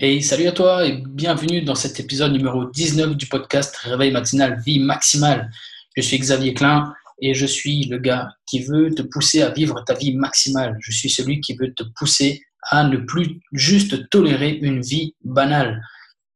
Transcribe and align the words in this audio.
Et 0.00 0.20
salut 0.20 0.46
à 0.46 0.52
toi 0.52 0.86
et 0.86 1.02
bienvenue 1.08 1.62
dans 1.62 1.74
cet 1.74 1.98
épisode 1.98 2.30
numéro 2.30 2.66
19 2.66 3.16
du 3.16 3.26
podcast 3.26 3.74
Réveil 3.78 4.12
matinal, 4.12 4.62
vie 4.64 4.78
maximale. 4.78 5.50
Je 5.96 6.02
suis 6.02 6.16
Xavier 6.16 6.54
Klein 6.54 6.94
et 7.20 7.34
je 7.34 7.44
suis 7.44 7.82
le 7.86 7.98
gars 7.98 8.28
qui 8.46 8.62
veut 8.62 8.94
te 8.94 9.02
pousser 9.02 9.42
à 9.42 9.50
vivre 9.50 9.82
ta 9.84 9.94
vie 9.94 10.14
maximale. 10.14 10.76
Je 10.78 10.92
suis 10.92 11.10
celui 11.10 11.40
qui 11.40 11.56
veut 11.56 11.74
te 11.74 11.82
pousser 11.96 12.40
à 12.70 12.84
ne 12.84 12.98
plus 12.98 13.40
juste 13.50 14.08
tolérer 14.08 14.50
une 14.62 14.82
vie 14.82 15.16
banale. 15.24 15.82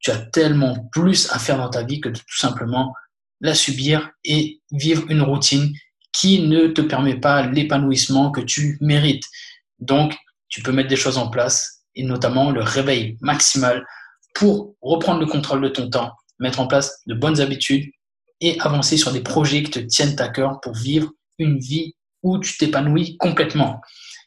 Tu 0.01 0.11
as 0.11 0.19
tellement 0.19 0.89
plus 0.91 1.31
à 1.31 1.39
faire 1.39 1.59
dans 1.59 1.71
ta 1.71 1.85
vie 1.85 2.01
que 2.01 2.09
de 2.09 2.19
tout 2.19 2.39
simplement 2.39 2.93
la 3.41 3.55
subir 3.55 4.11
et 4.25 4.61
vivre 4.73 5.05
une 5.09 5.23
routine 5.23 5.73
qui 6.13 6.41
ne 6.49 6.67
te 6.67 6.81
permet 6.81 7.21
pas 7.21 7.47
l'épanouissement 7.47 8.33
que 8.33 8.41
tu 8.41 8.77
mérites. 8.81 9.29
Donc, 9.79 10.17
tu 10.49 10.65
peux 10.65 10.73
mettre 10.73 10.89
des 10.89 10.97
choses 10.97 11.17
en 11.17 11.31
place 11.31 11.82
et 11.95 12.05
notamment 12.05 12.51
le 12.51 12.63
réveil 12.63 13.17
maximal 13.21 13.85
pour 14.35 14.75
reprendre 14.81 15.21
le 15.21 15.27
contrôle 15.27 15.63
de 15.63 15.69
ton 15.69 15.91
temps, 15.91 16.13
mettre 16.39 16.61
en 16.61 16.67
place 16.67 17.01
de 17.07 17.15
bonnes 17.15 17.41
habitudes 17.41 17.91
et 18.41 18.59
avancer 18.61 18.97
sur 18.97 19.13
des 19.13 19.21
projets 19.21 19.63
qui 19.63 19.71
te 19.71 19.79
tiennent 19.79 20.21
à 20.21 20.29
cœur 20.29 20.61
pour 20.61 20.75
vivre 20.75 21.11
une 21.39 21.59
vie 21.59 21.95
où 22.23 22.39
tu 22.39 22.57
t'épanouis 22.57 23.17
complètement. 23.19 23.81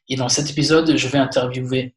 Et 0.09 0.15
dans 0.15 0.29
cet 0.29 0.49
épisode, 0.49 0.95
je 0.95 1.07
vais 1.07 1.17
interviewer 1.17 1.95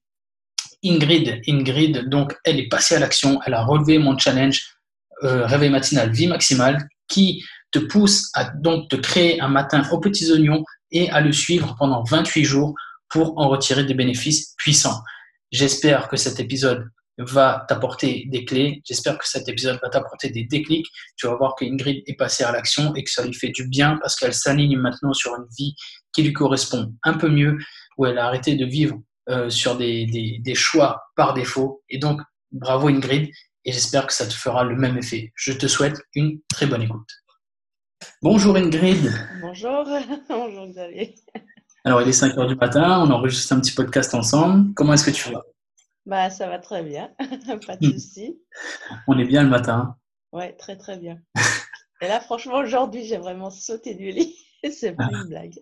Ingrid. 0.85 1.41
Ingrid, 1.47 2.09
donc, 2.09 2.37
elle 2.45 2.59
est 2.59 2.69
passée 2.69 2.95
à 2.95 2.99
l'action, 2.99 3.41
elle 3.45 3.55
a 3.55 3.65
relevé 3.65 3.99
mon 3.99 4.17
challenge 4.17 4.79
euh, 5.25 5.47
réveil 5.47 5.71
matinal 5.71 6.13
vie 6.13 6.29
maximale 6.29 6.89
qui 7.09 7.45
te 7.73 7.81
pousse 7.81 8.31
à 8.35 8.45
donc 8.45 8.89
te 8.89 8.97
créer 8.97 9.41
un 9.41 9.49
matin 9.49 9.83
aux 9.91 9.99
petits 9.99 10.31
oignons 10.31 10.65
et 10.93 11.11
à 11.11 11.21
le 11.21 11.33
suivre 11.33 11.75
pendant 11.77 12.05
28 12.05 12.45
jours 12.45 12.75
pour 13.09 13.37
en 13.39 13.49
retirer 13.49 13.85
des 13.85 13.95
bénéfices 13.95 14.55
puissants. 14.57 15.03
J'espère 15.51 16.09
que 16.09 16.17
cet 16.17 16.41
épisode 16.41 16.89
va 17.19 17.65
t'apporter 17.69 18.27
des 18.29 18.45
clés. 18.45 18.81
J'espère 18.87 19.19
que 19.19 19.27
cet 19.27 19.49
épisode 19.49 19.79
va 19.83 19.89
t'apporter 19.89 20.31
des 20.31 20.45
déclics. 20.45 20.87
Tu 21.17 21.27
vas 21.27 21.35
voir 21.35 21.55
que 21.57 21.65
Ingrid 21.65 22.03
est 22.07 22.15
passée 22.15 22.45
à 22.45 22.53
l'action 22.53 22.95
et 22.95 23.03
que 23.03 23.11
ça 23.11 23.25
lui 23.25 23.35
fait 23.35 23.49
du 23.49 23.67
bien 23.67 23.99
parce 24.01 24.15
qu'elle 24.15 24.35
s'aligne 24.35 24.79
maintenant 24.79 25.13
sur 25.13 25.35
une 25.35 25.47
vie 25.59 25.75
qui 26.13 26.23
lui 26.23 26.33
correspond 26.33 26.95
un 27.03 27.15
peu 27.15 27.29
mieux, 27.29 27.59
où 27.97 28.07
elle 28.07 28.19
a 28.19 28.27
arrêté 28.27 28.55
de 28.55 28.65
vivre 28.65 28.99
euh, 29.29 29.51
sur 29.51 29.77
des, 29.77 30.07
des, 30.07 30.39
des, 30.41 30.55
choix 30.55 31.03
par 31.17 31.35
défaut. 31.35 31.83
Et 31.89 31.99
donc, 31.99 32.21
bravo 32.53 32.89
Ingrid, 32.89 33.31
et 33.65 33.73
j'espère 33.73 34.07
que 34.07 34.13
ça 34.13 34.27
te 34.27 34.33
fera 34.33 34.65
le 34.65 34.77
même 34.77 34.97
effet. 34.97 35.33
Je 35.35 35.53
te 35.53 35.67
souhaite 35.67 36.01
une 36.15 36.41
très 36.49 36.67
bonne 36.67 36.83
écoute. 36.83 37.11
Bonjour 38.23 38.57
Ingrid. 38.57 39.13
Bonjour, 39.41 39.85
bonjour 40.29 40.67
Xavier. 40.69 41.15
Alors, 41.85 42.03
il 42.03 42.09
est 42.09 42.13
5 42.13 42.37
heures 42.37 42.47
du 42.47 42.57
matin, 42.57 43.01
on 43.01 43.11
enregistre 43.11 43.53
un 43.53 43.61
petit 43.61 43.73
podcast 43.73 44.15
ensemble. 44.15 44.75
Comment 44.75 44.95
est-ce 44.95 45.05
que 45.05 45.11
tu 45.11 45.33
vas? 45.33 45.45
Bah, 46.07 46.31
ça 46.31 46.49
va 46.49 46.59
très 46.59 46.83
bien, 46.83 47.11
pas 47.67 47.77
de 47.77 47.93
souci. 47.93 48.39
On 49.07 49.19
est 49.19 49.27
bien 49.27 49.43
le 49.43 49.49
matin. 49.49 49.97
Ouais, 50.33 50.53
très 50.55 50.77
très 50.77 50.97
bien. 50.97 51.19
Et 52.01 52.09
là, 52.09 52.21
franchement, 52.21 52.59
aujourd'hui, 52.59 53.05
j'ai 53.05 53.19
vraiment 53.19 53.51
sauté 53.51 53.95
du 53.95 54.11
lit. 54.11 54.37
c'est 54.73 54.93
pas 54.93 55.09
une 55.13 55.29
blague. 55.29 55.59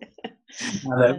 Ah 0.91 1.13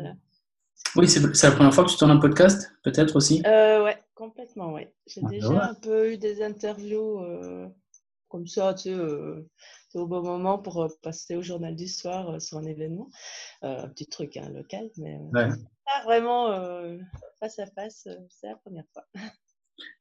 Oui, 0.97 1.09
c'est 1.09 1.21
la 1.21 1.51
première 1.53 1.75
fois 1.75 1.85
que 1.85 1.91
tu 1.91 1.97
tournes 1.97 2.11
un 2.11 2.19
podcast, 2.19 2.73
peut-être 2.83 3.17
aussi? 3.17 3.43
Euh, 3.47 3.85
Ouais, 3.85 3.99
complètement, 4.15 4.75
oui. 4.75 4.87
J'ai 5.07 5.23
ah, 5.25 5.29
déjà 5.29 5.65
un 5.71 5.75
peu 5.75 6.13
eu 6.13 6.19
des 6.19 6.43
interviews 6.43 7.21
euh, 7.21 7.69
comme 8.29 8.47
ça, 8.47 8.75
tu 8.75 8.85
sais, 8.85 8.95
euh, 8.95 9.49
au 9.95 10.07
bon 10.07 10.23
moment 10.23 10.59
pour 10.59 10.83
euh, 10.83 10.89
passer 11.03 11.37
au 11.37 11.43
journal 11.43 11.75
du 11.75 11.89
soir 11.89 12.31
euh, 12.31 12.39
sur 12.39 12.59
un 12.59 12.65
événement. 12.65 13.09
Euh, 13.65 13.85
un 13.85 13.89
petit 13.89 14.07
truc 14.07 14.37
hein, 14.37 14.51
local, 14.51 14.91
mais 14.99 15.19
pas 15.33 16.05
vraiment 16.05 16.49
face 17.41 17.59
à 17.59 17.67
face, 17.67 18.07
c'est 18.29 18.49
la 18.49 18.57
première 18.57 18.85
fois. 18.93 19.05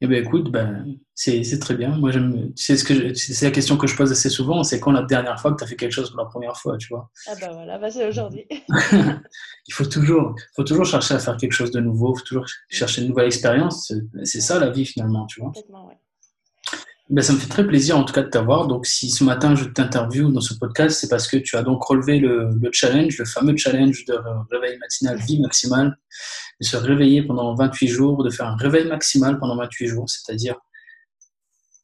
Eh 0.02 0.08
bien, 0.08 0.20
écoute, 0.20 0.52
ben, 0.52 0.86
c'est 1.14 1.60
très 1.60 1.76
bien. 1.76 1.96
Moi, 1.98 2.12
c'est 2.56 2.78
ce 2.78 2.84
que 2.84 3.14
c'est 3.14 3.46
la 3.46 3.52
question 3.52 3.78
que 3.78 3.86
je 3.86 3.96
pose 3.96 4.12
assez 4.12 4.30
souvent. 4.30 4.64
C'est 4.64 4.80
quand 4.80 4.92
la 4.92 5.04
dernière 5.04 5.40
fois 5.40 5.52
que 5.52 5.58
tu 5.58 5.64
as 5.64 5.68
fait 5.68 5.76
quelque 5.76 5.92
chose 5.92 6.10
pour 6.10 6.20
la 6.20 6.26
première 6.26 6.58
fois, 6.58 6.78
tu 6.78 6.88
vois? 6.90 7.12
Ah 7.28 7.36
ben 7.40 7.52
voilà, 7.54 7.78
bah, 7.78 7.92
c'est 7.92 8.08
aujourd'hui. 8.08 8.48
il 9.70 9.74
faut 9.74 9.86
toujours, 9.86 10.36
faut 10.56 10.64
toujours 10.64 10.86
chercher 10.86 11.14
à 11.14 11.20
faire 11.20 11.38
quelque 11.38 11.52
chose 11.52 11.72
de 11.72 11.80
nouveau. 11.80 12.14
Il 12.16 12.20
faut 12.20 12.26
toujours 12.26 12.46
chercher 12.70 13.04
une 13.04 13.10
nouvelle 13.10 13.28
expérience. 13.28 13.94
C'est 14.24 14.42
ça 14.42 14.60
la 14.60 14.72
vie 14.72 14.86
finalement, 14.86 15.28
tu 15.28 15.42
vois? 15.42 15.50
Complètement, 15.50 15.88
ouais. 15.88 15.98
Ben, 17.10 17.22
ça 17.22 17.32
me 17.32 17.38
fait 17.38 17.48
très 17.48 17.66
plaisir 17.66 17.98
en 17.98 18.04
tout 18.04 18.14
cas 18.14 18.24
de 18.24 18.30
t'avoir. 18.30 18.68
Donc 18.68 18.86
si 18.86 19.10
ce 19.10 19.24
matin 19.24 19.56
je 19.56 19.64
t'interview 19.66 20.30
dans 20.30 20.42
ce 20.42 20.54
podcast, 20.56 21.00
c'est 21.00 21.08
parce 21.08 21.28
que 21.28 21.38
tu 21.38 21.56
as 21.56 21.64
donc 21.64 21.82
relevé 21.84 22.20
le, 22.20 22.50
le, 22.62 22.70
challenge, 22.74 23.18
le 23.18 23.24
fameux 23.24 23.56
challenge 23.56 24.04
de 24.06 24.20
réveil 24.52 24.78
matinal 24.78 25.18
vie 25.18 25.40
maximale, 25.40 25.98
de 26.60 26.66
se 26.66 26.76
réveiller 26.76 27.24
pendant 27.24 27.56
28 27.56 27.88
jours, 27.88 28.24
de 28.26 28.30
faire 28.30 28.48
un 28.48 28.58
réveil 28.58 28.88
maximal 28.88 29.40
pendant 29.40 29.56
28 29.56 29.88
jours, 29.88 30.10
c'est-à-dire 30.10 30.56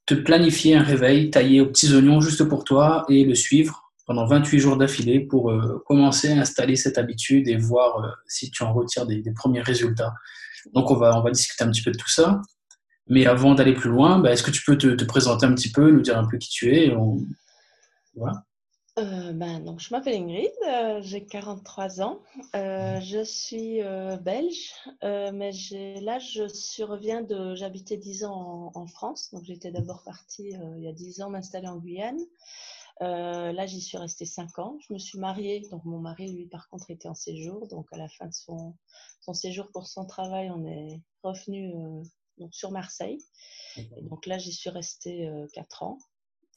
te 0.06 0.13
planifier 0.13 0.75
un 0.75 0.84
réveil 0.84 1.29
taillé 1.29 1.61
aux 1.61 1.67
petits 1.67 1.94
oignons 1.95 2.19
juste 2.19 2.44
pour 2.44 2.66
toi 2.66 3.05
et 3.07 3.23
le 3.23 3.35
suivre 3.35 3.81
pendant 4.05 4.25
28 4.25 4.59
jours 4.59 4.75
d'affilée 4.75 5.22
pour 5.22 5.51
euh, 5.51 5.81
commencer 5.85 6.34
à 6.34 6.40
installer 6.41 6.75
cette 6.75 6.97
habitude 6.97 7.47
et 7.47 7.55
voir 7.55 8.03
euh, 8.03 8.09
si 8.28 8.51
tu 8.51 8.63
en 8.63 8.73
retires 8.73 9.05
des, 9.05 9.22
des 9.22 9.31
premiers 9.31 9.61
résultats. 9.61 10.13
Donc 10.73 10.91
on 10.91 10.95
va, 10.95 11.17
on 11.17 11.23
va 11.23 11.31
discuter 11.31 11.63
un 11.63 11.72
petit 11.72 11.81
peu 11.81 11.91
de 11.91 11.97
tout 11.97 12.09
ça. 12.09 12.41
Mais 13.08 13.25
avant 13.25 13.53
d'aller 13.53 13.74
plus 13.74 13.90
loin, 13.90 14.19
bah, 14.19 14.31
est-ce 14.31 14.44
que 14.44 14.52
tu 14.52 14.64
peux 14.66 14.78
te, 14.78 15.03
présenter 15.03 15.46
un 15.46 15.53
petit 15.53 15.72
peu, 15.72 15.91
nous 15.91 16.02
dire 16.02 16.18
un 16.18 16.28
peu 16.28 16.38
qui 16.38 16.50
tu 16.50 16.75
es 16.75 16.94
voilà. 18.16 18.44
Euh, 19.00 19.34
ben, 19.34 19.59
donc, 19.59 19.80
je 19.80 19.90
m'appelle 19.91 20.22
Ingrid, 20.22 20.52
euh, 20.68 21.02
j'ai 21.02 21.25
43 21.25 22.02
ans, 22.02 22.19
euh, 22.56 23.00
je 23.00 23.24
suis 23.24 23.81
belge, 24.22 24.72
mais 25.02 25.52
là 26.02 26.19
je 26.19 26.47
suis 26.47 26.84
reviens 26.84 27.22
de, 27.22 27.56
j'habitais 27.56 27.97
10 27.97 28.25
ans 28.25 28.72
en, 28.75 28.86
France, 28.86 29.31
donc 29.34 29.46
j'étais 29.46 29.72
d'abord 29.72 30.03
partie 30.03 30.53
il 30.78 30.84
y 30.84 30.88
a 30.88 30.94
10 30.94 31.22
ans 31.24 31.31
m'installer 31.31 31.68
en 31.68 31.78
Guyane. 31.78 32.20
là 33.00 33.66
j'y 33.66 33.81
suis 33.81 33.97
restée 33.97 34.25
5 34.25 34.59
ans, 34.59 34.78
je 34.88 34.94
me 34.94 35.00
suis 35.00 35.18
mariée, 35.18 35.68
donc 35.72 35.85
mon 35.85 35.97
mari 35.97 36.31
lui 36.31 36.46
par 36.46 36.70
contre 36.70 36.91
était 36.91 37.08
en 37.08 37.16
séjour, 37.16 37.68
donc 37.68 37.88
à 37.94 37.97
la 37.97 38.08
fin 38.08 38.28
de 38.28 38.34
son 38.34 38.75
séjour 39.34 39.72
pour 39.74 39.88
son 39.88 40.06
travail 40.06 40.52
on 40.52 40.64
est 40.68 41.02
revenu 41.24 41.74
donc 42.38 42.54
sur 42.54 42.72
Marseille. 42.72 43.20
donc 44.02 44.26
là, 44.26 44.38
j'y 44.38 44.54
suis 44.54 44.70
restée 44.70 45.28
euh, 45.28 45.48
quatre 45.54 45.84
ans. 45.84 45.98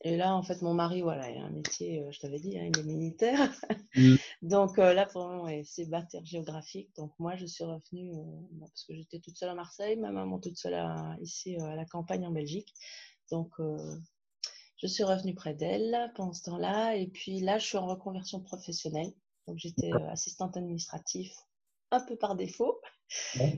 Et 0.02 0.16
là, 0.16 0.34
en 0.36 0.42
fait, 0.42 0.60
mon 0.60 0.74
mari, 0.74 1.00
voilà, 1.00 1.30
il 1.30 1.38
a 1.38 1.44
un 1.44 1.50
métier, 1.50 2.02
euh, 2.02 2.10
je 2.10 2.20
t'avais 2.20 2.38
dit, 2.38 2.58
hein, 2.58 2.68
il 2.70 2.78
est 2.78 2.84
militaire. 2.84 3.50
Mm. 3.94 4.16
donc 4.42 4.78
euh, 4.78 4.92
là, 4.92 5.06
pour 5.06 5.26
moi, 5.28 5.50
c'est 5.64 5.86
bâtir 5.86 6.24
géographique. 6.24 6.94
Donc 6.96 7.12
moi, 7.18 7.34
je 7.36 7.46
suis 7.46 7.64
revenue, 7.64 8.12
parce 8.60 8.84
que 8.84 8.94
j'étais 8.94 9.20
toute 9.20 9.36
seule 9.36 9.48
à 9.48 9.54
Marseille, 9.54 9.96
ma 9.96 10.12
maman 10.12 10.38
toute 10.38 10.58
seule 10.58 10.76
ici 11.20 11.56
à 11.56 11.74
la 11.74 11.86
campagne 11.86 12.26
en 12.26 12.32
Belgique. 12.32 12.74
Donc 13.30 13.52
je 14.76 14.86
suis 14.86 15.02
revenue 15.02 15.34
près 15.34 15.54
d'elle 15.54 16.12
pendant 16.14 16.34
ce 16.34 16.42
temps-là. 16.44 16.96
Et 16.96 17.06
puis 17.06 17.40
là, 17.40 17.58
je 17.58 17.66
suis 17.66 17.78
en 17.78 17.86
reconversion 17.86 18.40
professionnelle. 18.40 19.12
Donc 19.48 19.58
j'étais 19.58 19.92
assistante 20.10 20.56
administrative 20.56 21.32
un 21.90 22.00
peu 22.00 22.16
par 22.16 22.36
défaut. 22.36 22.80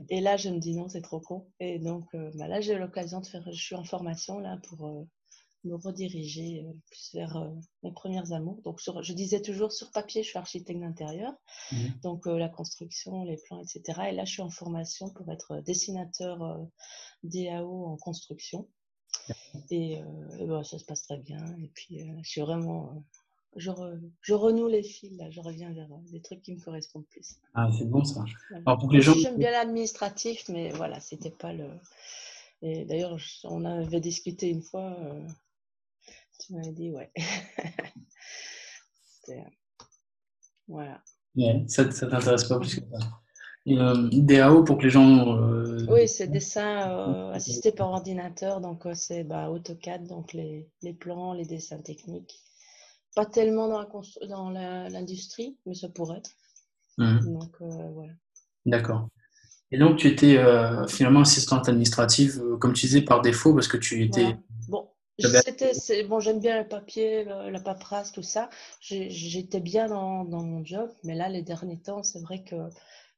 Et 0.09 0.21
là, 0.21 0.37
je 0.37 0.49
me 0.49 0.59
dis 0.59 0.75
non, 0.75 0.89
c'est 0.89 1.01
trop 1.01 1.19
con. 1.19 1.47
Et 1.59 1.79
donc, 1.79 2.05
euh, 2.13 2.31
bah 2.35 2.47
là, 2.47 2.61
j'ai 2.61 2.75
l'occasion 2.75 3.21
de 3.21 3.27
faire, 3.27 3.43
je 3.51 3.61
suis 3.61 3.75
en 3.75 3.83
formation 3.83 4.39
là 4.39 4.59
pour 4.67 4.85
euh, 4.85 5.03
me 5.63 5.75
rediriger 5.75 6.63
euh, 6.63 6.73
plus 6.89 7.11
vers 7.13 7.51
mes 7.83 7.91
premières 7.91 8.31
amours. 8.31 8.61
Donc, 8.63 8.79
je 9.01 9.13
disais 9.13 9.41
toujours 9.41 9.71
sur 9.71 9.91
papier, 9.91 10.23
je 10.23 10.29
suis 10.29 10.37
architecte 10.37 10.79
d'intérieur, 10.79 11.33
mmh. 11.71 11.77
donc 12.03 12.25
la 12.27 12.49
construction, 12.49 13.23
les 13.23 13.37
plans, 13.37 13.61
etc. 13.61 14.01
Et 14.09 14.11
là, 14.11 14.25
je 14.25 14.33
suis 14.33 14.41
en 14.41 14.51
formation 14.51 15.09
pour 15.09 15.31
être 15.31 15.61
dessinateur 15.61 16.59
DAO 17.23 17.85
en 17.87 17.97
construction. 17.97 18.69
Et, 19.71 19.99
bah, 20.47 20.63
ça 20.63 20.77
se 20.77 20.85
passe 20.85 21.03
très 21.03 21.17
bien. 21.17 21.43
Et 21.57 21.69
puis, 21.73 22.07
je 22.21 22.29
suis 22.29 22.41
vraiment 22.41 23.03
je, 23.55 23.71
je, 24.21 24.33
renoue 24.33 24.67
les 24.67 24.83
fils, 24.83 25.17
là, 25.17 25.29
je 25.29 25.41
reviens 25.41 25.71
vers 25.73 25.91
euh, 25.91 26.11
des 26.11 26.21
trucs 26.21 26.41
qui 26.41 26.53
me 26.53 26.61
correspondent 26.61 27.07
plus. 27.07 27.35
Ah, 27.53 27.69
c'est 27.77 27.89
bon 27.89 28.03
ça. 28.03 28.23
Alors 28.65 28.77
pour 28.77 28.91
les 28.91 29.01
gens... 29.01 29.13
J'aime 29.13 29.37
bien 29.37 29.51
l'administratif, 29.51 30.47
mais 30.49 30.69
voilà, 30.69 30.99
c'était 30.99 31.31
pas 31.31 31.53
le. 31.53 31.67
Et 32.61 32.85
d'ailleurs, 32.85 33.17
on 33.45 33.65
avait 33.65 34.01
discuté 34.01 34.49
une 34.49 34.61
fois, 34.61 34.95
euh, 34.99 35.27
tu 36.39 36.53
m'avais 36.53 36.71
dit, 36.71 36.91
ouais. 36.91 37.11
Euh, 39.27 39.33
voilà. 40.67 41.03
ça 41.67 41.83
ne 41.83 41.91
t'intéresse 41.91 42.45
pas 42.45 42.57
plus 42.59 42.79
que 42.79 42.81
ça. 42.89 43.21
DAO 43.67 44.63
pour 44.63 44.79
que 44.79 44.85
les 44.85 44.89
gens. 44.89 45.37
Oui, 45.87 46.07
c'est 46.07 46.25
dessin 46.25 47.29
assisté 47.31 47.71
par 47.71 47.91
ordinateur, 47.91 48.59
donc 48.59 48.87
c'est 48.95 49.23
bah, 49.23 49.51
AutoCAD, 49.51 50.07
donc 50.07 50.33
les, 50.33 50.67
les 50.81 50.93
plans, 50.93 51.33
les 51.33 51.45
dessins 51.45 51.77
techniques. 51.77 52.41
Pas 53.19 53.25
tellement 53.25 53.67
dans 53.67 54.49
l'industrie, 54.49 55.57
mais 55.65 55.73
ça 55.73 55.89
pourrait 55.89 56.19
être. 56.19 56.31
Mhm. 56.97 57.33
Donc, 57.33 57.53
euh, 57.59 57.89
voilà. 57.93 58.13
D'accord. 58.65 59.09
Et 59.71 59.77
donc, 59.77 59.97
tu 59.97 60.07
étais 60.07 60.37
euh, 60.37 60.87
finalement 60.87 61.19
assistante 61.19 61.67
administrative, 61.67 62.41
euh, 62.41 62.55
comme 62.55 62.71
tu 62.71 62.85
disais, 62.85 63.01
par 63.01 63.21
défaut, 63.21 63.53
parce 63.53 63.67
que 63.67 63.75
tu 63.75 64.05
étais. 64.05 64.37
Bon, 64.69 64.87
bon 66.07 66.19
j'aime 66.21 66.39
bien 66.39 66.61
le 66.61 66.67
papier, 66.69 67.25
la 67.25 67.59
paperasse, 67.59 68.13
tout 68.13 68.23
ça. 68.23 68.49
J'étais 68.79 69.59
bien 69.59 69.87
dans, 69.87 70.23
dans, 70.23 70.41
mon 70.41 70.63
job, 70.63 70.89
mais 71.03 71.13
là, 71.13 71.27
les 71.27 71.41
derniers 71.41 71.81
temps, 71.81 72.03
c'est 72.03 72.21
vrai 72.21 72.45
que 72.45 72.55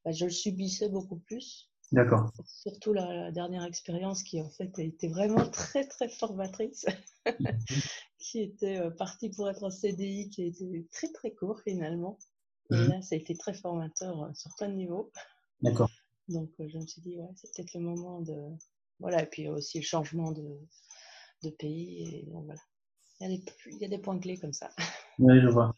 bah, 0.03 0.11
je 0.13 0.25
le 0.25 0.31
subissais 0.31 0.89
beaucoup 0.89 1.17
plus. 1.17 1.69
D'accord. 1.91 2.31
Surtout 2.45 2.93
la, 2.93 3.31
dernière 3.31 3.65
expérience 3.65 4.23
qui 4.23 4.41
en 4.41 4.49
fait 4.49 4.71
a 4.79 4.81
été 4.81 5.09
vraiment 5.09 5.49
très 5.51 5.85
très 5.85 6.07
formatrice, 6.07 6.85
qui 8.19 8.41
était 8.41 8.79
euh, 8.79 8.89
partie 8.91 9.29
pour 9.29 9.49
être 9.49 9.65
un 9.65 9.71
CDI 9.71 10.29
qui 10.29 10.43
a 10.43 10.45
été 10.45 10.87
très 10.91 11.11
très 11.11 11.31
court 11.31 11.59
finalement. 11.63 12.17
Et 12.71 12.75
mhm. 12.75 12.87
là, 12.87 13.01
ça 13.01 13.15
a 13.15 13.17
été 13.17 13.35
très 13.35 13.53
formateur 13.53 14.23
euh, 14.23 14.33
sur 14.33 14.51
plein 14.57 14.69
de 14.69 14.75
niveaux. 14.75 15.11
D'accord. 15.61 15.89
Donc 16.29 16.49
je 16.59 16.77
me 16.77 16.85
suis 16.85 17.01
dit, 17.01 17.17
ouais, 17.17 17.27
c'est 17.35 17.53
peut-être 17.53 17.73
le 17.73 17.81
moment 17.81 18.21
de. 18.21 18.35
Voilà, 18.99 19.23
et 19.23 19.25
puis 19.25 19.49
aussi 19.49 19.79
le 19.79 19.83
changement 19.83 20.31
de, 20.31 20.59
de 21.43 21.49
pays. 21.49 22.03
Et 22.03 22.23
donc, 22.31 22.45
voilà. 22.45 22.61
Il 23.19 23.29
y, 23.29 23.33
a 23.33 23.37
des, 23.37 23.43
il 23.67 23.77
y 23.77 23.85
a 23.85 23.87
des 23.87 23.97
points 23.97 24.17
clés 24.19 24.37
comme 24.37 24.53
ça. 24.53 24.69
Oui, 25.19 25.39
je 25.39 25.49
vois. 25.49 25.75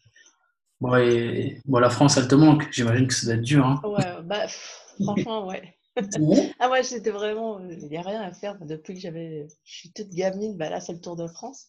Bon, 0.80 0.96
et, 0.96 1.60
bon, 1.66 1.78
la 1.78 1.90
France, 1.90 2.16
elle 2.16 2.28
te 2.28 2.34
manque. 2.34 2.70
J'imagine 2.72 3.06
que 3.06 3.12
ça 3.12 3.26
doit 3.26 3.34
être 3.34 3.42
dur. 3.42 3.66
Hein. 3.66 3.80
Ouais, 3.84 4.22
bah, 4.22 4.46
franchement, 5.02 5.46
ouais. 5.48 5.76
ah 6.58 6.70
ouais, 6.70 6.82
j'étais 6.82 7.10
vraiment, 7.10 7.60
il 7.68 7.88
n'y 7.88 7.96
a 7.96 8.02
rien 8.02 8.20
à 8.20 8.32
faire 8.32 8.58
depuis 8.64 8.94
que 8.94 9.00
j'avais, 9.00 9.46
je 9.64 9.72
suis 9.72 9.92
toute 9.92 10.10
gamine, 10.10 10.56
bah 10.56 10.68
là 10.68 10.80
c'est 10.80 10.92
le 10.92 11.00
Tour 11.00 11.16
de 11.16 11.28
France. 11.28 11.68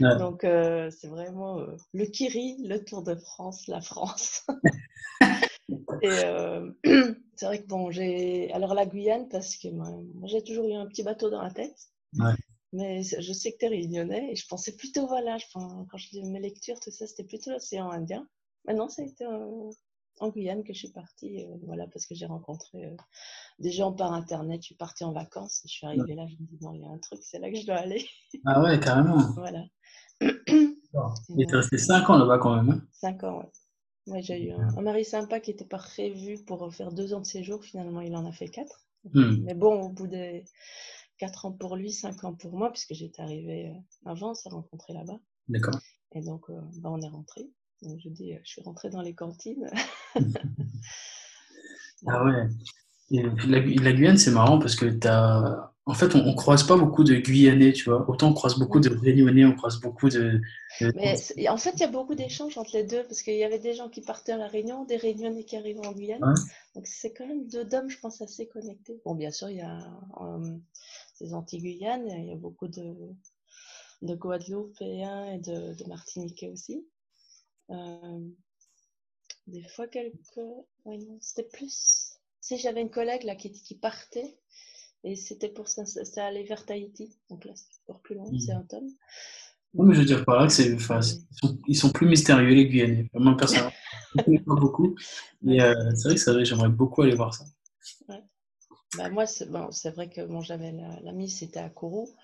Donc 0.00 0.44
euh, 0.44 0.90
c'est 0.90 1.06
vraiment 1.06 1.60
euh, 1.60 1.76
le 1.92 2.06
Kiri, 2.06 2.56
le 2.66 2.84
Tour 2.84 3.02
de 3.02 3.14
France, 3.14 3.68
la 3.68 3.80
France. 3.80 4.46
Et 6.02 6.08
euh, 6.24 6.72
c'est 7.36 7.46
vrai 7.46 7.62
que 7.62 7.66
bon, 7.68 7.90
j'ai, 7.90 8.52
alors 8.52 8.74
la 8.74 8.84
Guyane 8.84 9.28
parce 9.28 9.56
que 9.56 9.68
moi, 9.68 9.88
j'ai 10.24 10.42
toujours 10.42 10.68
eu 10.68 10.74
un 10.74 10.86
petit 10.86 11.04
bateau 11.04 11.30
dans 11.30 11.42
la 11.42 11.50
tête. 11.50 11.76
Mais 12.72 13.02
je 13.02 13.32
sais 13.32 13.52
que 13.52 13.58
tu 13.58 13.66
es 13.66 13.68
réunionnais 13.68 14.32
et 14.32 14.36
je 14.36 14.46
pensais 14.48 14.74
plutôt, 14.74 15.06
voilà, 15.06 15.36
quand 15.52 15.96
je 15.96 16.08
dis 16.08 16.22
mes 16.24 16.40
lectures, 16.40 16.80
tout 16.80 16.90
ça, 16.90 17.06
c'était 17.06 17.24
plutôt 17.24 17.50
l'océan 17.50 17.90
Indien. 17.90 18.26
Maintenant, 18.64 18.88
ça 18.88 19.02
a 19.02 19.04
été 19.04 19.26
en 20.20 20.28
Guyane 20.28 20.62
que 20.62 20.72
je 20.72 20.78
suis 20.78 20.92
partie, 20.92 21.44
euh, 21.44 21.56
voilà, 21.64 21.86
parce 21.88 22.06
que 22.06 22.14
j'ai 22.14 22.26
rencontré 22.26 22.84
euh, 22.84 22.96
des 23.58 23.70
gens 23.70 23.92
par 23.92 24.12
internet. 24.12 24.60
Je 24.62 24.66
suis 24.66 24.74
partie 24.74 25.04
en 25.04 25.12
vacances, 25.12 25.62
je 25.64 25.70
suis 25.70 25.86
arrivée 25.86 26.14
là, 26.14 26.26
je 26.26 26.34
me 26.34 26.46
dis 26.46 26.58
non, 26.60 26.72
il 26.74 26.82
y 26.82 26.84
a 26.84 26.88
un 26.88 26.98
truc, 26.98 27.20
c'est 27.22 27.38
là 27.38 27.50
que 27.50 27.56
je 27.56 27.66
dois 27.66 27.76
aller. 27.76 28.04
Ah 28.46 28.62
ouais, 28.62 28.80
carrément. 28.80 29.18
voilà. 29.36 29.64
Tu 30.20 30.28
es 31.38 31.56
resté 31.56 31.78
5 31.78 32.08
ans 32.10 32.18
là-bas 32.18 32.38
quand 32.38 32.62
même. 32.62 32.86
5 32.92 33.24
hein 33.24 33.28
ans, 33.28 33.38
ouais. 33.38 33.50
Ouais, 34.08 34.22
j'ai 34.22 34.42
eu 34.42 34.50
un, 34.50 34.80
mari 34.82 35.04
sympa 35.04 35.38
qui 35.38 35.50
n'était 35.50 35.64
pas 35.64 35.78
prévu 35.78 36.42
pour 36.44 36.74
faire 36.74 36.92
2 36.92 37.14
ans 37.14 37.20
de 37.20 37.26
séjour. 37.26 37.62
Finalement, 37.62 38.00
il 38.00 38.16
en 38.16 38.26
a 38.26 38.32
fait 38.32 38.48
4. 38.48 38.84
Hmm. 39.12 39.44
Mais 39.44 39.54
bon, 39.54 39.80
au 39.80 39.88
bout 39.90 40.08
des 40.08 40.44
4 41.18 41.46
ans 41.46 41.52
pour 41.52 41.76
lui, 41.76 41.92
5 41.92 42.24
ans 42.24 42.34
pour 42.34 42.52
moi, 42.56 42.72
puisque 42.72 42.94
j'étais 42.94 43.22
arrivée 43.22 43.68
euh, 43.68 44.10
avant, 44.10 44.30
on 44.30 44.34
s'est 44.34 44.48
rencontrés 44.48 44.92
là-bas. 44.92 45.20
D'accord. 45.48 45.78
Et 46.12 46.20
donc, 46.20 46.50
bah, 46.50 46.90
on 46.90 47.00
est 47.00 47.08
rentrés. 47.08 47.48
Donc 47.82 47.98
je 48.02 48.08
dis, 48.08 48.32
euh, 48.32 48.38
je 48.44 48.50
suis 48.50 48.62
rentrée 48.62 48.90
dans 48.90 49.02
les 49.02 49.14
cantines. 49.14 49.68
ah 52.06 52.24
ouais. 52.24 52.48
la, 53.10 53.92
Guyane, 53.92 54.18
c'est 54.18 54.30
marrant 54.30 54.58
parce 54.58 54.76
que. 54.76 54.86
En 55.84 55.94
fait, 55.94 56.14
on, 56.14 56.24
ne 56.24 56.34
croise 56.34 56.62
pas 56.64 56.76
beaucoup 56.76 57.02
de 57.02 57.16
Guyanais, 57.16 57.72
tu 57.72 57.90
vois. 57.90 58.08
Autant 58.08 58.28
on 58.28 58.34
croise 58.34 58.56
beaucoup 58.56 58.78
de 58.78 58.88
Réunionnais, 58.88 59.44
on 59.44 59.52
croise 59.52 59.80
beaucoup 59.80 60.08
de. 60.08 60.40
Mais 60.80 61.16
en 61.48 61.56
fait, 61.56 61.72
il 61.74 61.80
y 61.80 61.84
a 61.84 61.88
beaucoup 61.88 62.14
d'échanges 62.14 62.56
entre 62.56 62.76
les 62.76 62.84
deux 62.84 63.02
parce 63.02 63.22
qu'il 63.22 63.34
y 63.34 63.42
avait 63.42 63.58
des 63.58 63.74
gens 63.74 63.88
qui 63.88 64.00
partaient 64.00 64.30
à 64.30 64.36
la 64.36 64.46
Réunion, 64.46 64.84
des 64.84 64.96
Réunionnais 64.96 65.42
qui 65.42 65.56
arrivaient 65.56 65.84
en 65.84 65.90
Guyane. 65.92 66.20
Donc 66.76 66.86
c'est 66.86 67.12
quand 67.12 67.26
même 67.26 67.48
deux 67.48 67.64
d'hommes, 67.64 67.90
je 67.90 67.98
pense, 67.98 68.22
assez 68.22 68.46
connectés. 68.46 69.00
Bon, 69.04 69.16
bien 69.16 69.32
sûr, 69.32 69.50
il 69.50 69.56
y 69.56 69.60
a 69.60 69.80
euh, 70.20 70.56
ces 71.14 71.34
Antilles-Guyane, 71.34 72.06
il 72.06 72.28
y 72.28 72.32
a 72.32 72.36
beaucoup 72.36 72.68
de, 72.68 72.94
de 74.02 74.14
Guadeloupéens 74.14 75.32
et 75.32 75.38
de, 75.38 75.74
de 75.74 75.88
Martiniquais 75.88 76.50
aussi. 76.50 76.86
Euh, 77.72 78.28
des 79.46 79.62
fois, 79.68 79.88
quelques. 79.88 80.16
Oui, 80.84 80.98
non, 80.98 81.18
c'était 81.20 81.48
plus. 81.48 82.18
Si 82.40 82.58
j'avais 82.58 82.82
une 82.82 82.90
collègue 82.90 83.24
là 83.24 83.36
qui, 83.36 83.52
qui 83.52 83.76
partait, 83.76 84.38
et 85.04 85.16
c'était 85.16 85.48
pour 85.48 85.68
ça, 85.68 85.84
ça 85.84 86.26
allait 86.26 86.44
vers 86.44 86.64
Tahiti. 86.64 87.16
Donc 87.28 87.44
là, 87.44 87.52
c'est 87.54 87.80
encore 87.88 88.02
plus 88.02 88.14
loin, 88.14 88.30
mmh. 88.30 88.38
c'est 88.40 88.52
un 88.52 88.62
tome. 88.62 88.88
Oui, 89.74 89.88
mais 89.88 89.94
je 89.94 90.00
veux 90.00 90.06
dire 90.06 90.24
par 90.24 90.38
là 90.38 90.46
que 90.46 90.52
c'est, 90.52 90.74
enfin, 90.74 91.00
ils, 91.66 91.76
sont, 91.76 91.90
plus 91.90 92.06
mystérieux 92.06 92.54
les 92.54 92.68
Guyanais. 92.68 93.08
Moi 93.14 93.36
personnellement, 93.36 93.72
je 94.14 94.30
ne 94.30 94.38
pas 94.38 94.54
beaucoup. 94.54 94.94
Mais 95.42 95.62
euh, 95.62 95.74
c'est 95.94 96.08
vrai 96.08 96.14
que 96.14 96.20
ça, 96.20 96.44
j'aimerais 96.44 96.68
beaucoup 96.68 97.02
aller 97.02 97.14
voir 97.14 97.32
ça. 97.34 97.44
Ouais. 98.08 98.22
Bah, 98.98 99.08
moi, 99.08 99.26
c'est, 99.26 99.50
bon, 99.50 99.70
c'est 99.70 99.90
vrai 99.90 100.10
que 100.10 100.20
bon, 100.20 100.42
j'avais 100.42 100.72
la, 100.72 101.00
la 101.00 101.12
mise, 101.12 101.38
c'était 101.38 101.60
à 101.60 101.70
Kourou. 101.70 102.14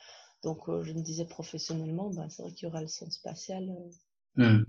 Donc, 0.42 0.68
euh, 0.68 0.82
je 0.82 0.92
me 0.92 1.00
disais 1.00 1.24
professionnellement, 1.24 2.10
bah, 2.10 2.26
c'est 2.28 2.42
vrai 2.42 2.52
qu'il 2.52 2.68
y 2.68 2.70
aura 2.70 2.82
le 2.82 2.86
centre 2.86 3.12
spatial. 3.12 3.74
Mmh 4.36 4.62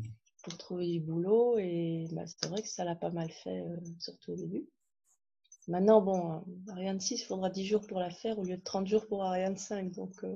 pour 0.50 0.57
trouver 0.57 0.88
du 0.88 1.00
boulot 1.00 1.57
et 1.60 2.07
bah, 2.12 2.24
c'est 2.25 2.50
vrai 2.50 2.62
que 2.62 2.68
ça 2.68 2.84
l'a 2.84 2.96
pas 2.96 3.12
mal 3.12 3.30
fait, 3.30 3.62
euh, 3.62 3.78
surtout 4.00 4.31
au 4.31 4.36
début. 4.36 4.68
Maintenant, 5.68 6.01
bon, 6.01 6.38
euh, 6.38 6.72
Ariane 6.72 7.00
6, 7.00 7.22
il 7.22 7.25
faudra 7.25 7.50
10 7.50 7.66
jours 7.66 7.86
pour 7.88 8.00
la 8.00 8.10
faire 8.10 8.40
au 8.40 8.44
lieu 8.44 8.57
de 8.57 8.63
30 8.63 8.88
jours 8.88 9.07
pour 9.07 9.24
Ariane 9.24 9.57
5. 9.57 9.92
Donc 9.92 10.13
euh, 10.24 10.34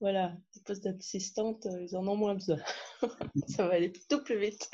voilà, 0.00 0.34
les 0.54 0.62
postes 0.62 0.84
d'assistante, 0.84 1.68
ils 1.80 1.94
en 1.94 2.06
ont 2.08 2.16
moins 2.16 2.34
besoin. 2.34 2.58
ça 3.48 3.66
va 3.66 3.74
aller 3.74 3.92
tout 4.08 4.22
plus 4.24 4.38
vite. 4.38 4.70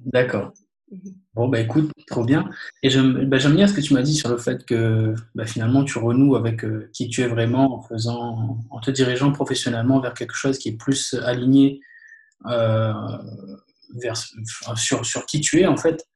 D'accord. 0.00 0.52
Mhm. 0.90 1.14
Bon, 1.34 1.48
bah 1.48 1.60
écoute, 1.60 1.90
trop 2.08 2.24
bien. 2.24 2.50
Et 2.82 2.90
bah, 3.26 3.38
j'aime 3.38 3.54
bien 3.54 3.68
ce 3.68 3.72
que 3.74 3.80
tu 3.80 3.94
m'as 3.94 4.02
dit 4.02 4.14
sur 4.14 4.28
le 4.28 4.36
fait 4.36 4.66
que 4.66 5.14
bah, 5.34 5.46
finalement 5.46 5.84
tu 5.84 5.98
renoues 5.98 6.36
avec 6.36 6.64
qui 6.92 7.08
tu 7.08 7.22
es 7.22 7.28
vraiment 7.28 7.76
en, 7.76 7.80
faisant, 7.80 8.58
en 8.68 8.80
te 8.80 8.90
dirigeant 8.90 9.32
professionnellement 9.32 10.00
vers 10.00 10.14
quelque 10.14 10.34
chose 10.34 10.58
qui 10.58 10.70
est 10.70 10.76
plus 10.76 11.14
aligné 11.14 11.80
vers, 12.44 14.16
sur, 14.76 15.04
sur 15.04 15.26
qui 15.26 15.40
tu 15.40 15.60
es 15.60 15.66
en 15.66 15.76
fait. 15.76 16.06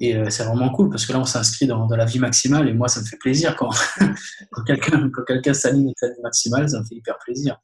Et 0.00 0.16
euh, 0.16 0.30
c'est 0.30 0.44
vraiment 0.44 0.70
cool 0.70 0.90
parce 0.90 1.06
que 1.06 1.12
là, 1.12 1.18
on 1.18 1.24
s'inscrit 1.24 1.66
dans, 1.66 1.86
dans, 1.86 1.96
la 1.96 2.04
vie 2.04 2.20
maximale 2.20 2.68
et 2.68 2.72
moi, 2.72 2.86
ça 2.86 3.00
me 3.00 3.04
fait 3.04 3.16
plaisir 3.16 3.56
quand, 3.56 3.70
quand 4.52 4.62
quelqu'un 4.64 5.10
quelqu'un 5.26 5.54
s'aligne 5.54 5.86
avec 5.86 5.96
la 6.02 6.08
vie 6.10 6.22
maximale, 6.22 6.68
ça 6.68 6.80
me 6.80 6.84
fait 6.84 6.94
hyper 6.94 7.18
plaisir. 7.18 7.58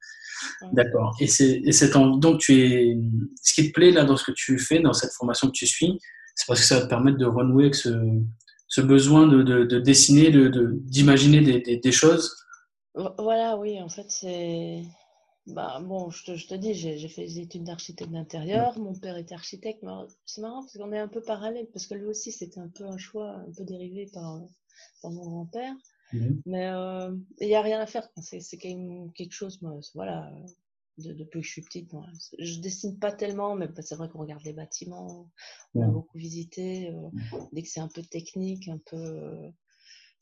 D'accord. 0.72 1.16
Et 1.20 1.28
c'est 1.28 1.62
donc 1.93 2.38
tu 2.38 2.61
es 2.61 2.99
ce 3.43 3.55
qui 3.55 3.69
te 3.69 3.72
plaît 3.72 3.93
là 3.93 4.05
dans 4.05 4.16
ce 4.16 4.25
que 4.25 4.32
tu 4.32 4.58
fais, 4.58 4.81
dans 4.81 4.93
cette 4.93 5.12
formation 5.12 5.46
que 5.46 5.52
tu 5.52 5.66
suis, 5.66 5.99
c'est 6.34 6.46
parce 6.46 6.61
que 6.61 6.66
ça 6.66 6.81
va 6.81 6.82
te 6.82 6.88
permettre 6.88 7.19
de 7.19 7.25
renouer 7.26 7.64
avec 7.64 7.76
ce, 7.76 7.90
ce 8.66 8.81
besoin 8.81 9.28
de, 9.28 9.43
de, 9.43 9.64
de 9.64 9.78
dessiner, 9.78 10.32
d'imaginer 10.32 11.40
de, 11.40 11.52
des, 11.52 11.61
des, 11.61 11.76
des, 11.76 11.93
choses. 11.93 12.37
Voilà, 12.94 13.56
oui, 13.56 13.81
en 13.81 13.88
fait, 13.88 14.06
c'est 14.08 14.82
bah, 15.46 15.79
bon, 15.82 16.08
je 16.08 16.25
te, 16.25 16.37
je 16.37 16.46
te 16.46 16.55
dis, 16.55 16.73
j'ai 16.75 17.08
fait 17.08 17.26
des 17.26 17.41
études 17.41 17.64
d'architecte 17.64 18.11
d'intérieur. 18.11 18.78
Mon 18.78 18.95
père 18.95 19.18
était 19.18 19.35
architecte. 19.35 19.85
C'est 20.25 20.40
marrant 20.40 20.62
parce 20.62 20.76
qu'on 20.76 20.92
est 20.92 20.99
un 20.99 21.09
peu 21.09 21.21
parallèle, 21.21 21.68
parce 21.73 21.87
que 21.87 21.95
lui 21.95 22.07
aussi, 22.07 22.33
c'était 22.33 22.61
un 22.61 22.68
peu 22.68 22.85
un 22.85 22.97
choix 22.97 23.37
un 23.37 23.52
peu 23.52 23.64
dérivé 23.64 24.09
par, 24.12 24.40
par 25.02 25.11
mon 25.11 25.23
grand-père. 25.23 25.75
Mmh. 26.14 26.28
Mais 26.47 26.68
euh, 26.68 27.14
il 27.40 27.49
n'y 27.49 27.54
a 27.54 27.61
rien 27.61 27.78
à 27.78 27.87
faire. 27.87 28.09
C'est 28.23 28.57
quelque 28.57 29.33
chose, 29.33 29.61
moi, 29.61 29.78
voilà, 29.95 30.33
depuis 30.97 31.40
que 31.40 31.47
je 31.47 31.50
suis 31.50 31.62
petite. 31.62 31.92
Moi, 31.92 32.07
je 32.38 32.61
dessine 32.61 32.99
pas 32.99 33.12
tellement, 33.12 33.54
mais 33.54 33.68
c'est 33.80 33.97
vrai 33.97 34.09
qu'on 34.09 34.21
regarde 34.21 34.45
les 34.45 34.54
bâtiments, 34.54 35.30
on 35.75 35.83
a 35.83 35.88
beaucoup 35.88 36.16
visité. 36.16 36.90
Euh, 36.90 37.11
dès 37.52 37.62
que 37.62 37.68
c'est 37.68 37.80
un 37.80 37.88
peu 37.88 38.02
technique, 38.02 38.68
un 38.68 38.80
peu. 38.87 38.97
Euh, 38.97 39.50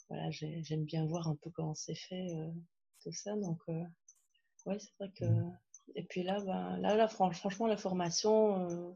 voilà, 0.09 0.31
j'aime 0.31 0.85
bien 0.85 1.07
voir 1.07 1.29
un 1.29 1.37
peu 1.37 1.51
comment 1.51 1.75
c'est 1.75 1.95
fait, 1.95 2.27
tout 3.05 3.13
ça. 3.13 3.37
Donc. 3.37 3.61
Oui, 4.67 4.77
c'est 4.79 4.93
vrai 4.99 5.13
que. 5.15 5.25
Mmh. 5.25 5.59
Et 5.95 6.05
puis 6.05 6.23
là, 6.23 6.41
ben, 6.45 6.79
là, 6.79 6.97
là 6.97 7.09
franchement, 7.09 7.67
la 7.67 7.77
formation, 7.77 8.69
euh, 8.69 8.93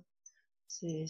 c'est, 0.68 1.06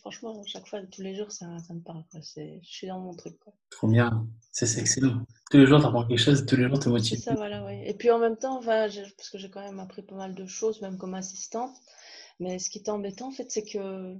franchement, 0.00 0.42
chaque 0.46 0.66
fois, 0.66 0.80
tous 0.86 1.02
les 1.02 1.14
jours, 1.14 1.30
ça, 1.30 1.46
ça 1.66 1.74
me 1.74 1.80
parle. 1.80 2.04
Je 2.12 2.58
suis 2.62 2.86
dans 2.86 3.00
mon 3.00 3.14
truc. 3.14 3.38
Quoi. 3.38 3.54
Trop 3.70 3.88
bien, 3.88 4.26
c'est, 4.52 4.78
excellent. 4.78 5.22
Tous 5.50 5.58
les 5.58 5.66
jours, 5.66 5.80
tu 5.80 5.86
apprends 5.86 6.06
quelque 6.06 6.18
chose, 6.18 6.44
tous 6.46 6.56
les 6.56 6.68
jours, 6.68 6.78
tu 6.78 6.88
es 6.88 6.90
motivé. 6.90 7.16
C'est 7.16 7.30
ça, 7.30 7.34
voilà, 7.34 7.64
oui. 7.64 7.82
Et 7.84 7.94
puis 7.94 8.10
en 8.10 8.18
même 8.18 8.36
temps, 8.36 8.60
parce 8.62 9.30
que 9.30 9.38
j'ai 9.38 9.50
quand 9.50 9.62
même 9.62 9.80
appris 9.80 10.02
pas 10.02 10.16
mal 10.16 10.34
de 10.34 10.46
choses, 10.46 10.80
même 10.82 10.98
comme 10.98 11.14
assistante. 11.14 11.76
Mais 12.40 12.58
ce 12.58 12.68
qui 12.68 12.78
est 12.78 12.88
embêtant, 12.88 13.28
en 13.28 13.32
fait, 13.32 13.50
c'est 13.50 13.64
que 13.64 14.16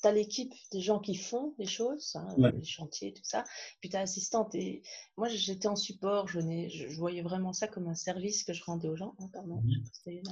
tu 0.00 0.08
as 0.08 0.12
l'équipe 0.12 0.52
des 0.72 0.80
gens 0.80 0.98
qui 0.98 1.14
font 1.14 1.54
les 1.58 1.66
choses, 1.66 2.16
hein, 2.16 2.28
les 2.38 2.64
chantiers, 2.64 3.12
tout 3.12 3.24
ça. 3.24 3.44
Puis 3.80 3.90
tu 3.90 3.96
as 3.96 4.00
l'assistante. 4.00 4.54
Et 4.54 4.82
moi, 5.16 5.28
j'étais 5.28 5.68
en 5.68 5.76
support. 5.76 6.28
Je, 6.28 6.40
je, 6.40 6.96
voyais 6.96 7.22
vraiment 7.22 7.52
ça 7.52 7.68
comme 7.68 7.88
un 7.88 7.94
service 7.94 8.44
que 8.44 8.52
je 8.52 8.64
rendais 8.64 8.88
aux 8.88 8.96
gens. 8.96 9.14
Oh, 9.18 9.28
pardon, 9.32 9.62
mmh. 9.62 9.72
c'était 9.92 10.22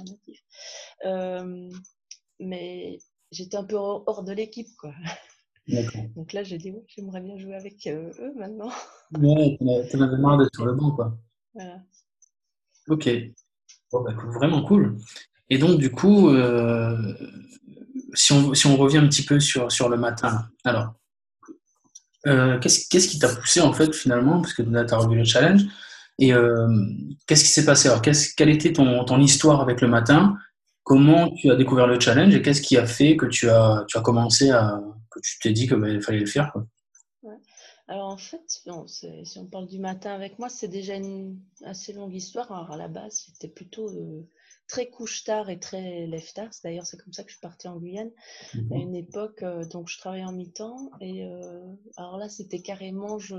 euh, 1.05 1.69
mais 2.39 2.99
j'étais 3.31 3.57
un 3.57 3.63
peu 3.63 3.75
hors 3.75 4.23
de 4.23 4.33
l'équipe, 4.33 4.75
quoi. 4.77 4.93
Donc 6.15 6.33
là, 6.33 6.43
j'ai 6.43 6.57
dit, 6.57 6.71
oui, 6.71 6.81
j'aimerais 6.87 7.21
bien 7.21 7.37
jouer 7.37 7.55
avec 7.55 7.87
euh, 7.87 8.11
eux 8.19 8.33
maintenant. 8.35 8.69
Ouais, 9.19 9.57
tu 9.89 10.01
avais 10.01 10.17
marre 10.17 10.37
d'être 10.37 10.53
sur 10.53 10.65
le 10.65 10.73
banc, 10.73 10.91
quoi. 10.91 11.17
Voilà. 11.53 11.81
Ok. 12.87 13.09
Bah, 13.91 13.99
vraiment 14.39 14.63
cool. 14.63 14.97
Et 15.49 15.57
donc, 15.57 15.79
du 15.79 15.91
coup, 15.91 16.29
euh, 16.29 17.13
si 18.15 18.33
on, 18.33 18.53
si 18.53 18.67
on, 18.67 18.77
revient 18.77 18.97
un 18.97 19.07
petit 19.07 19.23
peu 19.23 19.39
sur, 19.39 19.71
sur 19.71 19.89
le 19.89 19.97
matin, 19.97 20.47
alors, 20.63 20.93
euh, 22.27 22.59
qu'est-ce, 22.59 22.87
qu'est-ce 22.89 23.07
qui 23.07 23.19
t'a 23.19 23.29
poussé 23.29 23.61
en 23.61 23.73
fait 23.73 23.93
finalement, 23.93 24.41
parce 24.41 24.53
que 24.53 24.63
tu 24.63 24.93
as 24.93 24.97
revu 24.97 25.17
le 25.17 25.23
challenge, 25.23 25.61
et 26.17 26.33
euh, 26.33 26.67
qu'est-ce 27.27 27.43
qui 27.43 27.49
s'est 27.49 27.65
passé? 27.65 27.89
Alors, 27.89 28.01
quelle 28.01 28.49
était 28.49 28.73
ton, 28.73 29.03
ton, 29.03 29.19
histoire 29.19 29.61
avec 29.61 29.81
le 29.81 29.87
matin? 29.87 30.37
Comment 30.83 31.31
tu 31.31 31.51
as 31.51 31.55
découvert 31.55 31.87
le 31.87 31.99
challenge 31.99 32.33
et 32.35 32.41
qu'est-ce 32.41 32.61
qui 32.61 32.77
a 32.77 32.85
fait 32.85 33.17
que 33.17 33.25
tu 33.25 33.49
as, 33.49 33.83
tu 33.87 33.97
as 33.97 34.01
commencé 34.01 34.51
à. 34.51 34.81
que 35.11 35.19
tu 35.19 35.39
t'es 35.39 35.51
dit 35.51 35.67
qu'il 35.67 35.77
bah, 35.77 35.99
fallait 36.01 36.19
le 36.19 36.25
faire. 36.25 36.53
Alors 37.87 38.07
en 38.07 38.17
fait, 38.17 38.41
si 38.47 39.39
on 39.39 39.45
parle 39.45 39.67
du 39.67 39.77
matin 39.77 40.13
avec 40.13 40.39
moi, 40.39 40.49
c'est 40.49 40.67
déjà 40.67 40.95
une 40.95 41.39
assez 41.63 41.93
longue 41.93 42.13
histoire. 42.13 42.51
Alors 42.51 42.71
à 42.71 42.77
la 42.77 42.87
base, 42.87 43.25
c'était 43.27 43.53
plutôt 43.53 43.89
euh, 43.89 44.27
très 44.67 44.89
couche 44.89 45.23
tard 45.23 45.49
et 45.49 45.59
très 45.59 46.07
lève 46.07 46.33
tard. 46.33 46.49
D'ailleurs, 46.63 46.85
c'est 46.85 46.97
comme 46.97 47.13
ça 47.13 47.23
que 47.23 47.29
je 47.29 47.35
suis 47.35 47.41
partie 47.41 47.67
en 47.67 47.77
Guyane 47.77 48.11
à 48.71 48.75
une 48.75 48.95
époque. 48.95 49.43
Euh, 49.43 49.65
donc 49.65 49.89
je 49.89 49.97
travaillais 49.97 50.25
en 50.25 50.31
mi-temps 50.31 50.89
et 51.01 51.27
alors 51.97 52.17
là, 52.17 52.29
c'était 52.29 52.61
carrément, 52.61 53.19
je, 53.19 53.35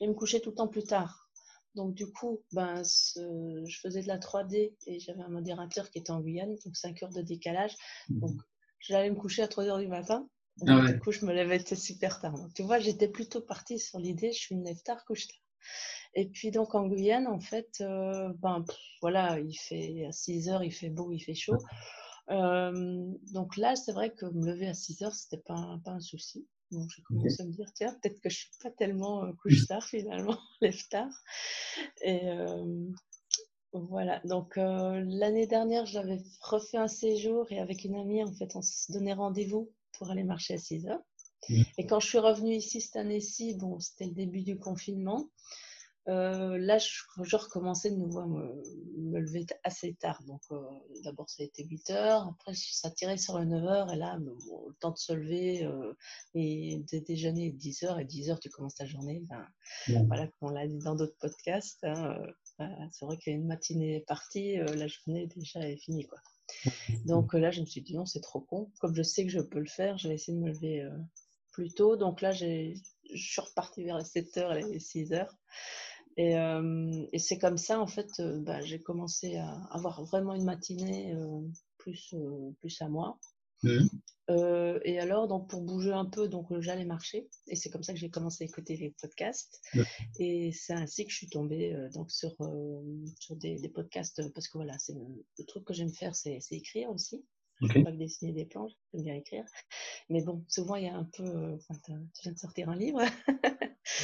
vais 0.00 0.06
me 0.06 0.14
coucher 0.14 0.40
tout 0.40 0.50
le 0.50 0.56
temps 0.56 0.68
plus 0.68 0.84
tard. 0.84 1.28
Donc 1.74 1.94
du 1.94 2.06
coup, 2.06 2.42
ben, 2.52 2.82
je 2.84 3.78
faisais 3.80 4.02
de 4.02 4.08
la 4.08 4.18
3D 4.18 4.74
et 4.86 5.00
j'avais 5.00 5.22
un 5.22 5.28
modérateur 5.28 5.90
qui 5.90 5.98
était 5.98 6.10
en 6.10 6.20
Guyane, 6.20 6.56
donc 6.64 6.76
5 6.76 7.02
heures 7.02 7.12
de 7.12 7.22
décalage. 7.22 7.74
Mmh. 8.08 8.20
Donc 8.20 8.40
j'allais 8.80 9.10
me 9.10 9.16
coucher 9.16 9.42
à 9.42 9.48
3 9.48 9.64
heures 9.64 9.78
du 9.78 9.88
matin. 9.88 10.28
Ah 10.66 10.86
du 10.86 10.98
coup, 11.00 11.12
je 11.12 11.24
me 11.24 11.32
levais 11.32 11.64
super 11.74 12.20
tard. 12.20 12.34
tu 12.54 12.62
vois, 12.62 12.78
j'étais 12.78 13.08
plutôt 13.08 13.40
partie 13.40 13.78
sur 13.78 13.98
l'idée, 13.98 14.32
je 14.32 14.38
suis 14.38 14.54
une 14.54 14.64
lève 14.64 14.82
tard, 14.82 15.04
couche 15.04 15.28
tard. 15.28 15.38
Et 16.14 16.26
puis 16.26 16.50
donc 16.50 16.74
en 16.74 16.86
Guyane, 16.86 17.26
en 17.26 17.40
fait, 17.40 17.80
euh, 17.80 18.32
ben 18.40 18.64
voilà, 19.00 19.38
il 19.40 19.54
fait 19.54 20.04
à 20.06 20.12
6 20.12 20.48
heures, 20.48 20.62
il 20.62 20.72
fait 20.72 20.90
beau, 20.90 21.10
il 21.12 21.20
fait 21.20 21.34
chaud. 21.34 21.56
Euh, 22.30 23.12
donc 23.32 23.56
là, 23.56 23.76
c'est 23.76 23.92
vrai 23.92 24.12
que 24.12 24.26
me 24.26 24.46
lever 24.46 24.68
à 24.68 24.74
6 24.74 25.02
heures, 25.02 25.14
c'était 25.14 25.42
pas, 25.42 25.78
pas 25.84 25.92
un 25.92 26.00
souci. 26.00 26.46
Donc 26.70 26.88
j'ai 26.94 27.02
commencé 27.02 27.42
à 27.42 27.46
me 27.46 27.52
dire, 27.52 27.70
tiens, 27.74 27.96
peut-être 28.00 28.20
que 28.20 28.28
je 28.28 28.40
suis 28.40 28.50
pas 28.62 28.70
tellement 28.70 29.24
euh, 29.24 29.32
couche 29.42 29.66
tard 29.66 29.84
finalement, 29.88 30.38
lève 30.60 30.88
tard. 30.88 31.12
Et 32.02 32.20
voilà, 33.72 34.20
donc 34.26 34.56
l'année 34.56 35.46
dernière, 35.46 35.86
j'avais 35.86 36.18
refait 36.42 36.76
un 36.76 36.88
séjour 36.88 37.50
et 37.50 37.58
avec 37.58 37.84
une 37.84 37.94
amie, 37.94 38.22
en 38.22 38.32
fait, 38.34 38.54
on 38.54 38.60
se 38.60 38.92
donnait 38.92 39.14
rendez-vous 39.14 39.72
pour 39.96 40.10
aller 40.10 40.24
marcher 40.24 40.54
à 40.54 40.58
6 40.58 40.88
heures. 40.88 41.02
Mmh. 41.48 41.62
Et 41.78 41.86
quand 41.86 42.00
je 42.00 42.06
suis 42.06 42.18
revenue 42.18 42.54
ici 42.54 42.82
cette 42.82 42.96
année-ci, 42.96 43.54
bon, 43.54 43.80
c'était 43.80 44.04
le 44.04 44.12
début 44.12 44.42
du 44.42 44.58
confinement. 44.58 45.30
Euh, 46.08 46.58
là, 46.58 46.78
je, 46.78 46.88
je, 47.22 47.36
recommençais 47.36 47.90
de 47.90 47.96
nouveau 47.96 48.20
à 48.20 48.26
me, 48.26 49.20
lever 49.20 49.46
assez 49.62 49.94
tard. 49.94 50.20
Donc, 50.26 50.40
euh, 50.50 50.60
d'abord, 51.04 51.30
ça 51.30 51.42
a 51.42 51.46
été 51.46 51.64
8 51.64 51.90
heures. 51.90 52.28
Après, 52.28 52.52
ça 52.54 52.90
tirait 52.90 53.18
sur 53.18 53.38
les 53.38 53.46
9 53.46 53.64
heures. 53.64 53.92
Et 53.92 53.96
là, 53.96 54.18
le 54.18 54.36
temps 54.80 54.90
de 54.90 54.98
se 54.98 55.12
lever 55.12 55.64
euh, 55.64 55.94
et 56.34 56.82
de 56.92 56.98
déjeuner 56.98 57.52
10 57.52 57.84
heures. 57.84 58.00
Et 58.00 58.04
10 58.04 58.30
heures, 58.30 58.40
tu 58.40 58.48
commences 58.48 58.74
ta 58.74 58.84
journée. 58.84 59.22
Ben, 59.28 59.46
Voilà, 60.06 60.26
comme 60.26 60.48
on 60.48 60.50
l'a 60.50 60.66
dit 60.66 60.78
dans 60.78 60.96
d'autres 60.96 61.16
podcasts. 61.20 61.84
Hein, 61.84 62.18
ben, 62.58 62.90
c'est 62.92 63.04
vrai 63.04 63.16
qu'une 63.16 63.46
matinée 63.46 63.96
est 63.96 64.06
partie, 64.06 64.56
la 64.56 64.88
journée 64.88 65.28
déjà 65.28 65.60
est 65.68 65.76
finie. 65.76 66.06
Quoi. 66.06 66.18
Donc 67.06 67.32
là, 67.32 67.52
je 67.52 67.60
me 67.60 67.66
suis 67.66 67.80
dit 67.80 67.94
non, 67.94 68.06
c'est 68.06 68.20
trop 68.20 68.40
con. 68.40 68.72
Comme 68.80 68.94
je 68.96 69.02
sais 69.02 69.24
que 69.24 69.30
je 69.30 69.40
peux 69.40 69.60
le 69.60 69.66
faire, 69.66 69.98
je 69.98 70.08
vais 70.08 70.14
essayer 70.14 70.36
de 70.36 70.42
me 70.42 70.48
lever 70.48 70.84
plus 71.52 71.72
tôt. 71.72 71.96
Donc 71.96 72.20
là, 72.22 72.32
je 72.32 72.74
suis 73.14 73.40
repartie 73.40 73.84
vers 73.84 73.98
les 73.98 74.04
7 74.04 74.36
heures 74.38 74.52
et 74.54 74.62
les 74.62 74.80
6 74.80 75.12
heures. 75.12 75.32
Et, 76.16 76.34
et 77.12 77.18
c'est 77.18 77.38
comme 77.38 77.58
ça, 77.58 77.80
en 77.80 77.86
fait, 77.86 78.10
bah, 78.40 78.60
j'ai 78.60 78.80
commencé 78.80 79.36
à 79.36 79.50
avoir 79.70 80.04
vraiment 80.04 80.34
une 80.34 80.44
matinée 80.44 81.14
plus, 81.78 82.14
plus 82.60 82.82
à 82.82 82.88
moi. 82.88 83.18
Mmh. 83.64 83.86
et 84.84 84.98
alors, 84.98 85.28
donc, 85.28 85.48
pour 85.48 85.62
bouger 85.62 85.92
un 85.92 86.04
peu, 86.04 86.28
donc 86.28 86.46
j'allais 86.60 86.84
marcher. 86.84 87.28
Et 87.46 87.56
c'est 87.56 87.70
comme 87.70 87.82
ça 87.82 87.92
que 87.92 87.98
j'ai 87.98 88.10
commencé 88.10 88.44
à 88.44 88.46
écouter 88.46 88.76
les 88.76 88.90
podcasts. 89.00 89.60
Et 90.18 90.52
c'est 90.52 90.74
ainsi 90.74 91.04
que 91.04 91.10
je 91.10 91.16
suis 91.16 91.28
tombée 91.28 91.74
donc 91.94 92.10
sur, 92.10 92.34
sur 93.18 93.36
des, 93.36 93.56
des, 93.56 93.68
podcasts. 93.68 94.22
Parce 94.32 94.48
que 94.48 94.58
voilà, 94.58 94.78
c'est 94.78 94.94
le, 94.94 95.44
truc 95.46 95.64
que 95.64 95.72
j'aime 95.72 95.92
faire, 95.94 96.14
c'est 96.14 96.40
écrire 96.50 96.90
aussi. 96.90 97.24
Je 97.62 97.78
ne 97.78 97.84
pas 97.84 97.92
dessiner 97.92 98.32
des 98.32 98.44
planches, 98.44 98.72
j'aime 98.92 99.02
bien 99.02 99.14
écrire. 99.14 99.44
Mais 100.08 100.22
bon, 100.22 100.44
souvent, 100.48 100.76
il 100.76 100.84
y 100.84 100.88
a 100.88 100.94
un 100.94 101.04
peu. 101.04 101.58
tu 101.84 101.92
viens 102.22 102.32
de 102.32 102.38
sortir 102.38 102.68
un 102.68 102.76
livre. 102.76 103.00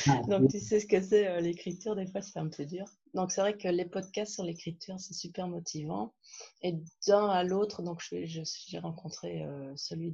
Ah, 0.09 0.21
Donc, 0.29 0.51
tu 0.51 0.59
sais 0.59 0.81
ce 0.81 0.87
que 0.87 1.01
c'est 1.01 1.29
euh, 1.29 1.41
l'écriture, 1.41 1.95
des 1.97 2.07
fois, 2.07 2.21
c'est 2.21 2.39
un 2.39 2.49
peu 2.49 2.65
dur. 2.65 2.85
Donc, 3.15 3.31
c'est 3.31 3.41
vrai 3.41 3.57
que 3.57 3.69
les 3.69 3.85
podcasts 3.85 4.35
sur 4.35 4.45
l'écriture, 4.45 4.99
c'est 4.99 5.15
super 5.15 5.49
motivant. 5.49 6.15
Et 6.63 6.75
d'un 7.07 7.29
à 7.29 7.45
l'autre, 7.45 7.83
donc, 7.83 8.03
j'ai 8.11 8.79
rencontré 8.79 9.45
euh, 9.45 9.73
celui 9.77 10.13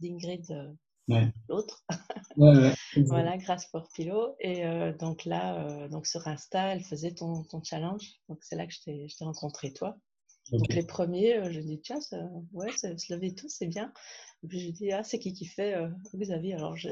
d'Ingrid, 0.00 0.50
euh, 0.50 1.26
l'autre. 1.48 1.84
voilà, 3.06 3.36
grâce 3.38 3.66
pour 3.70 3.88
Pilo. 3.94 4.34
Et 4.40 4.64
donc 4.98 5.24
là, 5.24 5.88
donc 5.88 6.06
sur 6.06 6.26
Insta, 6.26 6.72
elle 6.72 6.82
faisait 6.82 7.12
ton, 7.12 7.44
ton 7.44 7.62
challenge. 7.62 8.14
Donc, 8.28 8.38
c'est 8.42 8.56
là 8.56 8.66
que 8.66 8.72
je 8.72 8.82
t'ai 9.16 9.24
rencontré, 9.24 9.72
toi. 9.72 9.96
Donc 10.52 10.72
les 10.72 10.84
premiers, 10.84 11.52
je 11.52 11.60
dis 11.60 11.80
tiens, 11.80 12.00
ça, 12.00 12.28
ouais, 12.52 12.70
se 12.72 13.12
lever 13.12 13.34
tout, 13.34 13.48
c'est 13.48 13.66
bien. 13.66 13.92
Et 14.42 14.48
puis 14.48 14.60
je 14.60 14.70
dis 14.70 14.92
ah 14.92 15.02
c'est 15.02 15.18
qui 15.18 15.32
qui 15.32 15.46
fait 15.46 15.74
euh, 15.74 15.88
Xavier 16.14 16.54
Alors 16.54 16.76
je, 16.76 16.88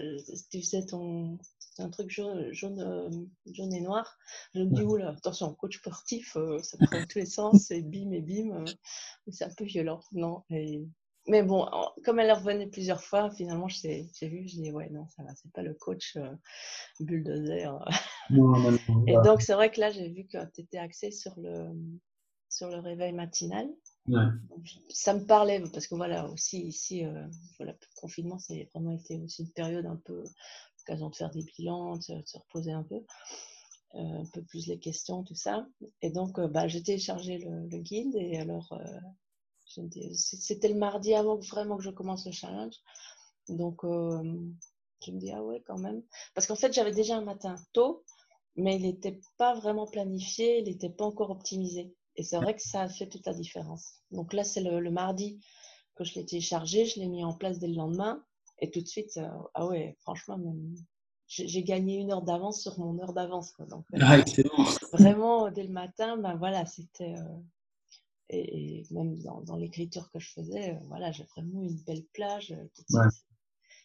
tu 0.50 0.60
faisais 0.60 0.84
ton 0.86 1.38
un 1.78 1.90
truc 1.90 2.10
jaune, 2.10 2.52
jaune, 2.52 3.28
jaune 3.46 3.74
et 3.74 3.80
noir. 3.80 4.16
Je 4.54 4.60
me 4.60 4.74
dis 4.74 4.82
oula 4.82 5.10
attention 5.10 5.52
coach 5.54 5.78
sportif, 5.78 6.36
ça 6.62 6.78
prend 6.78 7.04
tous 7.08 7.18
les 7.18 7.26
sens 7.26 7.70
et 7.70 7.82
bim 7.82 8.12
et 8.12 8.22
bim, 8.22 8.64
c'est 9.28 9.44
un 9.44 9.54
peu 9.56 9.64
violent 9.64 10.00
non 10.12 10.42
et... 10.50 10.86
Mais 11.26 11.42
bon, 11.42 11.66
comme 12.04 12.20
elle 12.20 12.30
revenait 12.30 12.66
plusieurs 12.66 13.02
fois, 13.02 13.30
finalement, 13.30 13.66
j'ai 13.66 14.10
vu, 14.20 14.46
je 14.46 14.60
dis 14.60 14.70
ouais, 14.70 14.90
non, 14.90 15.08
ça 15.08 15.22
va, 15.22 15.34
c'est 15.34 15.50
pas 15.52 15.62
le 15.62 15.72
coach 15.72 16.18
bulldozer. 17.00 17.82
et 19.06 19.14
donc, 19.24 19.40
c'est 19.40 19.54
vrai 19.54 19.70
que 19.70 19.80
là, 19.80 19.90
j'ai 19.90 20.10
vu 20.10 20.26
que 20.26 20.36
tu 20.52 20.60
étais 20.60 20.76
axé 20.76 21.10
sur 21.10 21.32
le, 21.38 21.70
sur 22.54 22.68
le 22.68 22.78
réveil 22.78 23.12
matinal. 23.12 23.68
Ça 24.90 25.14
me 25.14 25.24
parlait 25.24 25.60
parce 25.72 25.86
que 25.86 25.94
voilà, 25.94 26.28
aussi 26.28 26.60
ici, 26.60 27.04
euh, 27.04 27.26
voilà, 27.58 27.72
le 27.72 28.00
confinement, 28.00 28.38
c'est 28.38 28.68
vraiment 28.72 28.92
été 28.92 29.18
aussi 29.20 29.42
une 29.42 29.50
période 29.50 29.86
un 29.86 29.96
peu 29.96 30.22
l'occasion 30.78 31.08
de 31.08 31.16
faire 31.16 31.30
des 31.30 31.42
bilans, 31.42 31.96
de 31.96 32.02
se, 32.02 32.38
reposer 32.38 32.72
un 32.72 32.82
peu, 32.82 32.96
euh, 33.94 34.20
un 34.20 34.26
peu 34.32 34.42
plus 34.42 34.66
les 34.66 34.78
questions, 34.78 35.24
tout 35.24 35.34
ça. 35.34 35.66
Et 36.02 36.10
donc, 36.10 36.38
euh, 36.38 36.48
bah, 36.48 36.68
j'ai 36.68 36.82
téléchargé 36.82 37.38
le, 37.38 37.78
guide 37.78 38.14
et 38.14 38.36
alors, 38.36 38.78
c'était 39.66 40.68
le 40.68 40.78
mardi 40.78 41.14
avant 41.14 41.36
vraiment 41.38 41.78
que 41.78 41.82
je 41.82 41.90
commence 41.90 42.26
le 42.26 42.32
challenge. 42.32 42.76
Donc, 43.48 43.80
je 43.84 45.10
me 45.10 45.18
dis, 45.18 45.32
ah 45.32 45.42
ouais, 45.42 45.62
quand 45.66 45.78
même. 45.78 46.02
Parce 46.34 46.46
qu'en 46.46 46.56
fait, 46.56 46.72
j'avais 46.72 46.92
déjà 46.92 47.16
un 47.16 47.24
matin 47.24 47.54
tôt, 47.72 48.04
mais 48.56 48.76
il 48.76 48.82
n'était 48.82 49.18
pas 49.38 49.54
vraiment 49.54 49.86
planifié, 49.86 50.58
il 50.58 50.64
n'était 50.64 50.90
pas 50.90 51.04
encore 51.04 51.30
optimisé. 51.30 51.94
Et 52.16 52.22
c'est 52.22 52.36
vrai 52.36 52.54
que 52.54 52.62
ça 52.62 52.82
a 52.82 52.88
fait 52.88 53.08
toute 53.08 53.26
la 53.26 53.34
différence. 53.34 54.00
Donc 54.10 54.32
là, 54.32 54.44
c'est 54.44 54.60
le, 54.60 54.90
mardi 54.90 55.40
que 55.94 56.04
je 56.04 56.14
l'ai 56.14 56.24
téléchargé, 56.24 56.86
je 56.86 57.00
l'ai 57.00 57.08
mis 57.08 57.24
en 57.24 57.34
place 57.34 57.58
dès 57.58 57.68
le 57.68 57.74
lendemain. 57.74 58.24
Et 58.60 58.70
tout 58.70 58.80
de 58.80 58.86
suite, 58.86 59.16
euh, 59.16 59.28
ah 59.54 59.66
ouais, 59.66 59.96
franchement, 60.00 60.40
j'ai 61.26 61.64
gagné 61.64 61.96
une 61.96 62.12
heure 62.12 62.22
d'avance 62.22 62.62
sur 62.62 62.78
mon 62.78 62.98
heure 63.00 63.12
d'avance. 63.12 63.52
Donc, 63.68 63.84
euh, 63.94 63.98
ah, 64.00 64.18
vraiment, 64.92 65.50
dès 65.50 65.64
le 65.64 65.72
matin, 65.72 66.16
ben 66.16 66.36
voilà, 66.36 66.64
c'était. 66.66 67.14
Euh, 67.14 67.40
et, 68.30 68.84
même 68.90 69.18
dans, 69.18 69.56
l'écriture 69.56 70.10
que 70.10 70.18
je 70.18 70.30
faisais, 70.30 70.78
voilà, 70.88 71.12
j'ai 71.12 71.24
vraiment 71.24 71.62
une 71.62 71.78
belle 71.82 72.04
plage. 72.12 72.56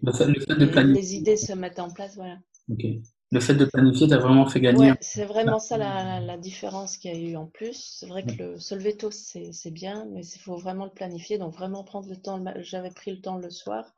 Le 0.01 0.13
fait, 0.13 0.27
de 0.27 0.93
Les 0.93 1.15
idées 1.15 1.36
se 1.36 1.51
mettent 1.53 1.79
en 1.79 1.91
place, 1.91 2.15
voilà. 2.15 2.38
Ok 2.71 2.86
le 3.31 3.39
fait 3.39 3.53
de 3.53 3.65
planifier 3.65 4.07
t'a 4.07 4.17
vraiment 4.17 4.48
fait 4.48 4.59
gagner. 4.59 4.93
c'est 5.01 5.25
vraiment 5.25 5.59
ça 5.59 5.77
la, 5.77 6.38
différence 6.38 6.98
qu'il 6.98 7.13
y 7.13 7.15
a 7.15 7.31
eu 7.31 7.36
en 7.36 7.45
plus. 7.45 7.98
C'est 8.00 8.07
vrai 8.07 8.24
que 8.25 8.33
le 8.75 8.98
tôt, 8.98 9.12
c'est 9.12 9.71
bien, 9.71 10.05
mais 10.12 10.25
il 10.25 10.39
faut 10.39 10.57
vraiment 10.57 10.86
le 10.86 10.91
planifier. 10.91 11.38
Donc, 11.38 11.53
vraiment 11.53 11.83
prendre 11.83 12.09
le 12.09 12.15
temps. 12.15 12.43
J'avais 12.57 12.89
pris 12.89 13.12
le 13.12 13.21
temps 13.21 13.38
le 13.38 13.50
soir 13.51 13.93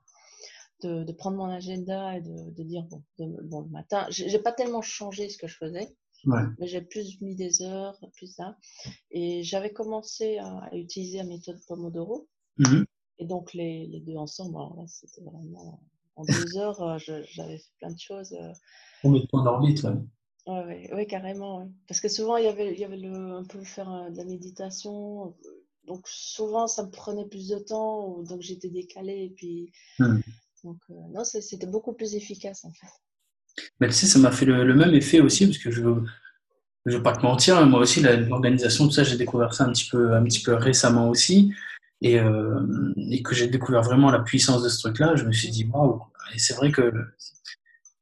de, 0.83 1.11
prendre 1.13 1.37
mon 1.37 1.45
agenda 1.45 2.17
et 2.17 2.21
de, 2.21 2.63
dire 2.63 2.83
bon, 2.83 3.03
bon, 3.17 3.61
le 3.61 3.69
matin. 3.69 4.05
J'ai 4.09 4.39
pas 4.39 4.51
tellement 4.51 4.81
changé 4.81 5.29
ce 5.29 5.37
que 5.37 5.47
je 5.47 5.55
faisais, 5.55 5.95
mais 6.25 6.67
j'ai 6.67 6.81
plus 6.81 7.21
mis 7.21 7.35
des 7.35 7.61
heures, 7.61 7.97
plus 8.13 8.27
ça. 8.27 8.57
Et 9.11 9.43
j'avais 9.43 9.71
commencé 9.71 10.39
à, 10.39 10.69
utiliser 10.73 11.19
la 11.19 11.25
méthode 11.25 11.59
Pomodoro. 11.67 12.27
Mmh 12.57 12.83
et 13.19 13.25
donc, 13.25 13.53
les, 13.53 14.01
deux 14.07 14.15
ensemble, 14.15 14.57
c'était 14.87 15.21
vraiment 15.21 15.79
en 16.21 16.25
deux 16.25 16.57
heures, 16.57 16.81
euh, 16.81 16.97
j'avais 16.99 17.57
fait 17.57 17.71
plein 17.79 17.91
de 17.91 17.99
choses. 17.99 18.33
Euh, 18.33 18.53
on 19.03 19.09
met 19.09 19.21
en 19.33 19.45
orbite, 19.45 19.83
ouais. 19.83 19.93
Oui, 20.47 21.07
carrément. 21.07 21.71
Parce 21.87 21.99
que 21.99 22.09
souvent, 22.09 22.37
il 22.37 22.45
y 22.45 22.47
avait, 22.47 22.73
il 22.73 22.79
y 22.79 22.85
avait 22.85 22.97
le, 22.97 23.35
un 23.35 23.43
peu 23.43 23.63
faire 23.63 23.91
euh, 23.91 24.09
de 24.09 24.17
la 24.17 24.25
méditation. 24.25 25.35
Donc, 25.85 26.07
souvent, 26.07 26.67
ça 26.67 26.83
me 26.83 26.89
prenait 26.89 27.25
plus 27.25 27.49
de 27.49 27.57
temps. 27.57 28.21
Donc, 28.23 28.41
j'étais 28.41 28.69
décalée. 28.69 29.25
Et 29.25 29.33
puis, 29.35 29.71
hmm. 29.99 30.19
donc, 30.63 30.77
euh, 30.89 30.93
non, 31.13 31.23
c'était 31.23 31.67
beaucoup 31.67 31.93
plus 31.93 32.15
efficace, 32.15 32.65
en 32.65 32.71
fait. 32.71 33.63
Mais 33.79 33.87
tu 33.87 33.93
sais, 33.93 34.07
ça 34.07 34.17
m'a 34.19 34.31
fait 34.31 34.45
le, 34.45 34.73
même 34.73 34.93
effet 34.93 35.19
aussi, 35.19 35.45
parce 35.45 35.57
que 35.57 35.71
je 35.71 35.81
ne 35.81 36.05
vais 36.85 37.03
pas 37.03 37.15
te 37.15 37.21
mentir, 37.21 37.57
hein, 37.57 37.65
moi 37.65 37.81
aussi, 37.81 38.01
l'organisation, 38.01 38.85
tout 38.85 38.93
ça, 38.93 39.03
j'ai 39.03 39.17
découvert 39.17 39.53
ça 39.53 39.65
un 39.65 39.71
petit 39.71 39.89
peu, 39.89 40.13
un 40.15 40.23
petit 40.23 40.41
peu 40.41 40.53
récemment 40.53 41.09
aussi. 41.09 41.51
Et, 42.01 42.19
euh, 42.19 42.59
et 42.97 43.21
que 43.21 43.35
j'ai 43.35 43.47
découvert 43.47 43.83
vraiment 43.83 44.09
la 44.09 44.19
puissance 44.19 44.63
de 44.63 44.69
ce 44.69 44.79
truc-là, 44.79 45.15
je 45.15 45.23
me 45.25 45.31
suis 45.31 45.49
dit, 45.49 45.65
waouh! 45.71 46.01
Et 46.33 46.39
c'est 46.39 46.55
vrai 46.55 46.71
que 46.71 46.91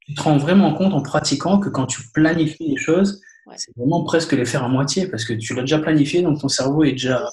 tu 0.06 0.14
te 0.14 0.22
rends 0.22 0.38
vraiment 0.38 0.74
compte 0.74 0.94
en 0.94 1.02
pratiquant 1.02 1.60
que 1.60 1.70
quand 1.70 1.86
tu 1.86 2.02
planifies 2.14 2.70
les 2.70 2.78
choses, 2.78 3.22
c'est 3.56 3.76
vraiment 3.76 4.04
presque 4.04 4.34
les 4.34 4.46
faire 4.46 4.64
à 4.64 4.68
moitié 4.68 5.08
parce 5.08 5.26
que 5.26 5.34
tu 5.34 5.54
l'as 5.54 5.62
déjà 5.62 5.80
planifié, 5.80 6.22
donc 6.22 6.40
ton 6.40 6.48
cerveau 6.48 6.84
est 6.84 6.92
déjà 6.92 7.28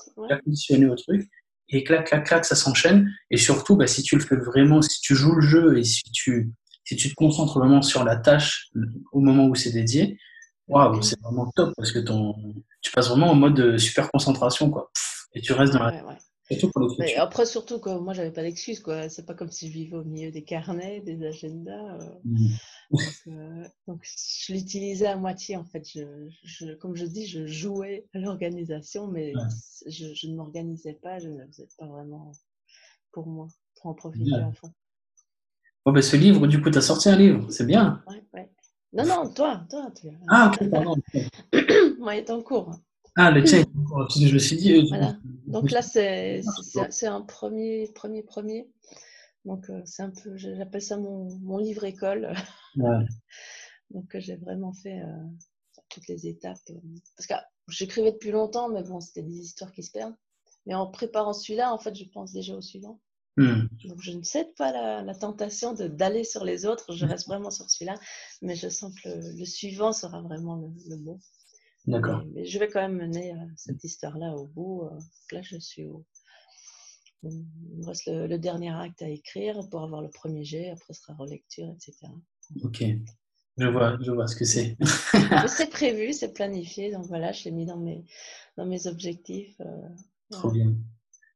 conditionné 0.44 0.86
au 0.86 0.94
truc. 0.94 1.28
Et 1.68 1.84
clac, 1.84 2.06
clac, 2.06 2.24
clac, 2.26 2.44
ça 2.44 2.54
s'enchaîne. 2.54 3.12
Et 3.30 3.36
surtout, 3.36 3.76
bah, 3.76 3.86
si 3.86 4.02
tu 4.02 4.16
le 4.16 4.22
fais 4.22 4.36
vraiment, 4.36 4.82
si 4.82 5.00
tu 5.00 5.14
joues 5.14 5.34
le 5.34 5.40
jeu 5.40 5.78
et 5.78 5.84
si 5.84 6.02
tu 6.12 6.52
si 6.84 6.94
tu 6.94 7.08
te 7.10 7.14
concentres 7.14 7.58
vraiment 7.58 7.82
sur 7.82 8.04
la 8.04 8.14
tâche 8.14 8.70
au 9.10 9.18
moment 9.20 9.46
où 9.46 9.56
c'est 9.56 9.72
dédié, 9.72 10.18
waouh, 10.68 11.02
c'est 11.02 11.20
vraiment 11.20 11.50
top 11.56 11.74
parce 11.76 11.90
que 11.90 11.98
ton, 11.98 12.36
tu 12.80 12.92
passes 12.92 13.08
vraiment 13.08 13.30
en 13.30 13.34
mode 13.34 13.76
super 13.76 14.10
concentration, 14.10 14.70
quoi. 14.70 14.92
Et 15.32 15.40
tu 15.40 15.52
restes 15.52 15.72
dans 15.72 15.82
la. 15.82 15.92
Mais 16.98 17.16
après, 17.16 17.44
surtout 17.44 17.80
que 17.80 17.90
moi, 17.98 18.12
j'avais 18.12 18.30
pas 18.30 18.42
d'excuses, 18.42 18.80
quoi. 18.80 19.08
C'est 19.08 19.26
pas 19.26 19.34
comme 19.34 19.50
si 19.50 19.66
je 19.68 19.72
vivais 19.72 19.96
au 19.96 20.04
milieu 20.04 20.30
des 20.30 20.44
carnets, 20.44 21.00
des 21.00 21.24
agendas. 21.24 21.98
Euh. 22.00 22.10
Mmh. 22.24 22.46
Euh, 23.26 23.68
donc, 23.88 24.04
je 24.04 24.52
l'utilisais 24.52 25.06
à 25.06 25.16
moitié, 25.16 25.56
en 25.56 25.64
fait. 25.64 25.84
Je, 26.44 26.74
comme 26.74 26.94
je 26.94 27.04
dis, 27.04 27.26
je 27.26 27.46
jouais 27.46 28.06
à 28.14 28.18
l'organisation, 28.18 29.08
mais 29.08 29.32
je, 29.86 30.28
ne 30.28 30.36
m'organisais 30.36 30.94
pas, 30.94 31.18
je 31.18 31.28
ne 31.28 31.38
le 31.38 31.46
faisais 31.48 31.68
pas 31.78 31.86
vraiment 31.86 32.30
pour 33.10 33.26
moi, 33.26 33.48
pour 33.74 33.90
en 33.90 33.94
profiter 33.94 34.34
à 34.34 34.52
fond. 34.52 34.72
Bon, 35.84 35.92
ben, 35.92 36.02
ce 36.02 36.16
livre, 36.16 36.46
du 36.46 36.62
coup, 36.62 36.70
tu 36.70 36.78
as 36.78 36.82
sorti 36.82 37.08
un 37.08 37.16
livre, 37.16 37.50
c'est 37.50 37.66
bien. 37.66 38.02
Ouais. 38.34 38.50
Non, 38.92 39.04
non, 39.04 39.32
toi, 39.32 39.64
toi. 39.68 39.90
Tu... 40.00 40.08
Ah, 40.28 40.52
ok, 40.52 40.70
pardon. 40.70 40.94
moi, 41.98 42.14
il 42.14 42.18
est 42.18 42.30
en 42.30 42.40
cours. 42.40 42.70
Ah, 43.18 43.30
le 43.30 43.44
check, 43.46 43.66
je 44.14 44.34
me 44.34 44.38
suis 44.38 44.56
dit. 44.56 44.74
Euh, 44.74 44.84
voilà. 44.88 45.16
Donc 45.46 45.70
là, 45.70 45.80
c'est 45.80 46.42
un 47.06 47.22
premier, 47.22 47.90
premier, 47.94 48.22
premier. 48.22 48.68
Donc, 49.46 49.70
euh, 49.70 49.80
c'est 49.86 50.02
un 50.02 50.10
peu, 50.10 50.36
j'appelle 50.36 50.82
ça 50.82 50.98
mon, 50.98 51.34
mon, 51.38 51.56
livre 51.56 51.84
école. 51.84 52.34
Donc, 53.90 54.14
euh, 54.14 54.20
j'ai 54.20 54.36
vraiment 54.36 54.72
fait 54.74 55.00
toutes 55.88 56.08
les 56.08 56.26
étapes. 56.26 56.58
Parce 57.16 57.26
que 57.26 57.34
j'écrivais 57.68 58.12
depuis 58.12 58.32
longtemps, 58.32 58.68
mais 58.68 58.82
bon, 58.82 59.00
c'était 59.00 59.22
des 59.22 59.38
histoires 59.38 59.72
qui 59.72 59.82
se 59.82 59.92
perdent. 59.92 60.16
Mais 60.66 60.74
en 60.74 60.88
préparant 60.88 61.32
celui-là, 61.32 61.72
en 61.72 61.78
fait, 61.78 61.94
je 61.94 62.04
pense 62.04 62.32
déjà 62.32 62.54
au 62.54 62.60
suivant. 62.60 63.00
Hmm. 63.38 63.66
Donc, 63.84 64.00
je 64.00 64.12
ne 64.12 64.22
cède 64.22 64.52
pas 64.56 64.72
la, 64.72 65.02
la 65.02 65.14
tentation 65.14 65.72
d'aller 65.72 66.24
sur 66.24 66.44
les 66.44 66.66
autres. 66.66 66.92
Je 66.92 67.06
reste 67.06 67.28
vraiment 67.28 67.50
sur 67.50 67.70
celui-là. 67.70 67.94
Mais 68.42 68.56
je 68.56 68.68
sens 68.68 68.92
que 69.02 69.08
le, 69.08 69.44
suivant 69.44 69.92
sera 69.92 70.20
vraiment 70.20 70.56
le, 70.56 70.68
le 70.90 70.96
bon. 70.96 71.18
D'accord. 71.86 72.24
Mais, 72.34 72.44
je 72.44 72.58
vais 72.58 72.68
quand 72.68 72.80
même 72.80 72.96
mener 72.96 73.32
euh, 73.32 73.46
cette 73.56 73.82
histoire-là 73.84 74.34
au 74.34 74.46
bout. 74.46 74.82
Euh, 74.84 74.98
là, 75.32 75.42
je 75.42 75.56
suis 75.58 75.84
au. 75.84 76.04
Il 77.22 77.46
me 77.78 77.86
reste 77.86 78.06
le, 78.06 78.38
dernier 78.38 78.70
acte 78.70 79.02
à 79.02 79.08
écrire 79.08 79.58
pour 79.70 79.82
avoir 79.82 80.02
le 80.02 80.10
premier 80.10 80.44
jet, 80.44 80.70
après 80.70 80.92
ce 80.92 81.02
sera 81.02 81.14
relecture, 81.14 81.68
etc. 81.70 82.12
Ok, 82.62 82.84
je 83.56 83.66
vois, 83.66 83.98
je 84.00 84.12
vois 84.12 84.26
ce 84.28 84.36
que 84.36 84.44
c'est. 84.44 84.76
c'est 85.48 85.70
prévu, 85.70 86.12
c'est 86.12 86.32
planifié, 86.32 86.92
donc 86.92 87.06
voilà, 87.06 87.32
je 87.32 87.44
l'ai 87.44 87.50
mis 87.50 87.66
dans 87.66 87.78
mes, 87.78 88.04
dans 88.56 88.66
mes 88.66 88.86
objectifs. 88.86 89.56
Euh, 89.60 89.88
Trop 90.30 90.50
bien. 90.50 90.74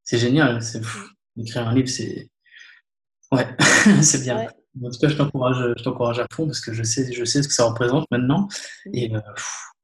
C'est 0.04 0.18
génial, 0.18 0.62
c'est 0.62 0.80
mm. 0.80 1.40
écrire 1.40 1.66
un 1.66 1.74
livre, 1.74 1.88
c'est. 1.88 2.30
Ouais, 3.32 3.46
c'est 4.02 4.22
bien. 4.22 4.48
En 4.76 4.90
tout 4.90 4.98
cas, 5.00 5.08
je 5.08 5.16
t'encourage, 5.16 5.74
je 5.76 5.82
t'encourage 5.82 6.18
à 6.20 6.26
fond 6.32 6.46
parce 6.46 6.60
que 6.60 6.72
je 6.72 6.82
sais, 6.82 7.12
je 7.12 7.24
sais 7.24 7.42
ce 7.42 7.48
que 7.48 7.54
ça 7.54 7.64
représente 7.64 8.06
maintenant. 8.10 8.48
Mm. 8.86 8.94
Et 8.94 9.12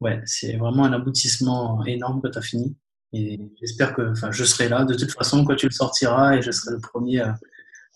ouais, 0.01 0.21
c'est 0.25 0.57
vraiment 0.57 0.85
un 0.85 0.93
aboutissement 0.93 1.85
énorme 1.85 2.23
que 2.23 2.29
tu 2.29 2.39
as 2.39 2.43
fini. 2.43 2.77
Et 3.13 3.41
j'espère 3.61 3.95
que, 3.95 4.13
enfin, 4.13 4.31
je 4.31 4.45
serai 4.45 4.69
là. 4.69 4.85
De 4.85 4.95
toute 4.95 5.13
façon, 5.13 5.45
quand 5.45 5.57
tu 5.57 5.67
le 5.67 5.73
sortiras, 5.73 6.37
et 6.37 6.43
je 6.43 6.51
serai 6.51 6.73
le 6.73 6.81
premier 6.81 7.21
à, 7.21 7.37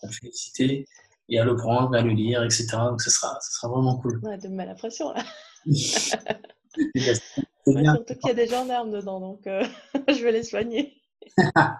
à 0.03 0.07
te 0.07 0.13
féliciter 0.13 0.85
et 1.29 1.39
à 1.39 1.45
le 1.45 1.55
prendre, 1.55 1.95
à 1.95 2.01
le 2.01 2.11
lire, 2.11 2.43
etc. 2.43 2.67
Donc, 2.73 3.01
ce 3.01 3.09
sera, 3.09 3.37
ce 3.41 3.53
sera 3.53 3.69
vraiment 3.69 3.97
cool. 3.97 4.19
Ouais, 4.23 4.37
de 4.37 4.47
me 4.47 4.55
mettre 4.55 4.69
la 4.69 4.75
pression, 4.75 5.13
là. 5.13 5.23
surtout 7.65 8.15
qu'il 8.15 8.27
y 8.27 8.31
a 8.31 8.33
des 8.33 8.47
gendarmes 8.47 8.91
dedans, 8.91 9.19
donc 9.19 9.45
euh, 9.47 9.63
je 10.07 10.23
vais 10.23 10.31
les 10.31 10.43
soigner. 10.43 10.93
Ben, 11.37 11.77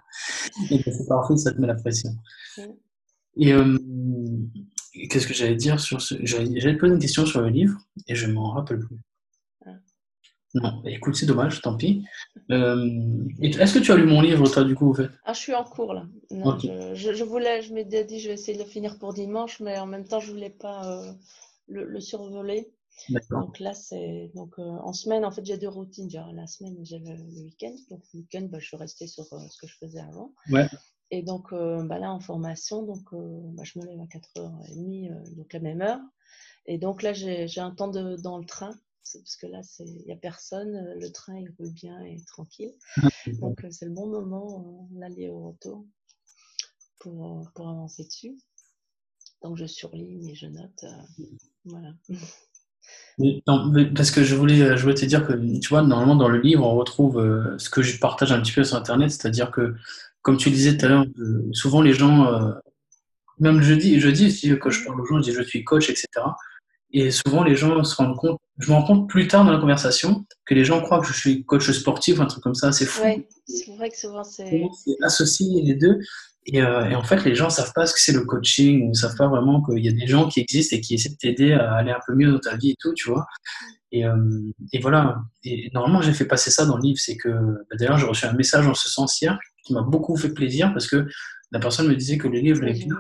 c'est 0.69 1.07
parfait, 1.07 1.37
ça 1.37 1.51
te 1.51 1.59
met 1.59 1.67
la 1.67 1.75
pression. 1.75 2.11
Et 3.37 3.53
euh, 3.53 3.77
qu'est-ce 5.11 5.27
que 5.27 5.33
j'allais 5.33 5.55
dire 5.55 5.79
sur 5.79 6.01
ce. 6.01 6.15
J'allais 6.23 6.77
poser 6.77 6.93
une 6.93 6.99
question 6.99 7.25
sur 7.25 7.41
le 7.41 7.49
livre 7.49 7.77
et 8.07 8.15
je 8.15 8.27
m'en 8.27 8.51
rappelle 8.51 8.79
plus. 8.79 8.97
Non, 10.53 10.83
écoute, 10.85 11.15
c'est 11.15 11.25
dommage, 11.25 11.61
tant 11.61 11.77
pis. 11.77 12.05
Euh, 12.49 13.23
est-ce 13.41 13.73
que 13.73 13.79
tu 13.79 13.91
as 13.91 13.95
lu 13.95 14.05
mon 14.05 14.21
livre, 14.21 14.49
toi, 14.49 14.65
du 14.65 14.75
coup, 14.75 14.93
fait? 14.93 15.07
Ah, 15.23 15.31
je 15.31 15.39
suis 15.39 15.55
en 15.55 15.63
cours, 15.63 15.93
là. 15.93 16.05
Non, 16.29 16.57
je, 16.59 17.13
je, 17.13 17.23
voulais, 17.23 17.61
je 17.61 17.73
m'étais 17.73 18.03
dit, 18.03 18.19
je 18.19 18.27
vais 18.27 18.33
essayer 18.33 18.57
de 18.57 18.63
le 18.63 18.69
finir 18.69 18.99
pour 18.99 19.13
dimanche, 19.13 19.61
mais 19.61 19.79
en 19.79 19.85
même 19.85 20.05
temps, 20.05 20.19
je 20.19 20.29
voulais 20.29 20.49
pas 20.49 20.85
euh, 20.91 21.13
le, 21.67 21.85
le, 21.85 22.01
survoler. 22.01 22.69
Donc 23.29 23.59
là, 23.59 23.73
c'est 23.73 24.29
donc 24.35 24.59
euh, 24.59 24.63
en 24.63 24.91
semaine, 24.91 25.23
en 25.23 25.31
fait, 25.31 25.45
j'ai 25.45 25.57
deux 25.57 25.69
routines. 25.69 26.09
Genre, 26.09 26.33
la 26.33 26.47
semaine, 26.47 26.75
j'ai 26.83 26.99
le, 26.99 27.13
week-end. 27.43 27.73
Donc 27.89 28.01
le 28.13 28.19
week-end, 28.19 28.47
bah, 28.51 28.59
je 28.59 28.67
suis 28.67 28.77
restée 28.77 29.07
sur 29.07 29.23
ce 29.23 29.57
que 29.57 29.67
je 29.67 29.77
faisais 29.77 30.01
avant. 30.01 30.33
Ouais. 30.49 30.67
Et 31.11 31.23
donc 31.23 31.51
bah, 31.51 31.99
là, 31.99 32.11
en 32.11 32.19
formation, 32.19 32.83
donc 32.83 33.13
bah, 33.13 33.63
je 33.63 33.79
me 33.79 33.85
lève 33.85 33.99
à 33.99 34.05
4h30, 34.05 35.35
donc 35.35 35.53
la 35.53 35.59
même 35.59 35.81
heure. 35.81 35.99
Et 36.65 36.77
donc 36.77 37.03
là, 37.03 37.13
j'ai 37.13 37.59
un 37.59 37.71
temps 37.71 37.89
de, 37.89 38.15
dans 38.15 38.37
le 38.37 38.45
train 38.45 38.73
parce 39.19 39.35
que 39.35 39.47
là, 39.47 39.61
il 39.79 40.05
n'y 40.05 40.11
a 40.11 40.15
personne, 40.15 40.75
euh, 40.75 40.95
le 40.95 41.11
train 41.11 41.37
il 41.37 41.49
roule 41.57 41.71
bien 41.71 41.99
et 42.01 42.17
tranquille. 42.25 42.73
Ah, 43.01 43.09
Donc, 43.41 43.63
euh, 43.63 43.71
c'est 43.71 43.85
le 43.85 43.91
bon 43.91 44.07
moment, 44.07 44.87
euh, 44.93 44.99
l'aller 44.99 45.29
au 45.29 45.49
retour, 45.49 45.85
pour, 46.99 47.49
pour, 47.53 47.69
avancer 47.69 48.03
dessus. 48.03 48.37
Donc, 49.41 49.57
je 49.57 49.65
surligne 49.65 50.27
et 50.27 50.35
je 50.35 50.47
note. 50.47 50.85
voilà. 51.65 51.93
parce 53.95 54.11
que 54.11 54.23
je 54.23 54.35
voulais, 54.35 54.77
je 54.77 54.81
voulais 54.81 54.95
te 54.95 55.05
dire 55.05 55.25
que, 55.25 55.33
tu 55.59 55.69
vois, 55.69 55.81
normalement, 55.81 56.15
dans 56.15 56.29
le 56.29 56.39
livre, 56.39 56.65
on 56.65 56.75
retrouve 56.75 57.55
ce 57.57 57.69
que 57.69 57.81
je 57.81 57.99
partage 57.99 58.31
un 58.31 58.41
petit 58.41 58.53
peu 58.53 58.63
sur 58.63 58.77
Internet, 58.77 59.11
c'est-à-dire 59.11 59.51
que, 59.51 59.75
comme 60.21 60.37
tu 60.37 60.49
disais 60.49 60.77
tout 60.77 60.85
à 60.85 60.89
l'heure, 60.89 61.05
souvent 61.53 61.81
les 61.81 61.93
gens, 61.93 62.53
même 63.39 63.61
je 63.61 63.73
dis, 63.73 63.99
je 63.99 64.09
dis 64.09 64.49
quand 64.59 64.69
je 64.69 64.85
parle 64.85 65.01
aux 65.01 65.05
gens, 65.05 65.17
je 65.17 65.23
dis 65.23 65.33
je 65.33 65.41
suis 65.43 65.63
coach, 65.63 65.89
etc. 65.89 66.07
Et 66.93 67.09
souvent, 67.11 67.43
les 67.43 67.55
gens 67.55 67.83
se 67.83 67.95
rendent 67.95 68.17
compte, 68.17 68.37
je 68.59 68.69
me 68.69 68.75
rends 68.75 68.83
compte 68.83 69.09
plus 69.09 69.27
tard 69.27 69.45
dans 69.45 69.51
la 69.51 69.59
conversation, 69.59 70.25
que 70.45 70.53
les 70.53 70.65
gens 70.65 70.81
croient 70.81 70.99
que 70.99 71.07
je 71.07 71.13
suis 71.13 71.45
coach 71.45 71.69
sportif 71.71 72.19
un 72.19 72.25
truc 72.25 72.43
comme 72.43 72.55
ça, 72.55 72.71
c'est 72.71 72.85
fou. 72.85 73.01
Oui, 73.05 73.25
c'est 73.47 73.75
vrai 73.75 73.89
que 73.89 73.97
souvent 73.97 74.23
c'est. 74.23 74.63
associé 75.01 75.61
les 75.61 75.75
deux. 75.75 75.99
Et, 76.47 76.61
euh, 76.61 76.89
et, 76.89 76.95
en 76.95 77.03
fait, 77.03 77.23
les 77.23 77.35
gens 77.35 77.45
ne 77.45 77.51
savent 77.51 77.71
pas 77.73 77.85
ce 77.85 77.93
que 77.93 77.99
c'est 77.99 78.13
le 78.13 78.25
coaching, 78.25 78.83
ou 78.83 78.89
ne 78.89 78.93
savent 78.93 79.15
pas 79.15 79.27
vraiment 79.27 79.61
qu'il 79.61 79.83
y 79.83 79.89
a 79.89 79.91
des 79.91 80.07
gens 80.07 80.27
qui 80.27 80.39
existent 80.39 80.75
et 80.75 80.81
qui 80.81 80.95
essaient 80.95 81.09
de 81.09 81.15
t'aider 81.15 81.53
à 81.53 81.75
aller 81.75 81.91
un 81.91 81.99
peu 82.05 82.15
mieux 82.15 82.31
dans 82.31 82.39
ta 82.39 82.55
vie 82.57 82.71
et 82.71 82.75
tout, 82.79 82.93
tu 82.93 83.09
vois. 83.09 83.25
Et, 83.91 84.05
euh, 84.05 84.15
et 84.73 84.79
voilà. 84.79 85.21
Et 85.43 85.69
normalement, 85.73 86.01
j'ai 86.01 86.13
fait 86.13 86.25
passer 86.25 86.49
ça 86.49 86.65
dans 86.65 86.77
le 86.77 86.83
livre. 86.83 86.99
C'est 86.99 87.17
que, 87.17 87.29
bah, 87.29 87.75
d'ailleurs, 87.77 87.97
j'ai 87.97 88.07
reçu 88.07 88.25
un 88.25 88.33
message 88.33 88.67
en 88.67 88.73
ce 88.73 88.89
sens 88.89 89.21
hier 89.21 89.37
qui 89.63 89.73
m'a 89.73 89.83
beaucoup 89.83 90.17
fait 90.17 90.33
plaisir 90.33 90.71
parce 90.73 90.87
que 90.87 91.07
la 91.51 91.59
personne 91.59 91.87
me 91.87 91.95
disait 91.95 92.17
que 92.17 92.27
le 92.27 92.39
livre 92.39 92.61
bien 92.61 92.95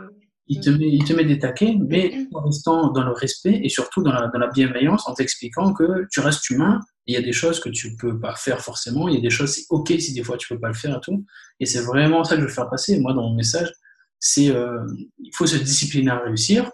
il 0.51 0.59
te, 0.59 0.69
met, 0.69 0.89
il 0.89 1.03
te 1.05 1.13
met 1.13 1.23
des 1.23 1.39
taquets, 1.39 1.77
mais 1.79 2.27
en 2.33 2.41
restant 2.41 2.91
dans 2.91 3.05
le 3.05 3.13
respect 3.13 3.61
et 3.63 3.69
surtout 3.69 4.03
dans 4.03 4.11
la, 4.11 4.27
dans 4.27 4.39
la 4.39 4.49
bienveillance, 4.49 5.07
en 5.07 5.13
t'expliquant 5.13 5.71
que 5.73 6.05
tu 6.11 6.19
restes 6.19 6.49
humain, 6.49 6.81
il 7.07 7.13
y 7.13 7.17
a 7.17 7.21
des 7.21 7.31
choses 7.31 7.61
que 7.61 7.69
tu 7.69 7.95
peux 7.95 8.19
pas 8.19 8.35
faire 8.35 8.59
forcément, 8.59 9.07
il 9.07 9.15
y 9.15 9.17
a 9.17 9.21
des 9.21 9.29
choses, 9.29 9.53
c'est 9.53 9.65
ok 9.69 9.93
si 9.97 10.13
des 10.13 10.23
fois 10.23 10.35
tu 10.35 10.49
peux 10.49 10.59
pas 10.59 10.67
le 10.67 10.73
faire 10.73 10.97
et 10.97 10.99
tout. 11.01 11.25
Et 11.61 11.65
c'est 11.65 11.79
vraiment 11.81 12.25
ça 12.25 12.35
que 12.35 12.41
je 12.41 12.47
veux 12.47 12.51
faire 12.51 12.69
passer, 12.69 12.99
moi, 12.99 13.13
dans 13.13 13.29
mon 13.29 13.33
message, 13.33 13.71
c'est 14.19 14.51
euh, 14.51 14.85
il 15.19 15.31
faut 15.33 15.47
se 15.47 15.55
discipliner 15.55 16.11
à 16.11 16.19
réussir, 16.19 16.69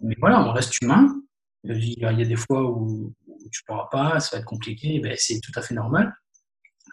mais 0.00 0.14
voilà, 0.20 0.48
on 0.48 0.52
reste 0.52 0.80
humain. 0.80 1.12
Il 1.64 1.98
y 1.98 2.04
a, 2.04 2.12
des 2.14 2.36
fois 2.36 2.62
où, 2.62 3.12
tu 3.50 3.64
pourras 3.66 3.88
pas, 3.90 4.20
ça 4.20 4.36
va 4.36 4.40
être 4.40 4.46
compliqué, 4.46 5.00
ben, 5.00 5.16
c'est 5.18 5.40
tout 5.40 5.52
à 5.56 5.62
fait 5.62 5.74
normal. 5.74 6.14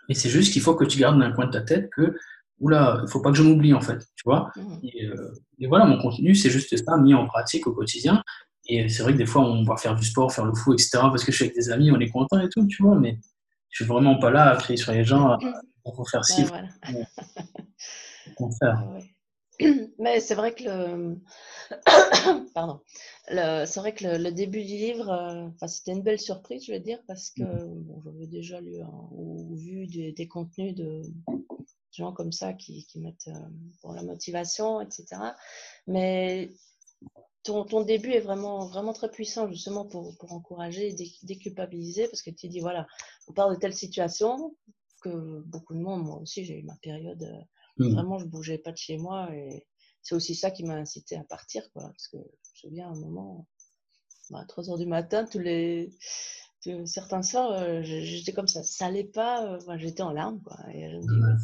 Mais 0.10 0.16
c'est 0.16 0.30
juste 0.30 0.52
qu'il 0.52 0.64
faut 0.64 0.74
que 0.74 0.84
tu 0.84 0.98
gardes 0.98 1.20
dans 1.20 1.26
un 1.26 1.32
coin 1.32 1.46
de 1.46 1.52
ta 1.52 1.62
tête 1.62 1.92
que 1.96 2.16
oula, 2.64 3.00
il 3.04 3.10
faut 3.10 3.22
pas 3.22 3.30
que 3.32 3.38
je 3.38 3.44
m'oublie 3.44 3.74
en 3.74 3.82
fait, 3.82 4.00
tu 4.16 4.24
vois. 4.26 4.50
Mmh. 4.56 4.62
Euh, 5.04 5.32
et, 5.60 5.68
voilà, 5.68 5.86
mon 5.86 6.00
contenu, 6.00 6.34
c'est 6.34 6.50
juste 6.50 6.76
ça, 6.76 6.98
mis 6.98 7.14
en 7.14 7.28
pratique 7.28 7.68
au 7.68 7.74
quotidien. 7.74 8.24
Et 8.68 8.88
c'est 8.90 9.04
vrai 9.04 9.12
que 9.14 9.18
des 9.18 9.26
fois, 9.26 9.42
on 9.44 9.64
va 9.64 9.76
faire 9.76 9.96
du 9.96 10.06
sport, 10.06 10.32
faire 10.32 10.46
le 10.46 10.56
fou, 10.56 10.74
etc. 10.74 10.90
Parce 10.94 11.24
que 11.24 11.32
je 11.32 11.36
suis 11.36 11.46
avec 11.46 11.56
des 11.56 11.70
amis, 11.70 11.92
on 11.92 12.00
est 12.00 12.10
content 12.10 12.40
et 12.40 12.50
tout, 12.50 12.66
tu 12.68 12.82
vois. 12.82 12.96
Mais 12.96 13.20
je 13.70 13.84
suis 13.84 13.86
vraiment 13.86 14.18
pas 14.18 14.32
là 14.32 14.52
à 14.52 14.56
crier 14.56 14.78
sur 14.78 14.94
les 14.94 15.04
gens 15.04 15.38
pour 15.84 16.10
faire 16.10 16.24
ci. 16.24 16.46
voilà. 16.46 16.70
Mais 20.00 20.20
c'est 20.20 20.36
vrai 20.36 20.54
que 20.54 20.64
le, 20.64 21.22
pardon, 22.54 22.82
c'est 23.28 23.80
vrai 23.80 23.94
que 23.94 24.06
le, 24.06 24.32
début 24.32 24.64
du 24.64 24.74
livre, 24.74 25.10
euh, 25.10 25.68
c'était 25.68 25.92
une 25.92 26.04
belle 26.04 26.20
surprise, 26.20 26.66
je 26.66 26.74
veux 26.74 26.80
dire, 26.80 27.00
parce 27.08 27.30
que 27.30 27.44
mmh. 27.44 27.84
bon, 27.84 28.02
j'avais 28.04 28.28
déjà 28.28 28.60
lu 28.60 28.82
ou 29.12 29.56
vu 29.56 29.88
des 29.88 30.28
contenus 30.28 30.76
de, 30.76 31.02
gens 31.94 32.12
comme 32.12 32.32
ça 32.32 32.54
qui, 32.54 32.86
qui 32.86 33.00
mettent 33.00 33.28
euh, 33.28 33.50
pour 33.82 33.94
la 33.94 34.04
motivation, 34.04 34.82
etc. 34.82 35.06
Mais 35.88 36.52
ton, 37.44 37.66
ton, 37.66 37.82
début 37.82 38.12
est 38.12 38.22
vraiment, 38.22 38.68
vraiment 38.68 38.94
très 38.94 39.12
puissant 39.12 39.48
justement 39.50 39.86
pour, 39.86 40.16
pour 40.18 40.34
encourager 40.34 40.88
et 40.88 40.96
déculpabiliser 41.24 42.08
parce 42.08 42.22
que 42.22 42.32
tu 42.32 42.48
dis 42.48 42.60
voilà, 42.60 42.88
on 43.28 43.34
parle 43.34 43.56
de 43.56 43.60
telle 43.60 43.74
situation 43.74 44.56
que 45.02 45.42
beaucoup 45.42 45.74
de 45.74 45.80
monde, 45.80 46.06
moi 46.06 46.18
aussi 46.18 46.46
j'ai 46.46 46.60
eu 46.60 46.64
ma 46.64 46.78
période, 46.82 47.22
euh, 47.22 47.86
mmh. 47.86 47.94
vraiment 47.94 48.18
je 48.18 48.26
bougeais 48.26 48.58
pas 48.58 48.72
de 48.72 48.78
chez 48.78 48.98
moi 48.98 49.34
et 49.36 49.68
c'est 50.02 50.16
aussi 50.16 50.36
ça 50.36 50.52
qui 50.52 50.64
m'a 50.64 50.76
incité 50.76 51.16
à 51.18 51.24
partir 51.24 51.70
quoi. 51.74 51.84
Parce 51.84 52.08
que 52.08 52.18
souviens 52.64 52.88
à 52.88 52.92
un 52.92 53.00
moment, 53.00 53.48
bah, 54.30 54.40
à 54.42 54.46
3 54.46 54.70
heures 54.70 54.78
du 54.78 54.86
matin, 54.86 55.26
tous 55.26 55.40
les, 55.40 55.94
certains 56.86 57.22
soirs, 57.22 57.52
euh, 57.52 57.82
j'étais 57.84 58.34
comme 58.34 58.48
ça, 58.48 58.64
ça 58.64 58.86
allait 58.86 59.04
pas, 59.04 59.58
j'étais 59.78 60.04
en 60.04 60.12
larmes 60.12 60.42
quoi. 60.42 60.58
Et 60.74 60.90
je 60.90 60.96
me 60.98 61.02
dis, 61.02 61.44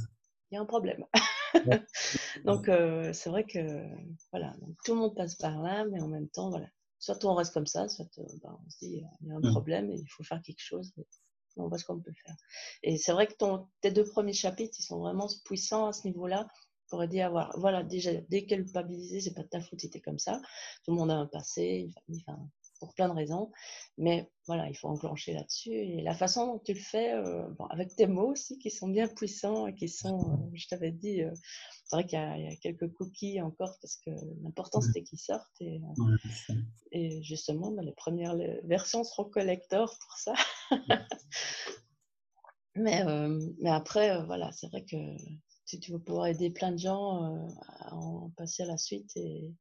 il 0.51 0.55
y 0.55 0.57
a 0.57 0.61
un 0.61 0.65
problème. 0.65 1.05
donc, 2.45 2.69
euh, 2.69 3.11
c'est 3.13 3.29
vrai 3.29 3.43
que 3.43 3.83
voilà, 4.31 4.55
tout 4.85 4.93
le 4.93 4.99
monde 4.99 5.15
passe 5.15 5.35
par 5.35 5.61
là, 5.61 5.85
mais 5.85 6.01
en 6.01 6.07
même 6.07 6.29
temps, 6.29 6.49
voilà, 6.49 6.67
soit 6.99 7.23
on 7.25 7.33
reste 7.33 7.53
comme 7.53 7.67
ça, 7.67 7.87
soit 7.89 8.07
bah, 8.43 8.57
on 8.65 8.69
se 8.69 8.77
dit 8.79 9.03
il 9.21 9.27
y 9.27 9.31
a 9.31 9.35
un 9.35 9.39
mmh. 9.39 9.51
problème 9.51 9.91
et 9.91 9.95
il 9.95 10.07
faut 10.07 10.23
faire 10.23 10.41
quelque 10.41 10.61
chose. 10.61 10.93
on 11.57 11.67
voit 11.67 11.77
ce 11.77 11.85
qu'on 11.85 11.99
peut 11.99 12.13
faire. 12.25 12.35
Et 12.83 12.97
c'est 12.97 13.11
vrai 13.11 13.27
que 13.27 13.33
ton, 13.33 13.67
tes 13.81 13.91
deux 13.91 14.05
premiers 14.05 14.33
chapitres, 14.33 14.75
ils 14.79 14.83
sont 14.83 14.99
vraiment 14.99 15.27
puissants 15.45 15.87
à 15.87 15.93
ce 15.93 16.07
niveau-là. 16.07 16.47
On 16.91 16.95
pourrait 16.95 17.07
dire, 17.07 17.29
voilà, 17.29 17.51
voilà 17.57 17.83
déjà, 17.83 18.11
déculpabiliser, 18.29 19.21
c'est 19.21 19.35
pas 19.35 19.43
de 19.43 19.47
ta 19.47 19.61
faute, 19.61 19.79
c'était 19.79 20.01
comme 20.01 20.17
ça. 20.17 20.41
Tout 20.83 20.91
le 20.91 20.97
monde 20.97 21.11
a 21.11 21.15
un 21.15 21.27
passé, 21.27 21.93
enfin, 22.27 22.49
pour 22.79 22.93
plein 22.93 23.09
de 23.09 23.13
raisons. 23.13 23.51
Mais 23.97 24.29
voilà, 24.47 24.67
il 24.69 24.75
faut 24.75 24.87
enclencher 24.87 25.33
là-dessus. 25.33 25.71
Et 25.71 26.01
la 26.01 26.15
façon 26.15 26.47
dont 26.47 26.59
tu 26.59 26.73
le 26.73 26.79
fais, 26.79 27.13
euh, 27.13 27.47
avec 27.69 27.95
tes 27.95 28.07
mots 28.07 28.31
aussi, 28.31 28.57
qui 28.57 28.71
sont 28.71 28.87
bien 28.87 29.07
puissants 29.07 29.67
et 29.67 29.75
qui 29.75 29.89
sont, 29.89 30.19
euh, 30.19 30.49
je 30.53 30.67
t'avais 30.67 30.91
dit, 30.91 31.21
euh, 31.21 31.31
c'est 31.85 31.95
vrai 31.95 32.05
qu'il 32.05 32.17
y, 32.17 32.47
a 32.47 32.55
quelques 32.57 32.91
cookies 32.93 33.41
encore 33.41 33.77
parce 33.81 33.97
que 33.97 34.11
l'important 34.41 34.81
c'était 34.81 35.03
qu'ils 35.03 35.19
sortent. 35.19 35.61
Et, 35.61 35.81
et 36.91 37.21
justement, 37.21 37.71
bah, 37.71 37.83
les 37.83 37.93
premières 37.93 38.35
versions 38.63 39.03
seront 39.03 39.25
collector 39.25 39.95
pour 39.99 40.17
ça. 40.17 40.33
mais, 42.75 43.03
mais 43.59 43.69
après, 43.69 44.23
voilà, 44.25 44.51
c'est 44.51 44.67
vrai 44.67 44.85
que 44.85 44.95
si 45.69 45.79
tu 45.79 45.91
veux 45.91 45.99
pouvoir 45.99 46.25
aider 46.25 46.49
plein 46.49 46.71
de 46.71 46.79
gens 46.79 47.47
à 47.81 47.93
en 47.93 48.31
passer 48.35 48.63
à 48.63 48.65
la 48.65 48.77
suite 48.77 49.11
et 49.15 49.53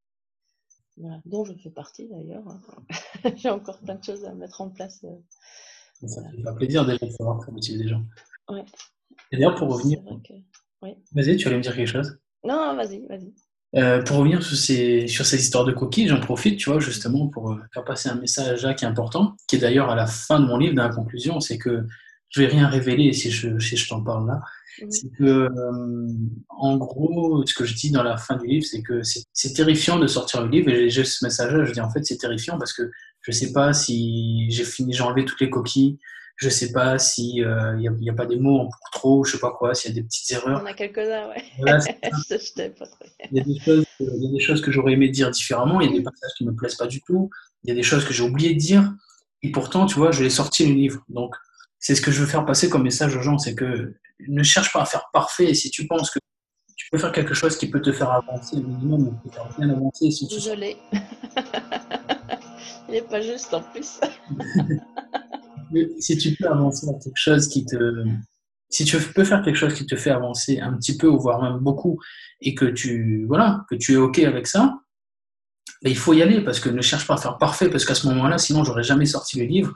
dont 1.26 1.44
je 1.44 1.52
fais 1.62 1.70
partie 1.70 2.08
d'ailleurs. 2.08 2.44
Hein. 2.48 3.32
J'ai 3.36 3.50
encore 3.50 3.78
plein 3.80 3.96
de 3.96 4.02
choses 4.02 4.24
à 4.24 4.32
mettre 4.32 4.62
en 4.62 4.70
place. 4.70 5.04
Euh, 5.04 6.06
ça 6.06 6.22
fait 6.30 6.54
plaisir 6.56 6.86
déjà 6.86 7.04
de 7.04 7.10
savoir 7.10 7.42
ça 7.44 7.50
motive 7.50 7.78
des 7.78 7.88
gens. 7.88 8.02
Ouais. 8.48 8.64
Et 9.32 9.36
d'ailleurs, 9.36 9.56
pour 9.56 9.68
revenir. 9.68 10.00
Vas-y, 11.12 11.36
tu 11.36 11.46
allais 11.46 11.58
me 11.58 11.62
dire 11.62 11.76
quelque 11.76 11.86
chose? 11.86 12.18
Non, 12.42 12.74
vas-y, 12.74 13.04
vas-y. 13.06 13.34
Euh, 13.76 14.02
pour 14.02 14.16
revenir 14.16 14.42
sur 14.42 14.56
ces, 14.56 15.08
sur 15.08 15.26
ces 15.26 15.38
histoires 15.38 15.66
de 15.66 15.72
coquilles, 15.72 16.08
j'en 16.08 16.20
profite, 16.20 16.58
tu 16.58 16.70
vois, 16.70 16.80
justement, 16.80 17.28
pour 17.28 17.52
euh, 17.52 17.60
faire 17.74 17.84
passer 17.84 18.08
un 18.08 18.14
message 18.14 18.48
à 18.48 18.56
Jacques 18.56 18.82
important, 18.82 19.36
qui 19.46 19.56
est 19.56 19.58
d'ailleurs 19.58 19.90
à 19.90 19.94
la 19.94 20.06
fin 20.06 20.40
de 20.40 20.46
mon 20.46 20.56
livre, 20.56 20.74
dans 20.74 20.84
la 20.84 20.94
conclusion, 20.94 21.40
c'est 21.40 21.58
que 21.58 21.84
je 22.30 22.42
vais 22.42 22.48
rien 22.48 22.68
révéler 22.68 23.12
si 23.12 23.30
je, 23.30 23.58
si 23.58 23.76
je 23.76 23.88
t'en 23.88 24.02
parle 24.02 24.26
là. 24.26 24.40
Mmh. 24.80 24.90
C'est 24.90 25.08
que, 25.18 25.24
euh, 25.24 26.08
en 26.48 26.76
gros, 26.76 27.44
ce 27.46 27.54
que 27.54 27.64
je 27.64 27.74
dis 27.74 27.90
dans 27.90 28.02
la 28.02 28.16
fin 28.16 28.36
du 28.36 28.46
livre, 28.46 28.64
c'est 28.64 28.82
que 28.82 29.00
c'est 29.02 29.52
terrifiant 29.52 29.98
de 29.98 30.06
sortir 30.06 30.42
le 30.42 30.48
livre. 30.48 30.68
Et 30.68 30.88
j'ai 30.90 31.04
ce 31.04 31.24
message-là, 31.24 31.64
je 31.64 31.72
dis 31.72 31.80
en 31.80 31.90
fait, 31.90 32.04
c'est 32.04 32.18
terrifiant 32.18 32.58
parce 32.58 32.72
que 32.72 32.90
je 33.22 33.32
sais 33.32 33.52
pas 33.52 33.72
si 33.72 34.46
j'ai 34.50 34.64
fini, 34.64 34.92
j'ai 34.92 35.02
enlevé 35.02 35.24
toutes 35.24 35.40
les 35.40 35.50
coquilles. 35.50 35.98
Je 36.36 36.48
sais 36.48 36.70
pas 36.70 37.00
si 37.00 37.42
euh, 37.42 37.74
il 37.80 37.90
n'y 37.98 38.10
a, 38.10 38.12
pas 38.12 38.24
des 38.24 38.36
mots 38.36 38.60
en 38.60 38.66
pour 38.66 38.90
trop, 38.92 39.24
je 39.24 39.32
sais 39.32 39.40
pas 39.40 39.50
quoi, 39.50 39.74
s'il 39.74 39.90
y 39.90 39.92
a 39.92 39.96
des 39.96 40.04
petites 40.04 40.30
erreurs. 40.30 40.60
On 40.62 40.66
a 40.66 40.72
quelques-uns, 40.72 41.28
ouais. 41.30 41.42
il, 41.58 41.64
y 43.32 43.40
a 43.40 43.42
des 43.42 43.58
choses, 43.58 43.84
il 43.98 44.22
y 44.22 44.28
a 44.28 44.30
des 44.30 44.38
choses 44.38 44.62
que 44.62 44.70
j'aurais 44.70 44.92
aimé 44.92 45.08
dire 45.08 45.32
différemment. 45.32 45.80
Il 45.80 45.90
y 45.90 45.94
a 45.94 45.96
des 45.98 46.04
passages 46.04 46.30
qui 46.38 46.46
me 46.46 46.54
plaisent 46.54 46.76
pas 46.76 46.86
du 46.86 47.00
tout. 47.00 47.28
Il 47.64 47.70
y 47.70 47.72
a 47.72 47.74
des 47.74 47.82
choses 47.82 48.04
que 48.04 48.12
j'ai 48.12 48.22
oublié 48.22 48.54
de 48.54 48.58
dire. 48.60 48.88
Et 49.42 49.50
pourtant, 49.50 49.86
tu 49.86 49.96
vois, 49.96 50.12
je 50.12 50.22
l'ai 50.22 50.30
sorti 50.30 50.64
le 50.64 50.74
livre. 50.74 51.02
Donc, 51.08 51.34
c'est 51.88 51.94
ce 51.94 52.02
que 52.02 52.10
je 52.10 52.20
veux 52.20 52.26
faire 52.26 52.44
passer 52.44 52.68
comme 52.68 52.82
message 52.82 53.16
aux 53.16 53.22
gens, 53.22 53.38
c'est 53.38 53.54
que 53.54 53.94
ne 54.28 54.42
cherche 54.42 54.74
pas 54.74 54.82
à 54.82 54.84
faire 54.84 55.08
parfait. 55.10 55.46
Et 55.46 55.54
si 55.54 55.70
tu 55.70 55.86
penses 55.86 56.10
que 56.10 56.18
tu 56.76 56.86
peux 56.92 56.98
faire 56.98 57.12
quelque 57.12 57.32
chose 57.32 57.56
qui 57.56 57.70
peut 57.70 57.80
te 57.80 57.92
faire 57.92 58.10
avancer 58.10 58.58
au 58.58 58.60
minimum, 58.60 59.08
ou 59.08 59.14
te 59.26 59.34
faire 59.34 59.48
bien 59.56 59.70
avancer. 59.70 60.10
Si 60.10 60.28
tu... 60.28 60.36
Il 62.88 62.92
n'est 62.92 63.00
pas 63.00 63.22
juste 63.22 63.54
en 63.54 63.62
plus. 63.62 64.00
si 65.98 66.18
tu 66.18 66.36
peux 66.36 66.46
avancer 66.46 66.86
à 66.90 66.92
quelque 67.02 67.16
chose 67.16 67.48
qui 67.48 67.64
te. 67.64 68.04
Si 68.68 68.84
tu 68.84 68.98
peux 68.98 69.24
faire 69.24 69.40
quelque 69.40 69.56
chose 69.56 69.72
qui 69.72 69.86
te 69.86 69.96
fait 69.96 70.10
avancer 70.10 70.60
un 70.60 70.74
petit 70.74 70.98
peu, 70.98 71.06
ou 71.08 71.18
voire 71.18 71.40
même 71.42 71.56
beaucoup, 71.56 71.98
et 72.42 72.54
que 72.54 72.66
tu, 72.66 73.24
voilà, 73.26 73.64
que 73.70 73.76
tu 73.76 73.94
es 73.94 73.96
OK 73.96 74.18
avec 74.18 74.46
ça, 74.46 74.74
ben, 75.82 75.88
il 75.88 75.96
faut 75.96 76.12
y 76.12 76.20
aller 76.20 76.42
parce 76.42 76.60
que 76.60 76.68
ne 76.68 76.82
cherche 76.82 77.06
pas 77.06 77.14
à 77.14 77.16
faire 77.16 77.38
parfait 77.38 77.70
parce 77.70 77.86
qu'à 77.86 77.94
ce 77.94 78.06
moment-là, 78.08 78.36
sinon, 78.36 78.62
j'aurais 78.62 78.82
jamais 78.82 79.06
sorti 79.06 79.38
le 79.38 79.46
livre. 79.46 79.74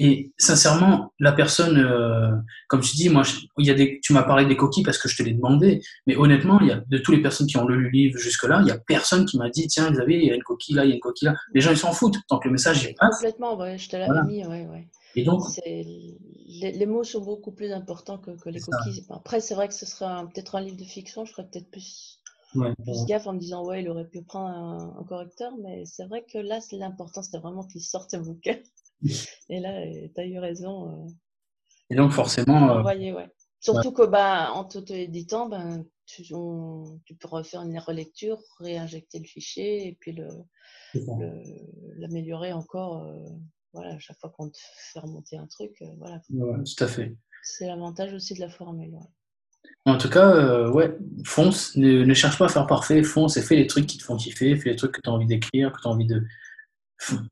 Et 0.00 0.32
sincèrement, 0.38 1.12
la 1.18 1.32
personne, 1.32 1.76
euh, 1.76 2.30
comme 2.68 2.80
tu 2.80 2.94
dis, 2.94 3.08
moi, 3.08 3.24
il 3.58 3.66
y 3.66 3.70
a 3.70 3.74
des, 3.74 3.98
tu 4.00 4.12
m'as 4.12 4.22
parlé 4.22 4.46
des 4.46 4.56
coquilles 4.56 4.84
parce 4.84 4.96
que 4.96 5.08
je 5.08 5.16
te 5.16 5.24
l'ai 5.24 5.34
demandé, 5.34 5.82
mais 6.06 6.16
honnêtement, 6.16 6.60
il 6.60 6.68
y 6.68 6.70
a 6.70 6.76
de 6.86 6.98
toutes 6.98 7.16
les 7.16 7.22
personnes 7.22 7.48
qui 7.48 7.56
ont 7.56 7.66
lu 7.66 7.82
le 7.82 7.88
livre 7.88 8.16
jusque-là, 8.16 8.60
il 8.60 8.66
n'y 8.66 8.70
a 8.70 8.78
personne 8.78 9.26
qui 9.26 9.38
m'a 9.38 9.50
dit, 9.50 9.66
tiens, 9.66 9.90
Xavier, 9.90 10.18
il 10.18 10.26
y 10.26 10.30
a 10.30 10.36
une 10.36 10.44
coquille 10.44 10.76
là, 10.76 10.84
il 10.84 10.90
y 10.90 10.92
a 10.92 10.94
une 10.94 11.00
coquille 11.00 11.26
là. 11.26 11.34
Les 11.52 11.60
gens, 11.60 11.72
ils 11.72 11.76
s'en 11.76 11.92
foutent 11.92 12.16
tant 12.28 12.38
que 12.38 12.46
le 12.46 12.52
message 12.52 12.86
est 12.86 12.94
passe. 12.96 13.16
Complètement, 13.16 13.58
ouais, 13.58 13.76
je 13.76 13.88
te 13.88 13.96
l'avais 13.96 14.22
mis, 14.28 14.46
ouais, 14.46 14.66
ouais. 14.66 14.86
Et 15.16 15.24
donc, 15.24 15.42
les, 15.66 16.16
les, 16.46 16.86
mots 16.86 17.02
sont 17.02 17.20
beaucoup 17.20 17.50
plus 17.50 17.72
importants 17.72 18.18
que, 18.18 18.30
que 18.30 18.50
les 18.50 18.60
coquilles. 18.60 19.04
Après, 19.10 19.40
c'est 19.40 19.54
vrai 19.54 19.66
que 19.66 19.74
ce 19.74 19.84
serait 19.84 20.22
peut-être 20.32 20.54
un 20.54 20.60
livre 20.60 20.76
de 20.76 20.84
fiction, 20.84 21.24
je 21.24 21.32
ferais 21.32 21.48
peut-être 21.50 21.70
plus, 21.72 22.20
plus 22.52 23.04
gaffe 23.06 23.26
en 23.26 23.32
me 23.32 23.40
disant, 23.40 23.64
ouais, 23.64 23.82
il 23.82 23.88
aurait 23.88 24.06
pu 24.06 24.22
prendre 24.22 24.48
un, 24.48 24.96
un 25.00 25.04
correcteur, 25.04 25.52
mais 25.60 25.84
c'est 25.86 26.04
vrai 26.04 26.24
que 26.32 26.38
là, 26.38 26.60
l'important, 26.70 27.22
c'était 27.22 27.38
vraiment 27.38 27.64
qu'il 27.64 27.82
sorte 27.82 28.14
un 28.14 28.20
bouquin. 28.20 28.54
Et 29.48 29.60
là, 29.60 29.84
tu 30.14 30.20
as 30.20 30.26
eu 30.26 30.38
raison. 30.38 30.90
Euh. 30.90 31.08
Et 31.90 31.96
donc, 31.96 32.12
forcément. 32.12 32.78
Euh, 32.78 32.82
ouais. 32.82 33.28
Surtout 33.60 33.92
que, 33.92 34.06
bah, 34.06 34.52
en 34.52 34.64
t'auto-éditant, 34.64 35.48
ben, 35.48 35.84
tu, 36.06 36.22
tu, 36.22 37.14
peux 37.14 37.28
refaire 37.28 37.62
une 37.62 37.78
relecture, 37.78 38.38
réinjecter 38.60 39.18
le 39.18 39.24
fichier 39.24 39.88
et 39.88 39.96
puis 39.98 40.16
l'améliorer 41.96 42.52
encore. 42.52 43.04
Euh, 43.04 43.24
voilà, 43.74 43.94
à 43.94 43.98
chaque 43.98 44.18
fois 44.18 44.30
qu'on 44.30 44.48
te 44.48 44.58
fait 44.92 45.00
remonter 45.00 45.36
un 45.36 45.46
truc. 45.46 45.82
voilà. 45.98 46.20
tout 46.30 46.84
à 46.84 46.86
fait. 46.86 47.16
C'est 47.42 47.66
l'avantage 47.66 48.14
aussi 48.14 48.34
de 48.34 48.40
la 48.40 48.48
formule. 48.48 48.96
En 49.84 49.98
tout 49.98 50.08
cas, 50.08 50.70
ouais, 50.70 50.96
fonce, 51.24 51.76
ne, 51.76 52.04
ne, 52.04 52.14
cherche 52.14 52.38
pas 52.38 52.46
à 52.46 52.48
faire 52.48 52.66
parfait, 52.66 53.02
fonce 53.02 53.36
et 53.36 53.42
fais 53.42 53.56
les 53.56 53.66
trucs 53.66 53.86
qui 53.86 53.98
te 53.98 54.04
font 54.04 54.16
kiffer, 54.16 54.56
fais 54.56 54.70
les 54.70 54.76
trucs 54.76 54.92
que 54.92 55.00
tu 55.00 55.10
as 55.10 55.12
envie 55.12 55.26
d'écrire, 55.26 55.72
que 55.72 55.80
tu 55.80 55.88
as 55.88 55.90
envie 55.90 56.06
de. 56.06 56.24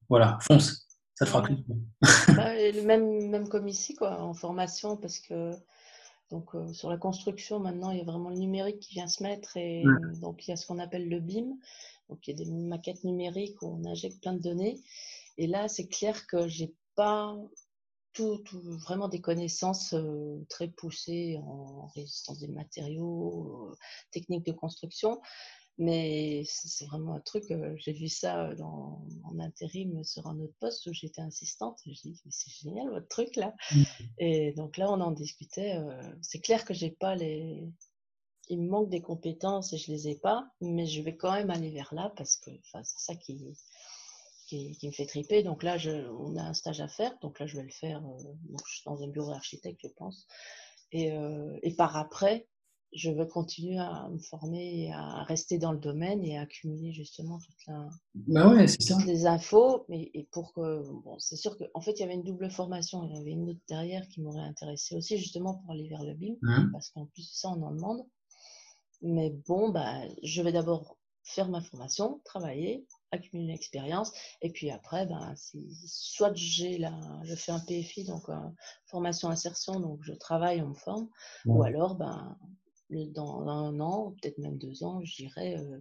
Voilà, 0.09 0.39
fonce 0.43 0.86
ça 1.17 1.27
fera 1.27 1.43
bah, 2.37 2.53
même, 2.85 3.29
même 3.31 3.49
comme 3.49 3.69
ici, 3.69 3.95
quoi, 3.95 4.21
en 4.21 4.35
formation, 4.35 4.97
parce 4.97 5.19
que 5.19 5.53
donc, 6.31 6.55
euh, 6.55 6.73
sur 6.73 6.91
la 6.91 6.99
construction, 6.99 7.61
maintenant, 7.61 7.91
il 7.91 7.99
y 7.99 8.01
a 8.01 8.05
vraiment 8.05 8.31
le 8.31 8.37
numérique 8.37 8.81
qui 8.81 8.95
vient 8.95 9.07
se 9.07 9.23
mettre. 9.23 9.57
Et 9.57 9.85
donc, 10.21 10.47
il 10.47 10.51
y 10.51 10.53
a 10.53 10.57
ce 10.57 10.67
qu'on 10.67 10.79
appelle 10.79 11.09
le 11.09 11.21
BIM. 11.21 11.57
Donc, 12.09 12.27
il 12.27 12.39
y 12.39 12.43
a 12.43 12.45
des 12.45 12.51
maquettes 12.51 13.05
numériques 13.05 13.63
où 13.63 13.67
on 13.67 13.85
injecte 13.85 14.21
plein 14.21 14.35
de 14.35 14.41
données. 14.41 14.83
Et 15.39 15.47
là, 15.47 15.69
c'est 15.69 15.87
clair 15.87 16.27
que 16.27 16.49
j'ai 16.49 16.75
pas 16.97 17.37
tout, 18.13 18.43
vraiment 18.53 19.09
des 19.09 19.21
connaissances 19.21 19.93
euh, 19.93 20.45
très 20.49 20.69
poussées 20.69 21.39
en 21.45 21.87
résistance 21.95 22.39
des 22.39 22.49
matériaux, 22.49 23.71
euh, 23.71 23.77
techniques 24.11 24.47
de 24.47 24.53
construction. 24.53 25.21
Mais 25.79 26.43
c'est 26.47 26.87
vraiment 26.87 27.15
un 27.15 27.21
truc, 27.21 27.45
j'ai 27.77 27.93
vu 27.93 28.09
ça 28.09 28.55
dans, 28.55 29.07
en 29.25 29.39
intérim 29.39 30.03
sur 30.05 30.27
un 30.27 30.39
autre 30.41 30.55
poste 30.59 30.87
où 30.87 30.95
j'étais 30.95 31.21
assistante. 31.21 31.79
Je 31.85 31.93
dis, 31.93 32.23
c'est 32.31 32.51
génial 32.51 32.89
votre 32.89 33.09
truc 33.09 33.37
là. 33.37 33.55
Mmh. 33.71 33.83
Et 34.19 34.53
donc 34.53 34.79
là, 34.79 34.91
on 34.91 35.01
en 35.01 35.11
discutait. 35.11 35.79
C'est 36.23 36.41
clair 36.41 36.65
que 36.65 36.73
j'ai 36.73 36.91
pas 36.91 37.15
les. 37.15 37.69
Il 38.49 38.63
me 38.63 38.69
manque 38.69 38.89
des 38.89 39.03
compétences 39.03 39.73
et 39.73 39.77
je 39.77 39.91
les 39.91 40.09
ai 40.09 40.15
pas, 40.15 40.49
mais 40.61 40.87
je 40.87 41.03
vais 41.03 41.17
quand 41.17 41.33
même 41.33 41.51
aller 41.51 41.71
vers 41.71 41.93
là 41.93 42.13
parce 42.17 42.37
que 42.37 42.51
c'est 42.63 42.85
ça 42.85 43.15
qui, 43.17 43.59
qui, 44.47 44.79
me 44.85 44.93
fait 44.93 45.07
triper. 45.07 45.43
Donc 45.43 45.63
là, 45.63 45.77
je, 45.77 45.91
on 45.91 46.37
a 46.37 46.43
un 46.43 46.55
stage 46.55 46.81
à 46.81 46.89
faire. 46.89 47.19
Donc 47.21 47.39
là, 47.39 47.47
je 47.47 47.57
vais 47.57 47.65
le 47.65 47.71
faire. 47.71 48.03
Je 48.67 48.73
suis 48.73 48.83
dans 48.87 49.03
un 49.03 49.09
bureau 49.09 49.31
d'architecte, 49.31 49.81
je 49.83 49.89
pense. 49.89 50.27
Et, 50.93 51.13
et 51.63 51.75
par 51.75 51.97
après, 51.97 52.47
je 52.93 53.11
veux 53.11 53.27
continuer 53.27 53.79
à 53.79 54.09
me 54.09 54.19
former, 54.19 54.93
à 54.93 55.23
rester 55.25 55.59
dans 55.59 55.73
le 55.73 55.79
domaine 55.79 56.25
et 56.25 56.39
à 56.39 56.43
accumuler 56.43 56.93
justement 56.93 57.39
toute 57.39 57.67
la, 57.67 57.89
bah 58.15 58.49
ouais, 58.49 58.67
toutes 58.67 59.05
les 59.05 59.27
infos. 59.27 59.85
Mais, 59.89 60.11
et 60.15 60.25
pour 60.31 60.53
que, 60.53 60.83
bon, 61.03 61.19
c'est 61.19 61.37
sûr 61.37 61.57
qu'en 61.59 61.67
en 61.75 61.81
fait, 61.81 61.93
il 61.93 62.01
y 62.01 62.03
avait 62.05 62.15
une 62.15 62.25
double 62.25 62.51
formation. 62.51 63.05
Il 63.05 63.17
y 63.17 63.19
avait 63.19 63.33
une 63.33 63.51
autre 63.51 63.61
derrière 63.69 64.07
qui 64.09 64.21
m'aurait 64.21 64.41
intéressé 64.41 64.97
aussi, 64.97 65.19
justement 65.19 65.55
pour 65.55 65.73
aller 65.73 65.89
vers 65.89 66.05
le 66.05 66.15
BIM, 66.15 66.37
mmh. 66.41 66.71
parce 66.73 66.91
qu'en 66.91 67.07
plus 67.07 67.29
ça, 67.31 67.49
on 67.51 67.63
en 67.63 67.73
demande. 67.73 68.07
Mais 69.03 69.31
bon, 69.47 69.69
bah, 69.71 70.01
je 70.23 70.43
vais 70.43 70.53
d'abord 70.53 70.97
faire 71.23 71.49
ma 71.49 71.61
formation, 71.61 72.21
travailler, 72.25 72.87
accumuler 73.11 73.49
l'expérience, 73.49 74.13
et 74.43 74.51
puis 74.51 74.71
après, 74.71 75.07
ben, 75.07 75.35
soit 75.87 76.33
j'ai 76.35 76.79
la, 76.79 76.93
je 77.25 77.35
fais 77.35 77.51
un 77.51 77.59
PFI, 77.59 78.05
donc 78.05 78.23
formation 78.87 79.29
insertion, 79.29 79.81
donc 79.81 79.99
je 80.03 80.13
travaille, 80.13 80.63
on 80.63 80.69
me 80.69 80.75
forme, 80.75 81.09
ou 81.45 81.65
alors, 81.65 81.97
ben, 81.97 82.39
dans 82.91 83.49
un 83.49 83.81
an, 83.81 84.15
peut-être 84.21 84.39
même 84.39 84.59
deux 84.59 84.83
ans, 84.83 85.01
je 85.05 85.17
dirais, 85.17 85.57
euh, 85.59 85.79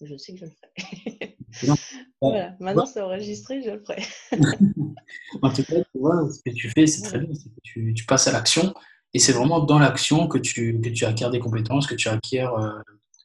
je 0.00 0.16
sais 0.16 0.32
que 0.34 0.40
je 0.40 0.44
le 0.44 0.50
ferai. 0.50 1.36
voilà, 2.20 2.54
maintenant 2.60 2.86
c'est 2.86 3.00
enregistré, 3.00 3.62
je 3.62 3.70
le 3.70 3.80
ferai. 3.80 4.02
en 5.42 5.52
tout 5.52 5.62
cas, 5.64 5.76
tu 5.76 5.98
vois, 5.98 6.28
ce 6.30 6.40
que 6.44 6.54
tu 6.54 6.68
fais, 6.70 6.86
c'est 6.86 7.02
très 7.02 7.18
bien, 7.18 7.30
tu, 7.62 7.94
tu, 7.94 8.04
passes 8.04 8.26
à 8.28 8.32
l'action, 8.32 8.74
et 9.14 9.18
c'est 9.18 9.32
vraiment 9.32 9.60
dans 9.60 9.78
l'action 9.78 10.28
que 10.28 10.38
tu, 10.38 10.80
que 10.80 10.88
tu 10.90 11.04
acquiers 11.04 11.30
des 11.30 11.38
compétences, 11.38 11.86
que 11.86 11.94
tu 11.94 12.08
acquiers 12.08 12.44
euh, 12.44 12.70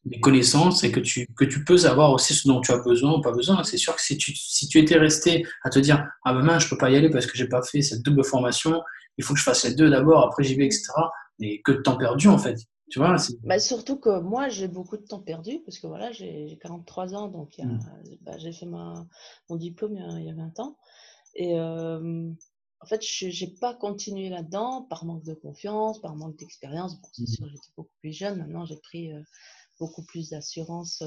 des 0.05 0.19
connaissances, 0.19 0.83
et 0.83 0.91
que 0.91 0.99
tu, 0.99 1.27
que 1.35 1.45
tu 1.45 1.63
peux 1.63 1.77
savoir 1.77 2.11
aussi 2.11 2.33
ce 2.33 2.47
dont 2.47 2.61
tu 2.61 2.71
as 2.71 2.77
besoin 2.77 3.17
ou 3.17 3.21
pas 3.21 3.31
besoin. 3.31 3.63
C'est 3.63 3.77
sûr 3.77 3.95
que 3.95 4.01
si 4.01 4.17
tu, 4.17 4.33
si 4.35 4.67
tu 4.67 4.79
étais 4.79 4.97
resté 4.97 5.45
à 5.63 5.69
te 5.69 5.79
dire, 5.79 6.07
ah 6.23 6.33
ben 6.33 6.43
mince, 6.43 6.63
je 6.63 6.69
peux 6.69 6.77
pas 6.77 6.91
y 6.91 6.95
aller 6.95 7.09
parce 7.09 7.25
que 7.25 7.37
j'ai 7.37 7.47
pas 7.47 7.61
fait 7.63 7.81
cette 7.81 8.03
double 8.03 8.23
formation, 8.23 8.81
il 9.17 9.23
faut 9.23 9.33
que 9.33 9.39
je 9.39 9.45
fasse 9.45 9.63
les 9.65 9.75
deux 9.75 9.89
d'abord, 9.89 10.23
après 10.23 10.43
j'y 10.43 10.55
vais, 10.55 10.65
etc., 10.65 10.85
mais 11.39 11.61
que 11.61 11.71
de 11.71 11.77
temps 11.77 11.97
perdu 11.97 12.27
en 12.27 12.37
fait 12.37 12.57
Tu 12.93 12.99
vois 12.99 13.15
bah, 13.41 13.57
Surtout 13.57 13.97
que 13.97 14.19
moi, 14.19 14.49
j'ai 14.49 14.67
beaucoup 14.67 14.97
de 14.97 15.01
temps 15.01 15.19
perdu 15.19 15.59
parce 15.65 15.79
que 15.79 15.87
voilà, 15.87 16.11
j'ai 16.11 16.59
43 16.61 17.15
ans, 17.15 17.27
donc 17.27 17.57
mmh. 17.57 17.79
bah, 18.21 18.37
j'ai 18.37 18.53
fait 18.53 18.67
ma, 18.67 19.07
mon 19.49 19.55
diplôme 19.55 19.97
il 19.97 20.25
y, 20.25 20.29
a, 20.29 20.35
20 20.35 20.59
ans. 20.59 20.77
Et 21.33 21.59
en 21.59 22.85
fait, 22.85 23.03
je 23.03 23.45
n'ai 23.45 23.51
pas 23.59 23.73
continué 23.73 24.29
là-dedans 24.29 24.83
par 24.83 25.05
manque 25.05 25.23
de 25.23 25.33
confiance, 25.33 25.99
par 26.01 26.15
manque 26.15 26.37
d'expérience. 26.37 27.01
Bon, 27.01 27.07
c'est 27.13 27.23
mmh. 27.23 27.27
sûr, 27.27 27.47
j'étais 27.47 27.71
beaucoup 27.75 27.95
plus 27.99 28.13
jeune. 28.13 28.37
Maintenant, 28.37 28.63
j'ai 28.65 28.77
pris 28.77 29.09
beaucoup 29.79 30.05
plus 30.05 30.29
d'assurance 30.29 31.01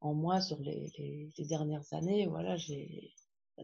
en 0.00 0.14
moi 0.14 0.40
sur 0.40 0.58
les, 0.60 0.90
les, 0.96 1.44
dernières 1.44 1.92
années. 1.92 2.26
Voilà, 2.26 2.56
j'ai 2.56 3.12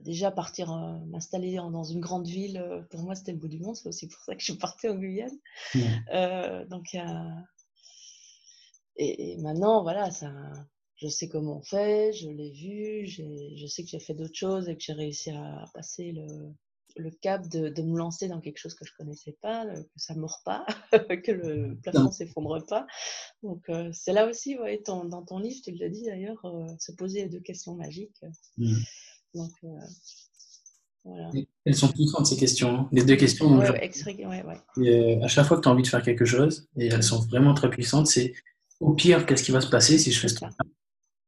déjà 0.03 0.31
partir 0.31 0.73
m'installer 1.07 1.57
dans 1.57 1.85
une 1.85 2.01
grande 2.01 2.27
ville. 2.27 2.87
pour 2.91 3.03
moi, 3.03 3.15
c'était 3.15 3.33
le 3.33 3.39
bout 3.39 3.49
du 3.49 3.61
monde. 3.61 3.77
C'est 3.77 3.89
aussi 3.89 4.09
pour 4.09 4.23
ça 4.23 4.35
que 4.35 4.43
je 4.43 4.53
partie 4.53 4.89
en 4.89 4.97
Guyane. 4.97 5.39
Mmh. 5.75 6.69
donc, 6.69 6.95
et, 8.97 9.33
et, 9.33 9.37
maintenant, 9.39 9.83
voilà, 9.83 10.11
ça, 10.11 10.33
je 10.97 11.09
sais 11.09 11.29
comment 11.29 11.59
on 11.59 11.63
fait, 11.63 12.13
je 12.13 12.29
l'ai 12.29 12.51
vu, 12.51 13.07
je 13.07 13.67
sais 13.67 13.83
que 13.83 13.89
j'ai 13.89 14.01
fait 14.01 14.15
d'autres 14.15 14.37
choses 14.37 14.69
et 14.69 14.77
que 14.77 14.83
j'ai 14.83 14.93
réussi 14.93 15.31
à 15.31 15.65
passer 15.75 16.13
le, 16.13 16.55
le 16.97 17.11
cap 17.11 17.49
de, 17.49 17.69
de, 17.69 17.83
me 17.83 17.99
lancer 17.99 18.29
dans 18.29 18.41
quelque 18.41 18.59
chose 18.59 18.75
que 18.75 18.85
je 18.85 18.93
connaissais 18.97 19.37
pas, 19.41 19.67
que 19.67 19.83
ça 19.97 20.15
ne 20.15 20.21
mord 20.21 20.41
pas, 20.45 20.65
que 21.25 21.33
le 21.33 21.77
plafond 21.83 22.05
ne 22.05 22.11
s'effondre 22.11 22.65
pas. 22.67 22.87
Donc, 23.43 23.69
euh, 23.69 23.91
c'est 23.93 24.13
là 24.13 24.29
aussi, 24.29 24.57
ouais, 24.59 24.83
dans 24.87 25.25
ton 25.25 25.39
livre, 25.39 25.61
tu 25.65 25.73
l'as 25.73 25.89
dit 25.89 26.05
d'ailleurs, 26.05 26.45
euh, 26.45 26.67
se 26.79 26.93
poser 26.93 27.25
les 27.25 27.29
deux 27.29 27.41
questions 27.41 27.75
magiques. 27.75 28.23
Mmh. 28.59 28.75
Donc, 29.35 29.51
euh, 29.65 29.69
voilà. 31.05 31.31
Elles 31.65 31.75
sont 31.75 31.89
puissantes, 31.89 32.27
ces 32.27 32.37
questions. 32.37 32.81
Hein. 32.81 32.89
Les 32.93 33.05
deux 33.05 33.17
questions. 33.17 33.59
Ouais, 33.59 33.71
ouais, 34.77 35.23
à 35.23 35.29
chaque 35.29 35.47
fois 35.47 35.59
que 35.59 35.63
tu 35.63 35.69
as 35.69 35.73
envie 35.73 35.83
de 35.83 35.89
faire 35.89 36.03
quelque 36.03 36.25
chose, 36.25 36.69
et 36.79 36.87
elles 36.87 37.03
sont 37.03 37.21
vraiment 37.21 37.53
très 37.55 37.69
puissantes, 37.69 38.07
c'est 38.07 38.33
au 38.81 38.95
pire, 38.95 39.27
qu'est-ce 39.27 39.43
qui 39.43 39.53
va 39.53 39.61
se 39.61 39.69
passer 39.69 39.99
si 39.99 40.13
je 40.13 40.21
fais 40.21 40.29
ça? 40.29 40.49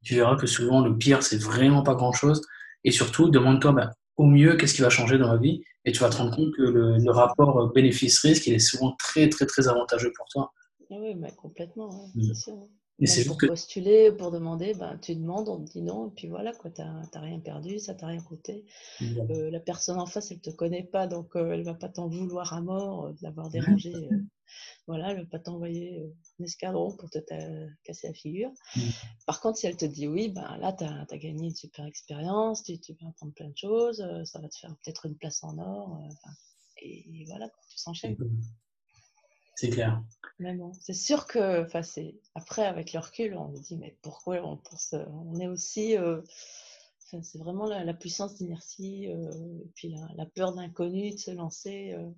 Tu 0.03 0.15
verras 0.15 0.37
que 0.37 0.47
souvent, 0.47 0.81
le 0.81 0.97
pire, 0.97 1.23
c'est 1.23 1.37
vraiment 1.41 1.83
pas 1.83 1.95
grand-chose. 1.95 2.43
Et 2.85 2.91
surtout, 2.91 3.29
demande-toi, 3.29 3.73
bah, 3.73 3.93
au 4.17 4.25
mieux, 4.25 4.57
qu'est-ce 4.57 4.75
qui 4.75 4.83
va 4.83 4.91
changer 4.91 5.19
dans 5.19 5.29
ma 5.29 5.37
vie? 5.37 5.63
Et 5.85 5.93
tu 5.93 6.01
vas 6.01 6.09
te 6.09 6.17
rendre 6.17 6.35
compte 6.35 6.55
que 6.55 6.63
le, 6.63 7.11
rapport 7.11 7.73
bénéfice-risque, 7.73 8.47
il 8.47 8.55
est 8.55 8.59
souvent 8.59 8.95
très, 8.99 9.29
très, 9.29 9.47
très 9.47 9.69
avantageux 9.69 10.13
pour 10.17 10.27
toi. 10.29 10.53
Ah 10.91 10.95
oui, 11.01 11.15
complètement, 11.37 12.09
mm. 12.15 12.23
c'est 12.23 12.35
sûr. 12.35 12.69
Et 12.99 13.07
c'est 13.07 13.27
pour 13.27 13.37
postuler, 13.37 14.11
pour 14.11 14.31
demander, 14.31 14.73
ben, 14.73 14.97
tu 14.99 15.15
demandes, 15.15 15.49
on 15.51 15.63
te 15.63 15.71
dit 15.71 15.83
non, 15.83 16.09
et 16.09 16.11
puis 16.13 16.29
voilà, 16.29 16.53
tu 16.53 16.81
n'as 16.81 17.21
rien 17.21 17.41
perdu, 17.41 17.79
ça 17.79 17.95
t'a 17.95 18.07
rien 18.07 18.23
coûté. 18.23 18.65
Euh, 19.03 19.51
la 19.51 19.61
personne 19.61 19.99
en 20.01 20.07
face, 20.07 20.31
elle 20.31 20.39
ne 20.39 20.43
te 20.43 20.51
connaît 20.51 20.85
pas, 20.85 21.07
donc 21.07 21.37
euh, 21.37 21.53
elle 21.53 21.61
ne 21.61 21.65
va 21.65 21.75
pas 21.75 21.91
t'en 21.91 22.09
vouloir 22.09 22.55
à 22.55 22.63
mort 22.63 23.07
euh, 23.07 23.13
d'avoir 23.21 23.51
dérangé. 23.51 23.93
voilà, 24.87 25.11
elle 25.11 25.19
ne 25.19 25.23
va 25.25 25.29
pas 25.29 25.39
t'envoyer 25.39 26.03
un 26.41 26.45
escadron 26.45 26.97
pour 26.97 27.11
te 27.11 27.19
casser 27.85 28.07
la 28.07 28.15
figure. 28.15 28.51
Mmh. 28.77 28.81
Par 29.27 29.41
contre, 29.43 29.59
si 29.59 29.67
elle 29.67 29.77
te 29.77 29.85
dit 29.85 30.09
oui, 30.09 30.31
ben 30.31 30.57
là, 30.59 30.73
tu 30.73 30.85
as, 30.85 31.19
gagné 31.19 31.49
une 31.49 31.55
super 31.55 31.85
expérience, 31.85 32.63
tu, 32.63 32.79
vas 33.01 33.09
apprendre 33.09 33.35
plein 33.35 33.51
de 33.51 33.57
choses, 33.59 34.03
ça 34.25 34.41
va 34.41 34.49
te 34.49 34.57
faire 34.57 34.75
peut-être 34.83 35.05
une 35.05 35.17
place 35.17 35.45
en 35.45 35.59
or. 35.59 36.01
et 36.81 37.25
voilà, 37.27 37.51
tu 37.69 37.77
s'enchaînes. 37.77 38.17
C'est 39.57 39.71
clair. 39.71 40.03
C'est 40.81 40.93
sûr 40.93 41.27
que, 41.27 41.65
enfin, 41.65 41.83
c'est 41.83 42.15
après 42.35 42.67
avec 42.67 42.93
le 42.93 43.01
recul, 43.01 43.35
on 43.35 43.57
se 43.57 43.63
dit 43.63 43.77
mais 43.79 43.97
pourquoi 44.03 44.37
on 44.45 44.59
pense, 44.59 44.95
on 45.11 45.41
est 45.41 45.47
aussi, 45.49 45.97
euh, 45.97 46.21
c'est 46.99 47.39
vraiment 47.39 47.67
la, 47.67 47.95
puissance 47.95 48.37
d'inertie 48.37 49.09
euh, 49.09 49.31
et 49.65 49.71
puis 49.75 49.95
la, 50.17 50.27
peur 50.27 50.55
d'inconnu, 50.55 51.13
de 51.13 51.17
se 51.17 51.31
lancer. 51.31 51.95
Euh, 51.95 52.11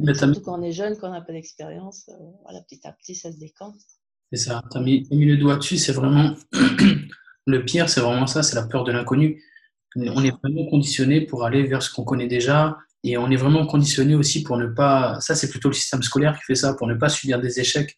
mais 0.00 0.14
surtout 0.14 0.40
quand 0.40 0.58
on 0.58 0.62
est 0.62 0.72
jeune, 0.72 0.96
quand 0.96 1.08
on 1.08 1.12
n'a 1.12 1.20
pas 1.20 1.32
d'expérience, 1.32 2.10
voilà, 2.42 2.60
petit 2.62 2.80
à 2.84 2.92
petit, 2.92 3.14
ça 3.14 3.30
se 3.30 3.38
décante. 3.38 3.76
C'est 4.32 4.38
ça. 4.38 4.62
Tu 4.72 4.78
as 4.78 4.80
mis, 4.80 5.06
mis, 5.12 5.26
le 5.26 5.36
doigt 5.36 5.56
dessus. 5.56 5.78
C'est 5.78 5.92
vraiment 5.92 6.34
le 7.46 7.64
pire, 7.64 7.88
c'est 7.88 8.00
vraiment 8.00 8.26
ça, 8.26 8.42
c'est 8.42 8.56
la 8.56 8.66
peur 8.66 8.82
de 8.82 8.90
l'inconnu. 8.90 9.44
On 9.94 10.24
est 10.24 10.30
vraiment 10.42 10.66
conditionné 10.68 11.20
pour 11.20 11.44
aller 11.44 11.62
vers 11.62 11.82
ce 11.82 11.90
qu'on 11.92 12.04
connaît 12.04 12.26
déjà, 12.26 12.76
et 13.04 13.16
on 13.16 13.30
est 13.30 13.36
vraiment 13.36 13.66
conditionné 13.66 14.14
aussi 14.14 14.42
pour 14.42 14.56
ne 14.56 14.66
pas, 14.66 15.20
ça 15.20 15.34
c'est 15.34 15.48
plutôt 15.50 15.68
le 15.68 15.74
système 15.74 16.02
scolaire 16.02 16.36
qui 16.36 16.44
fait 16.44 16.54
ça, 16.54 16.74
pour 16.74 16.86
ne 16.86 16.94
pas 16.94 17.08
subir 17.08 17.40
des 17.40 17.60
échecs. 17.60 17.96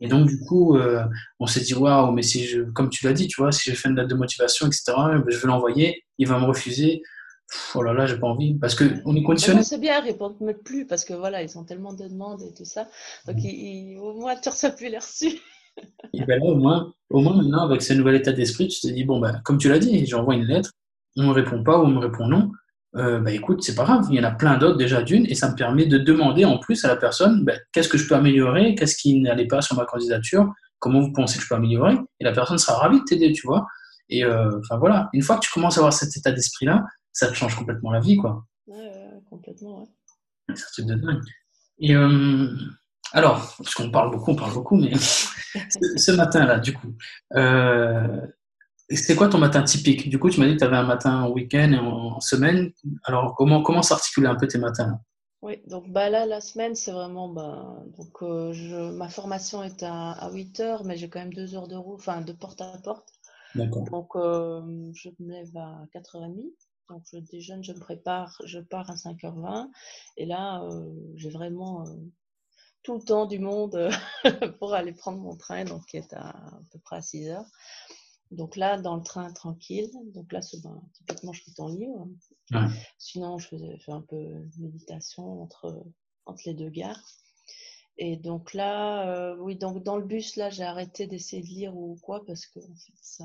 Et 0.00 0.08
donc 0.08 0.28
du 0.28 0.38
coup, 0.40 0.76
euh, 0.76 1.04
on 1.40 1.46
s'est 1.46 1.60
dit, 1.60 1.74
waouh, 1.74 2.12
mais 2.12 2.22
si 2.22 2.46
je, 2.46 2.62
comme 2.62 2.88
tu 2.88 3.04
l'as 3.04 3.12
dit, 3.12 3.26
tu 3.26 3.40
vois, 3.40 3.52
si 3.52 3.70
je 3.70 3.74
fais 3.74 3.88
une 3.88 3.96
date 3.96 4.08
de 4.08 4.14
motivation, 4.14 4.66
etc., 4.66 4.84
ben, 4.96 5.24
je 5.26 5.36
vais 5.36 5.48
l'envoyer, 5.48 6.04
il 6.18 6.28
va 6.28 6.38
me 6.38 6.44
refuser. 6.44 7.02
oh 7.74 7.82
là 7.82 7.92
là, 7.92 8.06
j'ai 8.06 8.18
pas 8.18 8.28
envie. 8.28 8.54
Parce 8.54 8.74
qu'on 8.74 9.16
est 9.16 9.22
conditionné. 9.22 9.62
C'est 9.64 9.78
bien, 9.78 10.00
ils 10.00 10.08
répondent 10.08 10.40
même 10.40 10.56
plus, 10.56 10.86
parce 10.86 11.04
que 11.04 11.14
voilà, 11.14 11.42
ils 11.42 11.58
ont 11.58 11.64
tellement 11.64 11.92
de 11.92 12.06
demandes 12.06 12.42
et 12.42 12.54
tout 12.54 12.64
ça. 12.64 12.88
Donc 13.26 13.36
mmh. 13.36 13.98
au 13.98 14.14
moins, 14.14 14.36
tu 14.36 14.48
reçois 14.48 14.70
plus 14.70 14.88
les 14.88 14.98
reçus. 14.98 15.36
et 16.12 16.24
ben 16.24 16.38
là, 16.38 16.46
au 16.46 16.54
moins, 16.54 16.94
au 17.10 17.20
moins 17.20 17.36
maintenant, 17.36 17.64
avec 17.64 17.82
ce 17.82 17.92
nouvel 17.92 18.16
état 18.16 18.32
d'esprit, 18.32 18.68
tu 18.68 18.80
te 18.80 18.88
dis, 18.88 19.04
bon, 19.04 19.18
ben, 19.18 19.40
comme 19.44 19.58
tu 19.58 19.68
l'as 19.68 19.80
dit, 19.80 20.06
j'envoie 20.06 20.36
une 20.36 20.44
lettre, 20.44 20.72
on 21.16 21.24
me 21.24 21.32
répond 21.32 21.62
pas 21.64 21.76
ou 21.78 21.82
on 21.82 21.88
me 21.88 21.98
répond 21.98 22.28
non. 22.28 22.52
Euh, 22.96 23.20
bah, 23.20 23.32
écoute, 23.32 23.62
c'est 23.62 23.74
pas 23.74 23.84
grave, 23.84 24.06
il 24.10 24.16
y 24.16 24.20
en 24.20 24.24
a 24.24 24.30
plein 24.30 24.56
d'autres 24.56 24.78
déjà 24.78 25.02
d'une, 25.02 25.26
et 25.26 25.34
ça 25.34 25.50
me 25.50 25.54
permet 25.54 25.84
de 25.86 25.98
demander 25.98 26.44
en 26.44 26.58
plus 26.58 26.84
à 26.84 26.88
la 26.88 26.96
personne 26.96 27.44
bah, 27.44 27.52
qu'est-ce 27.72 27.88
que 27.88 27.98
je 27.98 28.08
peux 28.08 28.14
améliorer, 28.14 28.74
qu'est-ce 28.74 28.96
qui 28.96 29.20
n'allait 29.20 29.46
pas 29.46 29.60
sur 29.60 29.76
ma 29.76 29.84
candidature, 29.84 30.50
comment 30.78 31.00
vous 31.00 31.12
pensez 31.12 31.36
que 31.36 31.44
je 31.44 31.48
peux 31.48 31.54
améliorer, 31.54 31.96
et 32.20 32.24
la 32.24 32.32
personne 32.32 32.58
sera 32.58 32.78
ravie 32.78 33.00
de 33.00 33.04
t'aider, 33.04 33.32
tu 33.32 33.46
vois. 33.46 33.66
Et 34.08 34.24
euh, 34.24 34.58
enfin 34.60 34.78
voilà, 34.78 35.10
une 35.12 35.22
fois 35.22 35.36
que 35.36 35.40
tu 35.40 35.52
commences 35.52 35.76
à 35.76 35.80
avoir 35.80 35.92
cet 35.92 36.16
état 36.16 36.32
d'esprit-là, 36.32 36.82
ça 37.12 37.28
te 37.28 37.34
change 37.34 37.54
complètement 37.56 37.90
la 37.92 38.00
vie, 38.00 38.16
quoi. 38.16 38.44
Ouais, 38.66 38.90
complètement, 39.28 39.80
ouais. 39.80 39.88
C'est 40.54 40.64
un 40.64 40.70
truc 40.72 40.86
de 40.86 40.94
dingue. 40.94 41.22
Et 41.80 41.94
euh, 41.94 42.48
alors, 43.12 43.54
parce 43.58 43.74
qu'on 43.74 43.90
parle 43.90 44.10
beaucoup, 44.10 44.30
on 44.30 44.36
parle 44.36 44.54
beaucoup, 44.54 44.76
mais 44.76 44.92
ce 44.98 46.12
matin-là, 46.12 46.58
du 46.58 46.72
coup, 46.72 46.96
c'est 48.96 49.16
quoi 49.16 49.28
ton 49.28 49.38
matin 49.38 49.62
typique? 49.62 50.08
Du 50.08 50.18
coup, 50.18 50.30
tu 50.30 50.40
m'as 50.40 50.46
dit 50.46 50.54
que 50.54 50.58
tu 50.58 50.64
avais 50.64 50.76
un 50.76 50.86
matin 50.86 51.22
en 51.24 51.30
week-end 51.30 51.72
et 51.72 51.78
en, 51.78 52.20
semaine. 52.20 52.72
Alors, 53.04 53.34
comment, 53.34 53.62
comment 53.62 53.82
s'articuler 53.82 54.26
un 54.26 54.34
peu 54.34 54.48
tes 54.48 54.58
matins? 54.58 55.00
Oui, 55.42 55.62
donc 55.66 55.90
bah, 55.90 56.10
là, 56.10 56.26
la 56.26 56.40
semaine, 56.40 56.74
c'est 56.74 56.90
vraiment. 56.90 57.28
Bah, 57.28 57.84
donc, 57.96 58.22
euh, 58.22 58.52
je, 58.52 58.90
ma 58.90 59.08
formation 59.08 59.62
est 59.62 59.82
à, 59.82 60.30
8 60.32 60.60
heures, 60.60 60.84
mais 60.84 60.96
j'ai 60.96 61.08
quand 61.08 61.20
même 61.20 61.34
2 61.34 61.54
heures 61.54 61.68
de 61.68 61.76
roue, 61.76 61.94
enfin, 61.94 62.22
de 62.22 62.32
porte 62.32 62.60
à 62.60 62.72
porte. 62.82 63.08
D'accord. 63.54 63.84
Donc, 63.84 64.16
euh, 64.16 64.90
je 64.94 65.10
me 65.20 65.32
lève 65.32 65.56
à 65.56 65.84
4h30. 65.94 66.50
Donc, 66.88 67.02
je 67.12 67.18
déjeune, 67.18 67.62
je 67.62 67.72
me 67.72 67.78
prépare, 67.78 68.40
je 68.44 68.58
pars 68.58 68.90
à 68.90 68.94
5h20. 68.94 69.68
Et 70.16 70.24
là, 70.24 70.62
euh, 70.62 70.88
j'ai 71.16 71.28
vraiment 71.30 71.84
tout 72.82 72.94
le 72.94 73.02
temps 73.02 73.26
du 73.26 73.38
monde 73.38 73.90
pour 74.58 74.72
aller 74.72 74.92
prendre 74.92 75.18
mon 75.18 75.36
train, 75.36 75.64
donc 75.64 75.84
qui 75.86 75.98
est 75.98 76.12
à, 76.14 76.30
à 76.30 76.60
peu 76.72 76.78
près 76.78 76.96
à 76.96 77.02
6 77.02 77.28
heures. 77.28 77.46
Donc 78.30 78.56
là, 78.56 78.78
dans 78.78 78.96
le 78.96 79.02
train, 79.02 79.32
tranquille. 79.32 79.90
Donc 80.14 80.32
là, 80.32 80.40
ben, 80.62 80.82
typiquement, 80.92 81.32
je 81.32 81.44
lis 81.46 81.54
ton 81.54 81.68
livre. 81.68 82.08
Sinon, 82.98 83.38
je 83.38 83.48
faisais 83.48 83.78
fais 83.78 83.92
un 83.92 84.02
peu 84.02 84.16
de 84.16 84.50
méditation 84.58 85.42
entre, 85.42 85.84
entre 86.26 86.42
les 86.46 86.54
deux 86.54 86.70
gares. 86.70 87.02
Et 88.00 88.16
donc 88.16 88.54
là, 88.54 89.10
euh, 89.10 89.36
oui, 89.40 89.56
donc 89.56 89.82
dans 89.82 89.96
le 89.96 90.04
bus, 90.04 90.36
là, 90.36 90.50
j'ai 90.50 90.62
arrêté 90.62 91.08
d'essayer 91.08 91.42
de 91.42 91.48
lire 91.48 91.76
ou 91.76 91.98
quoi 92.00 92.24
parce 92.24 92.46
que 92.46 92.60
ça, 93.00 93.24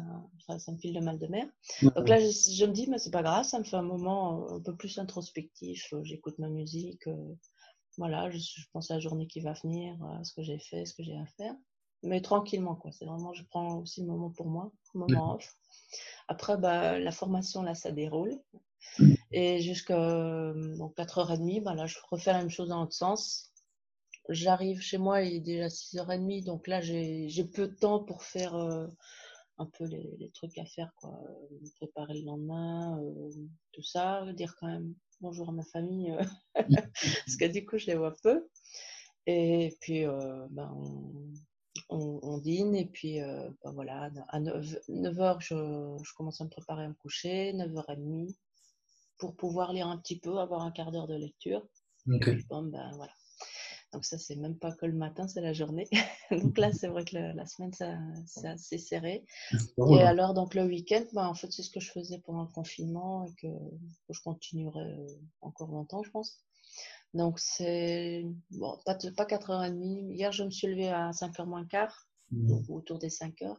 ça 0.58 0.72
me 0.72 0.78
file 0.80 0.96
le 0.96 1.02
mal 1.02 1.20
de 1.20 1.28
mer. 1.28 1.48
Donc 1.84 2.10
là, 2.10 2.20
je, 2.20 2.66
me 2.66 2.72
dis, 2.72 2.88
mais 2.90 2.98
c'est 2.98 3.12
pas 3.12 3.22
grave, 3.22 3.46
ça 3.46 3.60
me 3.60 3.64
fait 3.64 3.76
un 3.76 3.84
moment 3.84 4.50
un 4.52 4.60
peu 4.62 4.76
plus 4.76 4.98
introspectif. 4.98 5.94
J'écoute 6.02 6.40
ma 6.40 6.50
musique, 6.50 7.06
euh, 7.08 7.36
voilà, 8.00 8.32
je, 8.32 8.40
je, 8.40 8.66
pense 8.74 8.90
à 8.90 8.96
la 8.96 9.00
journée 9.00 9.28
qui 9.28 9.42
va 9.42 9.54
venir, 9.54 9.96
à 10.06 10.24
ce 10.24 10.34
que 10.34 10.42
j'ai 10.42 10.58
fait, 10.58 10.86
ce 10.86 10.96
que 10.96 11.04
j'ai 11.04 11.18
à 11.18 11.26
faire 11.38 11.54
mais 12.04 12.22
tranquillement, 12.22 12.76
quoi. 12.76 12.92
C'est 12.92 13.06
vraiment, 13.06 13.34
je 13.34 13.44
prends 13.46 13.80
aussi 13.80 14.02
le 14.02 14.08
moment 14.08 14.30
pour 14.30 14.48
moi, 14.48 14.72
le 14.94 15.00
moment 15.00 15.36
off. 15.36 15.56
Après, 16.28 16.58
bah, 16.58 17.00
la 17.00 17.12
formation, 17.12 17.64
là, 17.64 17.76
ça 17.76 17.92
déroule. 17.92 18.40
Mmh. 19.00 19.14
Et 19.32 19.62
jusqu'à 19.62 19.96
4h30, 19.96 21.64
bah, 21.64 21.74
là, 21.74 21.88
je 21.88 21.98
refais 22.12 22.34
la 22.34 22.40
même 22.40 22.50
chose 22.50 22.70
dans 22.70 22.82
l'autre 22.82 22.94
sens. 22.94 23.52
J'arrive 24.30 24.82
chez 24.82 24.98
moi, 24.98 25.22
il 25.22 25.36
est 25.36 25.40
déjà 25.42 25.68
6h30, 25.68 26.46
donc 26.46 26.68
là, 26.68 26.82
j'ai 26.82 27.50
peu 27.54 27.68
de 27.68 27.76
temps 27.76 28.00
pour 28.00 28.24
faire 28.24 28.56
euh, 28.56 28.88
un 29.58 29.66
peu 29.66 29.86
les, 29.86 30.32
trucs 30.34 30.58
à 30.58 30.66
faire, 30.66 30.94
quoi. 30.96 31.20
Préparer 31.78 32.20
le 32.20 32.26
lendemain, 32.26 33.02
euh, 33.02 33.30
tout 33.72 33.84
ça, 33.84 34.26
dire 34.34 34.56
quand 34.60 34.68
même 34.68 34.94
bonjour 35.22 35.48
à 35.50 35.52
ma 35.54 35.64
famille, 35.64 36.12
euh, 36.12 36.24
mmh. 36.70 36.76
parce 37.26 37.38
que 37.38 37.46
du 37.46 37.66
coup, 37.66 37.78
je 37.78 37.88
les 37.88 37.96
vois 37.96 38.14
peu. 38.24 38.48
Et 39.26 39.78
puis, 39.80 40.04
ben, 40.04 40.70
on, 40.76 41.34
dîne 42.40 42.76
et 42.76 42.86
puis 42.86 43.22
euh, 43.22 43.50
bah, 43.64 43.72
voilà, 43.74 44.10
à 44.30 44.40
9, 44.40 44.66
h 44.90 45.38
je, 45.40 46.14
commence 46.16 46.42
à 46.42 46.46
me 46.46 46.50
préparer 46.50 46.84
à 46.84 46.88
me 46.88 46.94
coucher, 46.94 47.54
9h30 47.54 48.36
pour 49.18 49.36
pouvoir 49.36 49.74
lire 49.74 49.88
un 49.88 49.98
petit 49.98 50.20
peu, 50.20 50.38
avoir 50.40 50.62
un 50.62 50.72
quart 50.72 50.92
d'heure 50.92 51.08
de 51.08 51.16
lecture. 51.16 51.66
ben, 52.72 52.92
voilà. 52.96 53.14
Donc 53.94 54.06
ça, 54.06 54.18
c'est 54.18 54.36
même 54.36 54.58
pas 54.58 54.72
que 54.72 54.88
le 54.88 54.94
matin, 54.94 55.28
c'est 55.28 55.42
la 55.42 55.54
journée. 55.54 55.88
donc 56.32 56.58
là, 56.58 56.72
c'est 56.72 56.88
vrai 56.88 57.06
que 57.06 57.16
la, 57.16 57.46
semaine, 57.46 57.72
c'est 58.26 58.48
assez 58.48 58.80
serré. 58.80 59.24
Et 59.92 60.02
alors, 60.02 60.34
donc 60.34 60.56
le 60.56 60.64
week-end, 60.64 61.04
ben, 61.14 61.28
en 61.28 61.36
fait, 61.36 61.52
c'est 61.52 61.62
ce 61.62 61.70
que 61.70 61.80
je 61.80 61.92
faisais 61.92 62.18
pendant 62.20 62.42
le 62.42 62.52
confinement 62.52 63.26
et 63.28 63.34
que, 63.36 63.48
je 64.10 64.20
continuerai 64.22 64.80
euh, 64.80 65.08
encore 65.42 65.72
longtemps, 65.72 66.02
je 66.04 66.10
pense. 66.10 66.44
Donc, 67.14 67.40
c'est 67.40 68.26
bon, 68.52 68.80
pas, 68.86 68.96
pas 68.96 69.26
4h30. 69.26 70.14
Hier, 70.14 70.32
je 70.32 70.44
me 70.44 70.50
suis 70.50 70.68
levée 70.68 70.90
à 70.90 71.12
5h 71.12 71.46
moins 71.46 71.66
quart, 71.66 72.08
mmh. 72.32 72.70
autour 72.70 73.00
des 73.00 73.10
5h. 73.10 73.56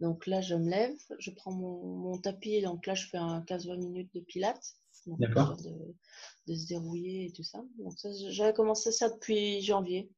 Donc 0.00 0.26
là, 0.26 0.40
je 0.40 0.54
me 0.54 0.68
lève, 0.68 0.96
je 1.18 1.30
prends 1.30 1.52
mon, 1.52 2.18
tapis. 2.18 2.62
Donc 2.62 2.86
là, 2.86 2.94
je 2.94 3.06
fais 3.06 3.18
un 3.18 3.40
15-20 3.40 3.78
minutes 3.78 4.14
de 4.14 4.20
pilates. 4.20 4.74
D'accord. 5.06 5.56
De, 5.56 6.54
se 6.54 6.66
dérouiller 6.66 7.26
et 7.26 7.32
tout 7.32 7.42
ça. 7.42 7.62
Donc, 7.78 7.94
j'avais 8.30 8.52
commencé 8.52 8.92
ça 8.92 9.08
depuis 9.08 9.62
janvier, 9.62 10.10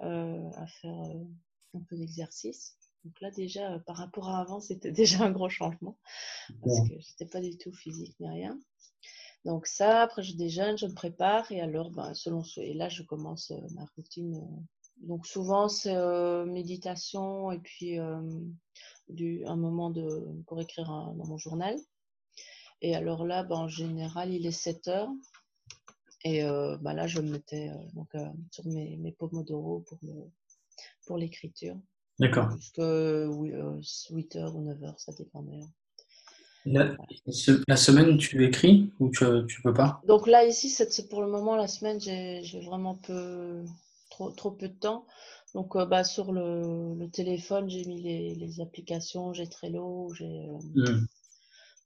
euh, 0.00 0.50
à 0.54 0.66
faire 0.66 1.00
euh, 1.00 1.24
un 1.74 1.80
peu 1.88 1.96
d'exercice. 1.96 2.76
Donc 3.04 3.20
là, 3.20 3.30
déjà, 3.30 3.72
euh, 3.72 3.78
par 3.80 3.96
rapport 3.96 4.28
à 4.28 4.40
avant, 4.40 4.60
c'était 4.60 4.92
déjà 4.92 5.24
un 5.24 5.30
gros 5.30 5.48
changement. 5.48 5.98
Parce 6.64 6.88
que 6.88 6.94
je 7.00 7.10
n'étais 7.10 7.26
pas 7.26 7.40
du 7.40 7.56
tout 7.58 7.72
physique 7.72 8.14
ni 8.20 8.28
rien. 8.28 8.58
Donc 9.44 9.66
ça, 9.66 10.02
après 10.02 10.22
je 10.22 10.36
déjeune, 10.36 10.78
je 10.78 10.86
me 10.86 10.94
prépare 10.94 11.50
et 11.50 11.60
alors, 11.60 11.90
ben, 11.90 12.14
selon 12.14 12.44
ce... 12.44 12.60
Et 12.60 12.74
là, 12.74 12.88
je 12.88 13.02
commence 13.02 13.50
euh, 13.50 13.60
ma 13.74 13.84
routine. 13.96 14.36
Euh. 14.36 14.60
Donc 14.98 15.26
souvent, 15.26 15.68
c'est 15.68 15.96
euh, 15.96 16.44
méditation 16.44 17.50
et 17.50 17.58
puis 17.58 17.98
du, 19.08 19.44
un 19.46 19.56
moment 19.56 19.90
de, 19.90 20.06
pour 20.46 20.60
écrire 20.60 20.86
dans 20.86 21.26
mon 21.26 21.38
journal. 21.38 21.76
Et 22.82 22.94
alors 22.94 23.24
là, 23.26 23.42
ben, 23.42 23.56
en 23.56 23.68
général, 23.68 24.32
il 24.32 24.46
est 24.46 24.52
7 24.52 24.88
heures. 24.88 25.10
Et 26.24 26.42
ben, 26.42 26.92
là, 26.92 27.08
je 27.08 27.20
me 27.20 27.32
mettais 27.32 27.72
donc, 27.94 28.12
sur 28.52 28.64
mes, 28.68 28.96
mes 28.96 29.10
pomodoro 29.10 29.80
pour, 29.80 29.98
pour 31.04 31.18
l'écriture. 31.18 31.76
D'accord. 32.20 32.52
Jusqu'à 32.56 33.26
8 33.26 34.36
heures 34.36 34.54
ou 34.54 34.62
9 34.62 34.84
heures, 34.84 35.00
ça 35.00 35.12
dépend 35.12 35.42
la, 36.64 36.96
la, 37.68 37.76
semaine, 37.76 38.18
tu 38.18 38.44
écris 38.46 38.92
ou 39.00 39.10
tu, 39.10 39.24
tu 39.48 39.62
peux 39.62 39.74
pas? 39.74 40.00
Donc 40.06 40.26
là, 40.26 40.44
ici, 40.44 40.68
c'est 40.68 41.08
pour 41.08 41.22
le 41.22 41.28
moment, 41.28 41.56
la 41.56 41.66
semaine, 41.66 42.00
j'ai 42.00 42.60
vraiment 42.60 42.94
peu, 42.94 43.64
trop, 44.10 44.30
trop 44.30 44.50
peu 44.50 44.68
de 44.68 44.74
temps. 44.74 45.06
Donc 45.54 45.76
euh, 45.76 45.84
bah, 45.84 46.04
sur 46.04 46.32
le, 46.32 46.94
le 46.94 47.10
téléphone, 47.10 47.68
j'ai 47.68 47.84
mis 47.84 48.00
les, 48.00 48.34
les 48.34 48.60
applications, 48.60 49.32
j'ai 49.32 49.48
Trello, 49.48 50.12
j'ai. 50.14 50.48
Euh, 50.48 50.58
hmm. 50.74 51.06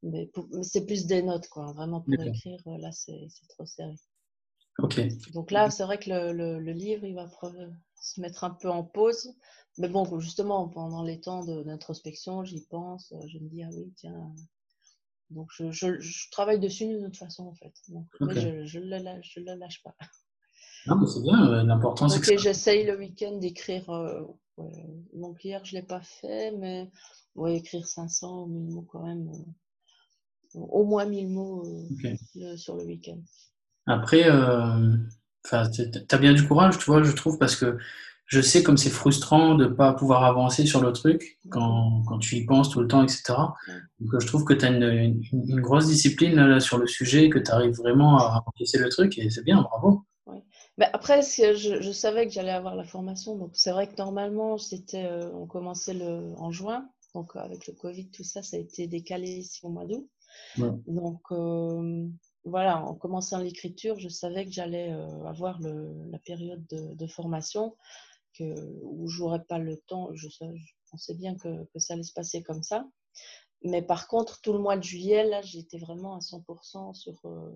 Mais, 0.03 0.31
c'est 0.63 0.87
plus 0.87 1.07
des 1.07 1.23
notes, 1.23 1.49
quoi. 1.49 1.73
Vraiment 1.73 2.01
pour 2.01 2.15
écrire, 2.23 2.61
euh, 2.67 2.79
là, 2.79 2.93
c'est 2.93 3.29
trop 3.49 3.67
sérieux. 3.67 3.97
Ok. 4.79 5.01
Donc 5.33 5.51
là, 5.51 5.71
c'est 5.71 5.85
vrai 5.85 5.99
que 5.99 6.11
le, 6.11 6.33
le, 6.33 6.61
le, 6.61 6.73
livre, 6.73 7.05
il 7.05 7.15
va 7.15 7.29
se 8.01 8.21
mettre 8.21 8.45
un 8.45 8.51
peu 8.51 8.69
en 8.69 8.85
pause. 8.85 9.35
Mais 9.79 9.89
bon, 9.89 10.21
justement, 10.21 10.69
pendant 10.69 11.03
les 11.03 11.21
temps 11.21 11.45
d'introspection, 11.45 12.45
j'y 12.45 12.61
pense. 12.67 13.13
Je 13.27 13.39
me 13.39 13.49
dis, 13.49 13.63
ah 13.65 13.71
oui, 13.73 13.93
tiens, 13.97 14.35
donc, 15.31 15.51
je, 15.53 15.71
je, 15.73 16.31
travaille 16.31 16.61
dessus 16.61 16.87
d'une 16.87 17.05
autre 17.05 17.19
façon, 17.19 17.47
en 17.47 17.55
fait. 17.55 17.73
Mais 18.21 18.67
je 18.67 18.79
ne 18.79 18.85
le, 18.85 18.99
lâche, 18.99 19.37
le 19.37 19.55
lâche 19.55 19.83
pas. 19.83 19.95
Non, 20.87 20.97
mais 20.97 21.07
c'est 21.07 21.23
bien. 21.23 21.65
L'important, 21.65 22.09
c'est 22.09 22.21
que. 22.21 22.39
j'essaye 22.39 22.87
le 22.87 22.97
week-end 22.97 23.37
d'écrire. 23.39 23.91
Euh, 23.91 24.23
donc, 25.13 25.45
hier, 25.45 25.65
je 25.65 25.75
ne 25.75 25.81
l'ai 25.81 25.87
pas 25.87 26.01
fait, 26.01 26.53
mais 26.53 26.91
ouais, 27.35 27.57
écrire 27.57 27.87
500 27.87 28.45
ou 28.45 28.47
1000 28.47 28.75
mots 28.75 28.87
quand 28.89 29.05
même. 29.05 29.29
Euh, 29.29 30.61
au 30.61 30.85
moins 30.85 31.05
1000 31.05 31.29
mots 31.29 31.65
euh, 31.67 32.57
sur 32.57 32.77
le 32.77 32.85
week-end. 32.85 33.21
Après, 33.87 34.23
tu 34.23 35.51
as 35.51 36.19
bien 36.19 36.35
du 36.35 36.47
courage, 36.47 36.79
tu 36.79 36.85
vois, 36.85 37.03
je 37.03 37.13
trouve, 37.13 37.39
parce 37.39 37.57
que 37.57 37.79
je 38.27 38.41
sais 38.41 38.63
comme 38.63 38.77
c'est 38.77 38.91
frustrant 38.91 39.55
de 39.55 39.67
ne 39.67 39.71
pas 39.71 39.93
pouvoir 39.93 40.25
avancer 40.25 40.67
sur 40.67 40.81
le 40.83 40.93
truc 40.93 41.39
quand, 41.49 42.03
quand, 42.07 42.19
tu 42.19 42.37
y 42.37 42.45
penses 42.45 42.71
tout 42.71 42.81
le 42.81 42.89
temps, 42.89 43.03
etc. 43.05 43.23
Donc, 44.01 44.15
euh, 44.15 44.21
je 44.21 44.27
trouve 44.27 44.45
que 44.45 44.53
tu 44.53 44.65
as 44.65 44.69
une, 44.69 45.23
une, 45.33 45.61
grosse 45.61 45.87
discipline 45.87 46.35
là, 46.35 46.59
sur 46.59 46.77
le 46.79 46.89
sujet, 46.89 47.31
que 47.31 47.39
tu 47.39 47.51
arrives 47.53 47.77
vraiment 47.77 48.19
à 48.19 48.43
encaisser 48.45 48.79
le 48.79 48.89
truc 48.89 49.17
et 49.19 49.31
c'est 49.31 49.45
bien, 49.45 49.63
bravo. 49.63 50.03
Mais 50.79 50.89
après, 50.93 51.23
je, 51.23 51.81
je, 51.81 51.93
savais 51.93 52.27
que 52.27 52.33
j'allais 52.33 52.51
avoir 52.51 52.75
la 52.75 52.85
formation, 52.85 53.37
donc 53.37 53.53
c'est 53.55 53.71
vrai 53.71 53.87
que 53.87 53.97
normalement, 53.97 54.59
c'était, 54.59 55.07
euh, 55.07 55.31
on 55.33 55.47
commençait 55.47 55.95
le, 55.95 56.35
en 56.37 56.51
juin, 56.51 56.87
donc 57.15 57.35
avec 57.37 57.67
le 57.67 57.73
Covid, 57.73 58.11
tout 58.11 58.25
ça, 58.25 58.43
ça 58.43 58.59
a 58.59 58.61
été 58.61 58.87
décalé 58.87 59.29
ici 59.29 59.61
au 59.63 59.71
mois 59.71 59.87
d'août. 59.87 60.07
Donc, 60.87 61.21
euh, 61.31 62.07
voilà, 62.45 62.85
en 62.85 62.95
commençant 62.95 63.39
l'écriture, 63.39 63.99
je 63.99 64.09
savais 64.09 64.45
que 64.45 64.53
j'allais 64.53 64.93
avoir 65.27 65.61
le, 65.61 65.95
la 66.11 66.19
période 66.19 66.67
de, 66.67 66.95
de 66.95 67.07
formation 67.07 67.75
que, 68.37 68.55
où 68.83 69.09
j'aurais 69.09 69.45
pas 69.45 69.59
le 69.59 69.77
temps. 69.87 70.11
Je, 70.15 70.29
pensais 70.91 71.15
bien 71.15 71.37
que, 71.37 71.65
que, 71.73 71.79
ça 71.79 71.95
allait 71.95 72.03
se 72.03 72.13
passer 72.13 72.43
comme 72.43 72.63
ça. 72.63 72.87
Mais 73.63 73.83
par 73.83 74.09
contre, 74.09 74.41
tout 74.41 74.53
le 74.53 74.59
mois 74.59 74.77
de 74.77 74.83
juillet, 74.83 75.25
là, 75.25 75.43
j'étais 75.43 75.79
vraiment 75.79 76.17
à 76.17 76.21
100% 76.21 76.95
sur, 76.95 77.19
euh, 77.25 77.51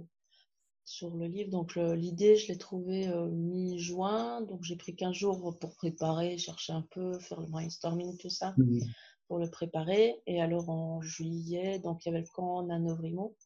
sur 0.85 1.15
le 1.17 1.27
livre. 1.27 1.51
Donc, 1.51 1.77
l'idée, 1.77 2.37
je 2.37 2.49
l'ai 2.49 2.59
trouvée 2.59 3.09
euh, 3.09 3.29
mi-juin. 3.29 4.43
Donc, 4.43 4.63
j'ai 4.65 4.77
pris 4.77 4.97
15 4.97 5.15
jours 5.15 5.59
pour 5.61 5.75
préparer, 5.77 6.39
chercher 6.39 6.73
un 6.73 6.87
peu, 6.91 7.19
faire 7.19 7.41
le 7.41 7.47
brainstorming, 7.47 8.17
tout 8.19 8.31
ça, 8.31 8.55
mmh. 8.57 8.81
pour 9.29 9.39
le 9.39 9.51
préparer. 9.51 10.21
Et 10.27 10.41
alors, 10.41 10.69
en 10.71 11.01
juillet, 11.03 11.79
donc, 11.79 12.05
il 12.05 12.09
y 12.09 12.13
avait 12.13 12.23
le 12.23 12.33
camp 12.35 12.63
Nanovrimo. 12.63 13.37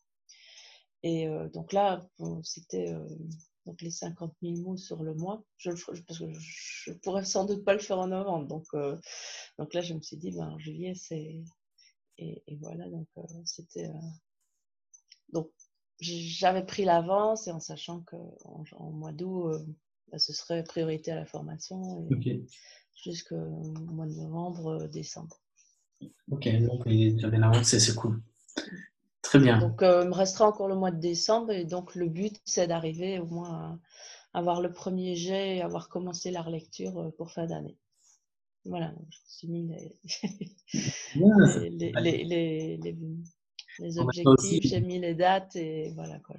Et 1.03 1.29
euh, 1.29 1.51
donc 1.51 1.75
là, 1.75 2.09
c'était 2.42 2.97
donc 3.66 3.81
les 3.81 3.90
50 3.90 4.35
000 4.42 4.57
mots 4.57 4.77
sur 4.77 5.03
le 5.03 5.14
mois. 5.14 5.44
Je 5.57 5.70
le 5.70 6.03
parce 6.07 6.18
que 6.18 6.24
je 6.33 6.92
pourrais 7.03 7.24
sans 7.24 7.44
doute 7.44 7.64
pas 7.64 7.72
le 7.72 7.79
faire 7.79 7.98
en 7.98 8.09
novembre. 8.09 8.46
Donc, 8.46 8.66
euh, 8.74 8.96
donc 9.59 9.72
là, 9.74 9.81
je 9.81 9.94
me 9.94 10.00
suis 10.00 10.16
dit, 10.16 10.31
ben, 10.33 10.48
en 10.48 10.59
juillet, 10.59 10.94
c'est. 10.94 11.42
Et, 12.18 12.42
voilà, 12.61 12.88
donc 12.88 13.09
euh, 13.18 13.22
c'était. 13.44 13.88
Euh, 13.88 14.09
donc 15.31 15.50
j'avais 16.00 16.64
pris 16.64 16.85
l'avance 16.85 17.48
et 17.48 17.50
en 17.50 17.61
sachant 17.61 18.00
qu'en 18.03 18.64
en, 18.72 18.90
mois 18.90 19.12
d'août, 19.12 19.64
ben, 20.11 20.18
ce 20.18 20.33
serait 20.33 20.62
priorité 20.62 21.12
à 21.12 21.16
la 21.16 21.27
formation 21.27 22.09
jusqu'au 22.94 23.37
mois 23.37 24.07
de 24.07 24.14
novembre, 24.14 24.87
décembre. 24.88 25.40
Ok, 26.31 26.48
donc 26.61 26.83
j'avais 26.87 27.38
l'avance 27.38 27.72
et 27.74 27.81
c'est 27.81 27.94
cool. 27.94 28.22
Très 29.35 29.42
bien. 29.42 29.59
Donc, 29.59 29.83
euh, 29.83 30.03
il 30.05 30.11
me 30.11 30.14
restera 30.14 30.47
encore 30.47 30.68
le 30.68 30.77
mois 30.77 30.92
de 30.92 31.01
décembre. 31.01 31.51
Et 31.51 31.64
donc, 31.64 31.97
le 31.97 32.09
but, 32.09 32.40
c'est 32.44 32.68
d'arriver 32.68 33.18
au 33.18 33.27
moins 33.27 33.81
à 34.33 34.38
avoir 34.38 34.61
le 34.61 34.73
premier 34.73 35.16
jet 35.16 35.57
et 35.57 35.62
avoir 35.62 35.88
commencé 35.88 36.31
la 36.31 36.40
relecture 36.40 36.97
euh, 36.99 37.11
pour 37.11 37.33
fin 37.33 37.47
d'année. 37.47 37.77
Voilà, 38.64 38.94
je 39.11 39.18
suis 39.27 39.49
mis 39.49 39.66
les, 39.66 39.99
les, 41.68 42.25
les, 42.25 42.77
les 42.77 42.97
objectifs, 43.96 44.64
j'ai 44.64 44.80
mis 44.80 44.98
les 44.98 45.14
dates 45.14 45.56
et 45.56 45.92
voilà. 45.94 46.18
Quoi. 46.20 46.37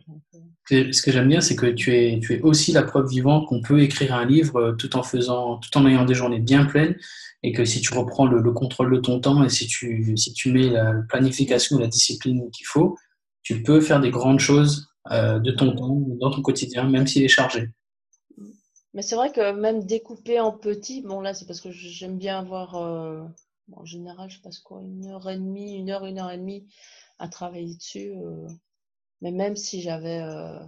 Euh, 0.71 0.91
ce 0.91 1.01
que 1.01 1.11
j'aime 1.11 1.27
bien, 1.27 1.41
c'est 1.41 1.55
que 1.55 1.67
tu 1.67 1.95
es, 1.95 2.19
tu 2.19 2.33
es 2.33 2.41
aussi 2.41 2.71
la 2.71 2.83
preuve 2.83 3.07
vivante 3.07 3.47
qu'on 3.47 3.61
peut 3.61 3.81
écrire 3.81 4.13
un 4.13 4.25
livre 4.25 4.57
euh, 4.57 4.73
tout 4.73 4.95
en 4.95 5.03
faisant, 5.03 5.57
tout 5.57 5.77
en 5.77 5.85
ayant 5.87 6.05
des 6.05 6.13
journées 6.13 6.39
bien 6.39 6.65
pleines 6.65 6.95
et 7.43 7.51
que 7.51 7.65
si 7.65 7.81
tu 7.81 7.93
reprends 7.93 8.25
le, 8.25 8.51
contrôle 8.51 8.93
de 8.95 8.99
ton 8.99 9.19
temps 9.19 9.43
et 9.43 9.49
si 9.49 9.67
tu, 9.67 10.15
si 10.17 10.33
tu 10.33 10.51
mets 10.51 10.69
la 10.69 10.93
planification, 11.07 11.77
la 11.77 11.87
discipline 11.87 12.49
qu'il 12.51 12.65
faut, 12.65 12.97
tu 13.43 13.61
peux 13.61 13.81
faire 13.81 14.01
des 14.01 14.09
grandes 14.09 14.39
choses 14.39 14.87
euh, 15.11 15.39
de 15.39 15.51
ton 15.51 15.75
temps, 15.75 16.01
dans 16.19 16.31
ton 16.31 16.41
quotidien, 16.41 16.89
même 16.89 17.05
s'il 17.05 17.23
est 17.23 17.27
chargé. 17.27 17.69
Mais 18.93 19.01
c'est 19.01 19.15
vrai 19.15 19.31
que 19.31 19.51
même 19.51 19.83
découper 19.83 20.39
en 20.39 20.51
petits, 20.51 21.01
bon 21.01 21.21
là 21.21 21.33
c'est 21.33 21.45
parce 21.45 21.61
que 21.61 21.69
j'aime 21.69 22.17
bien 22.17 22.39
avoir, 22.39 22.75
en 22.75 23.85
général 23.85 24.29
je 24.29 24.39
passe 24.39 24.59
quoi, 24.59 24.81
une 24.81 25.05
heure 25.07 25.29
et 25.29 25.35
demie, 25.35 25.75
une 25.75 25.89
heure, 25.89 26.05
une 26.05 26.17
heure 26.17 26.31
et 26.31 26.37
demie 26.37 26.65
à 27.19 27.27
travailler 27.27 27.75
dessus. 27.75 28.11
Euh, 28.11 28.47
mais 29.21 29.31
même 29.31 29.55
si 29.55 29.81
j'avais 29.81 30.21
euh, 30.21 30.59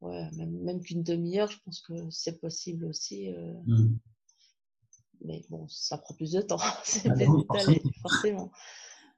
ouais, 0.00 0.28
même, 0.36 0.58
même 0.62 0.80
qu'une 0.80 1.02
demi-heure, 1.02 1.50
je 1.50 1.58
pense 1.64 1.80
que 1.80 1.94
c'est 2.10 2.40
possible 2.40 2.86
aussi. 2.86 3.32
Euh. 3.32 3.52
Mmh. 3.66 3.98
Mais 5.24 5.44
bon, 5.50 5.66
ça 5.68 5.98
prend 5.98 6.14
plus 6.14 6.32
de 6.32 6.40
temps. 6.40 6.60
c'est 6.84 7.08
ah 7.08 7.14
forcément. 8.02 8.52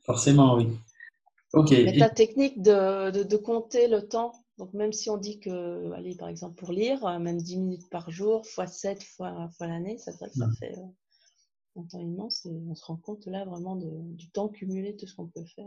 forcément. 0.02 0.56
oui. 0.56 0.68
Ok. 1.52 1.72
Mais 1.72 1.98
ta 1.98 2.08
technique 2.08 2.62
de, 2.62 3.24
de, 3.24 3.36
compter 3.36 3.88
le 3.88 4.06
temps, 4.06 4.32
donc 4.56 4.72
même 4.72 4.92
si 4.92 5.10
on 5.10 5.16
dit 5.16 5.40
que, 5.40 5.90
allez, 5.94 6.14
par 6.14 6.28
exemple, 6.28 6.54
pour 6.54 6.70
lire, 6.70 7.18
même 7.18 7.42
10 7.42 7.56
minutes 7.58 7.90
par 7.90 8.08
jour, 8.08 8.46
fois 8.46 8.68
7 8.68 9.02
fois, 9.02 9.50
fois 9.58 9.66
l'année, 9.66 9.98
ça, 9.98 10.12
ça, 10.12 10.28
ça 10.28 10.46
mmh. 10.46 10.54
fait 10.54 10.76
un 11.80 11.84
temps 11.84 12.00
immense 12.00 12.46
et 12.46 12.62
on 12.68 12.74
se 12.74 12.84
rend 12.84 12.96
compte 12.96 13.26
là 13.26 13.44
vraiment 13.44 13.76
de, 13.76 13.88
du 14.14 14.30
temps 14.30 14.48
cumulé, 14.48 14.96
tout 14.96 15.06
ce 15.06 15.14
qu'on 15.14 15.26
peut 15.26 15.44
faire. 15.56 15.66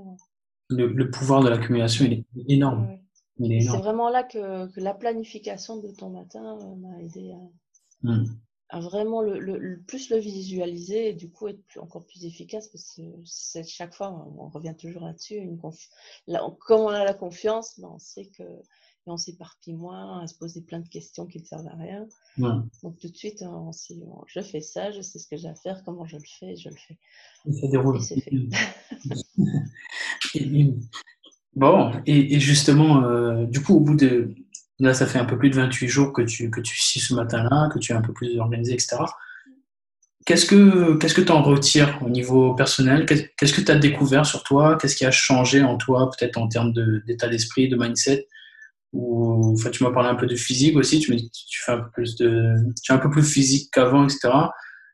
Le, 0.70 1.10
pouvoir 1.12 1.44
de 1.44 1.50
l'accumulation, 1.50 2.06
il 2.06 2.14
est 2.14 2.26
énorme. 2.48 2.98
C'est 3.40 3.78
vraiment 3.78 4.10
là 4.10 4.24
que, 4.24 4.68
que, 4.72 4.80
la 4.80 4.94
planification 4.94 5.78
de 5.78 5.90
ton 5.92 6.10
matin 6.10 6.58
euh, 6.62 6.76
m'a 6.76 7.02
aidé 7.02 7.32
à, 7.32 8.08
hmm. 8.08 8.26
à 8.70 8.80
vraiment 8.80 9.22
le, 9.22 9.40
le, 9.40 9.82
plus 9.82 10.10
le 10.10 10.18
visualiser 10.18 11.10
et 11.10 11.14
du 11.14 11.32
coup 11.32 11.48
être 11.48 11.64
plus, 11.66 11.80
encore 11.80 12.06
plus 12.06 12.26
efficace 12.26 12.68
parce 12.68 12.96
que 12.96 13.02
c'est 13.26 13.64
chaque 13.64 13.94
fois, 13.94 14.12
on 14.38 14.50
revient 14.50 14.76
toujours 14.78 15.04
là-dessus, 15.04 15.36
une 15.36 15.60
comme 15.60 16.82
on 16.82 16.90
a 16.90 17.04
la 17.04 17.14
confiance, 17.14 17.80
ben 17.80 17.90
on 17.94 18.00
sait 18.00 18.28
que 18.28 18.44
et 19.06 19.10
on 19.10 19.18
s'éparpille 19.18 19.74
moins 19.74 20.22
à 20.22 20.28
se 20.28 20.36
poser 20.36 20.62
plein 20.62 20.80
de 20.80 20.88
questions 20.88 21.26
qui 21.26 21.40
ne 21.40 21.46
servent 21.46 21.68
à 21.68 21.76
rien. 21.76 22.08
Donc 22.38 23.00
tout 23.00 23.10
de 23.10 23.16
suite, 23.16 23.44
on, 23.46 23.72
je 24.28 24.42
fais 24.42 24.62
ça, 24.62 24.92
je 24.92 25.02
sais 25.02 25.20
ce 25.20 25.28
que 25.28 25.38
j'ai 25.38 25.50
à 25.50 25.56
faire, 25.56 25.84
comment 25.84 26.06
je 26.06 26.16
le 26.16 26.24
fais, 26.40 26.56
je 26.56 26.70
le 26.70 26.76
fais. 26.76 26.98
Et 27.46 27.54
ça 27.54 27.68
déroule. 27.68 28.02
c'est 28.02 28.22
fait. 28.22 28.32
bon, 31.56 31.92
et, 32.06 32.40
justement, 32.40 33.04
euh, 33.04 33.46
du 33.46 33.62
coup, 33.62 33.76
au 33.76 33.80
bout 33.82 33.96
de, 33.96 34.34
Là, 34.80 34.94
ça 34.94 35.06
fait 35.06 35.20
un 35.20 35.26
peu 35.26 35.38
plus 35.38 35.50
de 35.50 35.56
28 35.56 35.88
jours 35.88 36.14
que 36.14 36.24
tu, 36.24 36.50
que 36.50 36.60
tu 36.60 36.76
suis 36.76 37.00
ce 37.00 37.14
matin-là, 37.14 37.70
que 37.72 37.80
tu 37.80 37.92
es 37.92 37.96
un 37.96 38.02
peu 38.02 38.12
plus 38.12 38.40
organisé, 38.40 38.74
etc. 38.74 38.98
Qu'est-ce 40.26 40.46
que 40.46 40.96
qu'est-ce 40.98 41.14
que 41.14 41.22
tu 41.22 41.32
en 41.32 41.44
retires 41.44 42.00
au 42.02 42.10
niveau 42.10 42.56
personnel? 42.56 43.06
Qu'est-ce 43.06 43.54
que 43.54 43.62
tu 43.62 43.72
as 43.72 43.76
découvert 43.76 44.26
sur 44.26 44.44
toi? 44.44 44.78
Qu'est-ce 44.78 44.96
qui 44.96 45.06
a 45.06 45.12
changé 45.12 45.62
en 45.62 45.78
toi, 45.78 46.10
peut-être 46.10 46.38
en 46.38 46.48
termes 46.48 46.74
d'état 47.06 47.28
d'esprit, 47.28 47.70
de 47.70 47.76
mindset? 47.76 48.28
Ou 48.94 49.54
enfin, 49.54 49.72
tu 49.72 49.84
m'as 49.84 49.92
parlé 49.92 50.10
un 50.10 50.16
peu 50.16 50.28
de 50.28 50.36
physique 50.36 50.78
aussi. 50.78 51.00
Tu 51.00 51.12
me 51.12 51.18
dis 51.18 51.30
tu 51.32 51.62
fais 51.64 51.74
un 51.74 51.80
peu 51.80 51.90
plus 51.92 52.16
de, 52.16 52.56
tu 52.84 52.92
es 52.92 52.96
un 52.96 53.00
peu 53.00 53.10
plus 53.10 53.24
physique 53.24 53.70
qu'avant, 53.72 54.06
etc. 54.06 54.30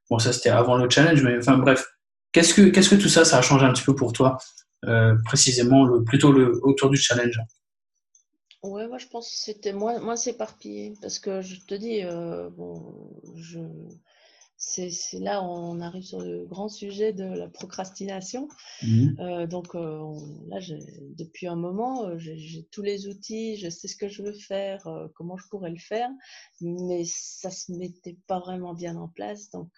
Bon, 0.09 0.19
ça 0.19 0.33
c'était 0.33 0.49
avant 0.49 0.77
le 0.77 0.89
challenge, 0.89 1.21
mais 1.23 1.37
enfin 1.37 1.57
bref, 1.57 1.85
qu'est-ce 2.31 2.53
que 2.53 2.69
qu'est-ce 2.69 2.89
que 2.89 2.95
tout 2.95 3.09
ça, 3.09 3.25
ça 3.25 3.37
a 3.37 3.41
changé 3.41 3.65
un 3.65 3.73
petit 3.73 3.83
peu 3.83 3.95
pour 3.95 4.13
toi, 4.13 4.37
euh, 4.85 5.15
précisément 5.25 5.85
le, 5.85 6.03
plutôt 6.03 6.31
le 6.31 6.59
autour 6.63 6.89
du 6.89 6.97
challenge? 6.97 7.39
Ouais, 8.63 8.87
moi 8.87 8.97
je 8.97 9.07
pense 9.07 9.29
que 9.29 9.37
c'était 9.37 9.73
moins, 9.73 9.99
moins 9.99 10.15
s'éparpiller 10.15 10.93
parce 11.01 11.19
que 11.19 11.41
je 11.41 11.59
te 11.65 11.75
dis, 11.75 12.03
euh, 12.03 12.49
bon, 12.49 13.11
je 13.37 13.59
c'est 14.61 14.91
là 15.13 15.41
on 15.41 15.79
arrive 15.79 16.03
sur 16.03 16.19
le 16.19 16.45
grand 16.45 16.67
sujet 16.67 17.13
de 17.13 17.23
la 17.23 17.47
procrastination. 17.47 18.49
Mmh. 18.83 19.19
Euh, 19.19 19.47
donc 19.47 19.73
euh, 19.73 20.13
là, 20.47 20.59
depuis 21.17 21.47
un 21.47 21.55
moment, 21.55 22.05
euh, 22.05 22.17
j'ai 22.17 22.67
tous 22.69 22.81
les 22.81 23.07
outils, 23.07 23.55
je 23.55 23.69
sais 23.69 23.87
ce 23.87 23.95
que 23.95 24.09
je 24.09 24.21
veux 24.21 24.33
faire, 24.33 24.85
comment 25.15 25.37
je 25.37 25.47
pourrais 25.47 25.69
le 25.69 25.79
faire, 25.79 26.09
mais 26.59 27.03
ça 27.05 27.49
se 27.49 27.71
mettait 27.71 28.17
pas 28.27 28.39
vraiment 28.39 28.73
bien 28.73 28.97
en 28.97 29.07
place. 29.07 29.49
Donc 29.49 29.71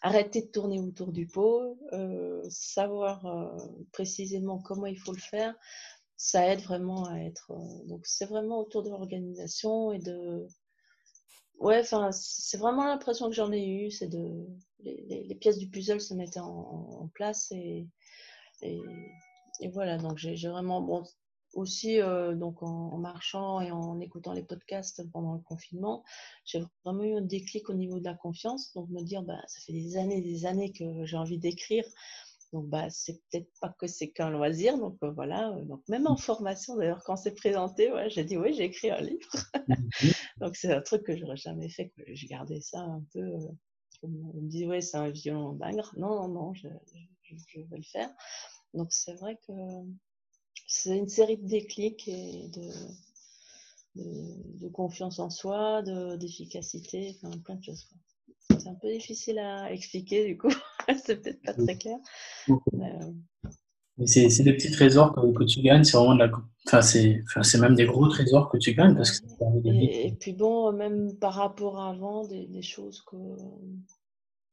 arrêter 0.00 0.40
de 0.40 0.46
tourner 0.48 0.80
autour 0.80 1.12
du 1.12 1.26
pot, 1.26 1.78
savoir 2.48 3.52
précisément 3.92 4.58
comment 4.58 4.86
il 4.86 4.98
faut 4.98 5.12
le 5.12 5.20
faire, 5.20 5.54
ça 6.16 6.48
aide 6.50 6.62
vraiment 6.62 7.04
à 7.04 7.18
être. 7.18 7.52
donc 7.84 8.06
c'est 8.06 8.24
vraiment 8.24 8.60
autour 8.60 8.82
de 8.82 8.88
l'organisation 8.88 9.92
et 9.92 9.98
de 9.98 10.48
Ouais, 11.58 11.80
enfin, 11.80 12.10
c'est 12.12 12.58
vraiment 12.58 12.84
l'impression 12.84 13.28
que 13.28 13.34
j'en 13.34 13.50
ai 13.52 13.66
eu, 13.66 13.90
c'est 13.90 14.08
de 14.08 14.46
les, 14.80 15.34
pièces 15.40 15.58
du 15.58 15.68
puzzle 15.68 16.00
se 16.00 16.14
mettaient 16.14 16.40
en, 16.40 17.10
place 17.14 17.50
et, 17.52 17.86
et, 18.62 18.80
voilà. 19.72 19.98
Donc 19.98 20.18
j'ai 20.18 20.48
vraiment 20.48 20.82
bon 20.82 21.02
aussi 21.54 22.00
euh, 22.00 22.34
donc 22.34 22.62
en, 22.62 22.98
marchant 22.98 23.60
et 23.60 23.70
en 23.70 23.98
écoutant 24.00 24.32
les 24.32 24.42
podcasts 24.42 25.02
pendant 25.10 25.32
le 25.32 25.40
confinement, 25.40 26.04
j'ai 26.44 26.62
vraiment 26.84 27.04
eu 27.04 27.16
un 27.16 27.22
déclic 27.22 27.70
au 27.70 27.74
niveau 27.74 27.98
de 27.98 28.04
la 28.04 28.14
confiance. 28.14 28.72
Donc 28.74 28.88
me 28.90 29.02
dire 29.02 29.22
bah 29.22 29.40
ça 29.46 29.60
fait 29.60 29.72
des 29.72 29.96
années, 29.96 30.20
des 30.20 30.46
années 30.46 30.72
que 30.72 31.04
j'ai 31.04 31.16
envie 31.16 31.38
d'écrire. 31.38 31.84
Donc, 32.52 32.68
bah, 32.68 32.88
c'est 32.90 33.20
peut-être 33.28 33.50
pas 33.60 33.74
que 33.78 33.86
c'est 33.86 34.10
qu'un 34.10 34.30
loisir. 34.30 34.78
Donc, 34.78 34.96
euh, 35.02 35.10
voilà. 35.10 35.50
Euh, 35.50 35.64
donc, 35.64 35.82
même 35.88 36.06
en 36.06 36.16
formation, 36.16 36.76
d'ailleurs, 36.76 37.02
quand 37.04 37.16
c'est 37.16 37.34
présenté, 37.34 37.92
ouais, 37.92 38.08
j'ai 38.10 38.24
dit 38.24 38.36
oui, 38.36 38.54
j'ai 38.54 38.64
écrit 38.64 38.90
un 38.90 39.00
livre. 39.00 39.28
Mhm. 39.68 39.90
donc, 40.40 40.56
c'est 40.56 40.72
un 40.72 40.80
truc 40.80 41.02
que 41.04 41.16
j'aurais 41.16 41.36
jamais 41.36 41.68
fait. 41.68 41.92
J'ai 42.08 42.26
gardé 42.26 42.60
ça 42.60 42.80
un 42.80 43.04
peu. 43.12 43.20
Euh, 43.20 43.48
comme 44.00 44.30
on 44.34 44.40
me 44.40 44.48
dit, 44.48 44.66
oui, 44.66 44.82
c'est 44.82 44.96
un 44.96 45.10
violon 45.10 45.52
d'ingre. 45.54 45.92
Non, 45.96 46.14
non, 46.14 46.28
non, 46.28 46.54
je, 46.54 46.68
je, 47.24 47.60
vais 47.60 47.76
le 47.78 47.82
faire. 47.82 48.10
Donc, 48.74 48.92
c'est 48.92 49.14
vrai 49.14 49.38
que 49.46 49.52
c'est 50.66 50.96
une 50.96 51.08
série 51.08 51.38
de 51.38 51.46
déclics 51.46 52.06
et 52.06 52.48
de, 52.48 52.70
de, 53.94 54.68
confiance 54.68 55.18
en 55.18 55.30
soi, 55.30 55.82
d'efficacité, 56.18 57.16
enfin, 57.16 57.38
plein 57.38 57.54
de 57.54 57.64
choses. 57.64 57.88
C'est 58.50 58.68
un 58.68 58.74
peu 58.74 58.90
difficile 58.92 59.38
à 59.38 59.72
expliquer, 59.72 60.26
du 60.26 60.36
coup. 60.36 60.52
c'est 61.04 61.22
peut-être 61.22 61.42
pas 61.42 61.54
très 61.54 61.76
clair. 61.76 61.98
Euh, 62.48 62.54
mais, 63.98 64.06
c'est, 64.06 64.42
des 64.42 64.52
petits 64.52 64.70
trésors 64.70 65.14
que, 65.14 65.44
tu 65.44 65.60
gagnes, 65.62 65.84
c'est 65.84 65.96
vraiment 65.96 66.14
de 66.14 66.24
la. 66.24 66.30
Enfin, 66.66 66.82
c'est, 66.82 67.22
c'est 67.42 67.58
même 67.58 67.74
des 67.74 67.86
gros 67.86 68.08
trésors 68.08 68.50
que 68.50 68.58
tu 68.58 68.74
gagnes 68.74 68.94
parce 68.94 69.20
que 69.20 69.26
et, 69.64 70.08
et, 70.08 70.12
puis 70.12 70.32
bon, 70.32 70.72
même 70.72 71.16
par 71.18 71.34
rapport 71.34 71.80
à 71.80 71.90
avant, 71.90 72.26
des, 72.26 72.46
des 72.46 72.62
choses 72.62 73.02
que 73.02 73.16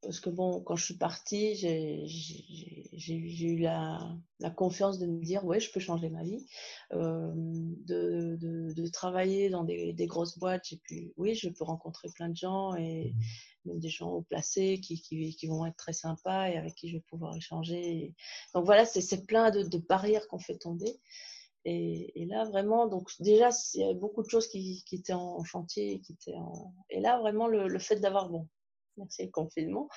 parce 0.04 0.20
que 0.20 0.30
bon, 0.30 0.60
quand 0.60 0.76
je 0.76 0.84
suis 0.84 0.96
partie, 0.96 1.54
j'ai 1.56 3.16
eu 3.16 3.58
la, 3.58 3.98
la, 4.38 4.50
confiance 4.50 4.98
de 4.98 5.06
me 5.06 5.20
dire, 5.22 5.44
ouais, 5.44 5.60
je 5.60 5.72
peux 5.72 5.80
changer 5.80 6.10
ma 6.10 6.22
vie, 6.22 6.46
euh, 6.92 7.32
de, 7.34 8.36
de, 8.36 8.72
de, 8.74 8.86
travailler 8.88 9.48
dans 9.48 9.64
des, 9.64 9.92
des 9.92 10.06
grosses 10.06 10.38
boîtes. 10.38 10.64
J'ai 10.68 10.76
pu, 10.76 11.12
oui, 11.16 11.34
je 11.34 11.48
peux 11.48 11.64
rencontrer 11.64 12.08
plein 12.14 12.28
de 12.28 12.36
gens 12.36 12.74
et 12.74 13.12
mmh. 13.12 13.20
Même 13.64 13.78
des 13.78 13.88
gens 13.88 14.10
haut 14.10 14.22
placés 14.22 14.80
qui, 14.80 15.00
qui, 15.00 15.34
qui, 15.36 15.46
vont 15.46 15.64
être 15.66 15.76
très 15.76 15.92
sympas 15.92 16.48
et 16.48 16.56
avec 16.56 16.74
qui 16.74 16.88
je 16.88 16.96
vais 16.96 17.04
pouvoir 17.08 17.36
échanger. 17.36 18.14
Donc 18.54 18.64
voilà, 18.64 18.84
c'est 18.84 19.26
plein 19.26 19.50
de, 19.50 19.62
de 19.62 19.78
barrières 19.78 20.26
qu'on 20.28 20.38
fait 20.38 20.58
tomber. 20.58 21.00
Et, 21.66 22.20
et, 22.20 22.26
là, 22.26 22.44
vraiment, 22.44 22.86
donc 22.86 23.10
déjà, 23.20 23.48
il 23.74 23.80
y 23.80 23.84
avait 23.84 23.94
beaucoup 23.94 24.22
de 24.22 24.28
choses 24.28 24.48
qui, 24.48 24.84
qui 24.86 24.96
étaient 24.96 25.14
en 25.14 25.42
chantier, 25.44 26.00
qui 26.00 26.12
étaient 26.12 26.36
en... 26.36 26.74
et 26.90 27.00
là, 27.00 27.18
vraiment, 27.18 27.46
le, 27.46 27.68
le 27.68 27.78
fait 27.78 27.96
d'avoir 27.96 28.28
bon, 28.28 28.46
merci 28.96 29.24
le 29.24 29.30
confinement, 29.30 29.88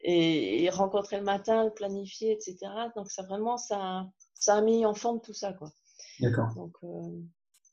et, 0.00 0.68
rencontrer 0.70 1.18
le 1.18 1.24
matin, 1.24 1.64
le 1.64 1.72
planifier, 1.72 2.32
etc. 2.32 2.56
Donc 2.96 3.10
ça 3.10 3.22
vraiment, 3.22 3.56
ça, 3.56 4.08
ça 4.34 4.56
a 4.56 4.62
mis 4.62 4.84
en 4.86 4.94
forme 4.94 5.20
tout 5.20 5.34
ça, 5.34 5.52
quoi. 5.52 5.72
D'accord. 6.20 6.54
Donc 6.54 6.76
euh, 6.82 7.22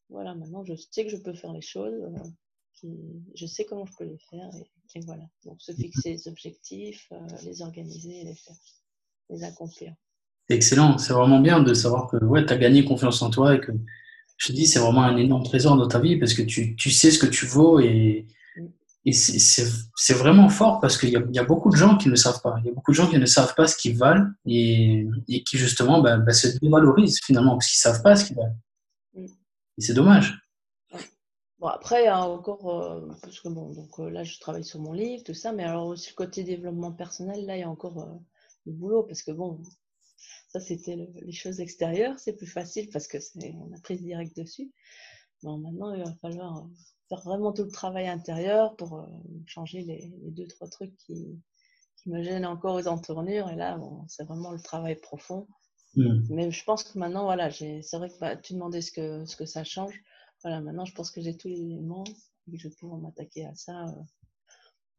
voilà, 0.09 0.35
maintenant 0.35 0.63
je 0.63 0.73
sais 0.75 1.03
que 1.03 1.09
je 1.09 1.17
peux 1.17 1.33
faire 1.33 1.53
les 1.53 1.61
choses, 1.61 2.01
euh, 2.83 2.87
je 3.35 3.45
sais 3.45 3.65
comment 3.65 3.85
je 3.85 3.93
peux 3.97 4.05
les 4.05 4.19
faire, 4.29 4.49
et, 4.55 4.71
voilà. 4.99 5.23
Donc 5.45 5.61
se 5.61 5.71
fixer 5.71 6.11
les 6.11 6.27
objectifs, 6.27 7.07
euh, 7.11 7.17
les 7.43 7.61
organiser 7.61 8.21
et 8.21 8.25
les 8.25 8.35
faire, 8.35 8.55
les 9.29 9.43
accomplir. 9.43 9.93
C'est 10.49 10.55
excellent, 10.55 10.97
c'est 10.97 11.13
vraiment 11.13 11.39
bien 11.39 11.61
de 11.61 11.73
savoir 11.73 12.09
que 12.09 12.17
ouais, 12.17 12.45
tu 12.45 12.53
as 12.53 12.57
gagné 12.57 12.83
confiance 12.83 13.21
en 13.21 13.29
toi 13.29 13.55
et 13.55 13.61
que 13.61 13.71
je 14.37 14.47
te 14.47 14.53
dis, 14.53 14.67
c'est 14.67 14.79
vraiment 14.79 15.03
un 15.03 15.17
énorme 15.17 15.43
trésor 15.43 15.77
dans 15.77 15.87
ta 15.87 15.99
vie 15.99 16.17
parce 16.17 16.33
que 16.33 16.41
tu, 16.41 16.75
tu 16.75 16.91
sais 16.91 17.11
ce 17.11 17.19
que 17.19 17.27
tu 17.27 17.45
vaux 17.45 17.79
et, 17.79 18.25
et 19.05 19.13
c'est 19.13 20.13
vraiment 20.13 20.49
fort 20.49 20.79
parce 20.79 20.97
qu'il 20.97 21.09
y, 21.09 21.13
y, 21.13 21.39
a 21.39 21.43
beaucoup 21.43 21.71
de 21.71 21.75
gens 21.75 21.97
qui 21.97 22.09
ne 22.09 22.15
savent 22.15 22.41
pas. 22.41 22.55
Il 22.59 22.67
y 22.67 22.69
a 22.69 22.73
beaucoup 22.73 22.91
de 22.91 22.95
gens 22.95 23.07
qui 23.07 23.17
ne 23.17 23.25
savent 23.25 23.55
pas 23.55 23.67
ce 23.67 23.75
qu'ils 23.75 23.97
valent 23.97 24.27
et, 24.45 25.07
et 25.27 25.43
qui 25.43 25.57
justement 25.57 26.01
bah, 26.01 26.17
bah, 26.17 26.33
se 26.33 26.47
dévalorisent 26.59 27.19
finalement 27.23 27.53
parce 27.57 27.67
qu'ils 27.67 27.79
ne 27.89 27.93
savent 27.93 28.03
pas 28.03 28.15
ce 28.15 28.25
qu'ils 28.25 28.35
valent. 28.35 28.57
Mm. 29.15 29.25
Et 29.25 29.81
c'est 29.81 29.93
dommage. 29.93 30.39
Bon, 31.61 31.67
après, 31.67 32.01
il 32.01 32.05
y 32.05 32.07
a 32.07 32.27
encore, 32.27 32.67
euh, 32.69 33.07
parce 33.21 33.39
que 33.39 33.47
bon, 33.47 33.71
donc 33.71 33.99
euh, 33.99 34.09
là, 34.09 34.23
je 34.23 34.39
travaille 34.39 34.63
sur 34.63 34.79
mon 34.79 34.93
livre, 34.93 35.23
tout 35.23 35.35
ça, 35.35 35.53
mais 35.53 35.63
alors 35.63 35.85
aussi 35.85 36.09
le 36.09 36.15
côté 36.15 36.43
développement 36.43 36.91
personnel, 36.91 37.45
là, 37.45 37.55
il 37.55 37.59
y 37.59 37.63
a 37.63 37.69
encore 37.69 37.99
euh, 37.99 38.15
du 38.65 38.73
boulot 38.73 39.03
parce 39.03 39.21
que 39.21 39.29
bon, 39.31 39.61
ça, 40.49 40.59
c'était 40.59 40.95
les 41.21 41.31
choses 41.31 41.59
extérieures, 41.59 42.17
c'est 42.17 42.35
plus 42.35 42.47
facile 42.47 42.89
parce 42.89 43.07
que 43.07 43.19
on 43.37 43.71
a 43.73 43.79
prise 43.79 44.01
direct 44.01 44.35
dessus. 44.35 44.71
Bon, 45.43 45.59
maintenant, 45.59 45.93
il 45.93 46.03
va 46.03 46.11
falloir 46.15 46.67
faire 47.09 47.21
vraiment 47.21 47.53
tout 47.53 47.63
le 47.63 47.71
travail 47.71 48.07
intérieur 48.07 48.75
pour 48.75 49.07
changer 49.45 49.83
les, 49.83 50.11
deux, 50.31 50.47
trois 50.47 50.67
trucs 50.67 50.97
qui, 50.97 51.39
qui, 51.97 52.09
me 52.09 52.23
gênent 52.23 52.45
encore 52.47 52.73
aux 52.73 52.87
entournures. 52.87 53.51
Et 53.51 53.55
là, 53.55 53.77
bon, 53.77 54.03
c'est 54.07 54.23
vraiment 54.23 54.51
le 54.51 54.59
travail 54.59 54.95
profond. 54.95 55.47
Hmm. 55.95 56.23
Mais 56.29 56.49
je 56.49 56.63
pense 56.63 56.83
que 56.83 56.97
maintenant, 56.97 57.25
voilà, 57.25 57.51
c'est 57.51 57.81
vrai 57.93 58.09
que 58.09 58.17
bah, 58.19 58.35
tu 58.35 58.53
demandais 58.53 58.81
ce 58.81 58.91
que, 58.91 59.25
ce 59.25 59.35
que 59.35 59.45
ça 59.45 59.63
change. 59.63 60.01
Voilà, 60.43 60.61
maintenant, 60.61 60.85
je 60.85 60.93
pense 60.93 61.11
que 61.11 61.21
j'ai 61.21 61.35
tous 61.37 61.47
les 61.47 61.59
éléments 61.59 62.03
et 62.47 62.51
que 62.51 62.57
je 62.57 62.67
vais 62.67 62.75
pouvoir 62.75 62.99
m'attaquer 62.99 63.45
à 63.45 63.55
ça. 63.55 63.85
Euh, 63.85 64.01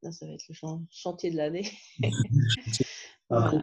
là, 0.03 0.13
ça 0.13 0.27
va 0.27 0.33
être 0.33 0.49
le 0.49 0.55
chantier 0.91 1.31
de 1.31 1.37
l'année. 1.37 1.71
voilà. 3.29 3.63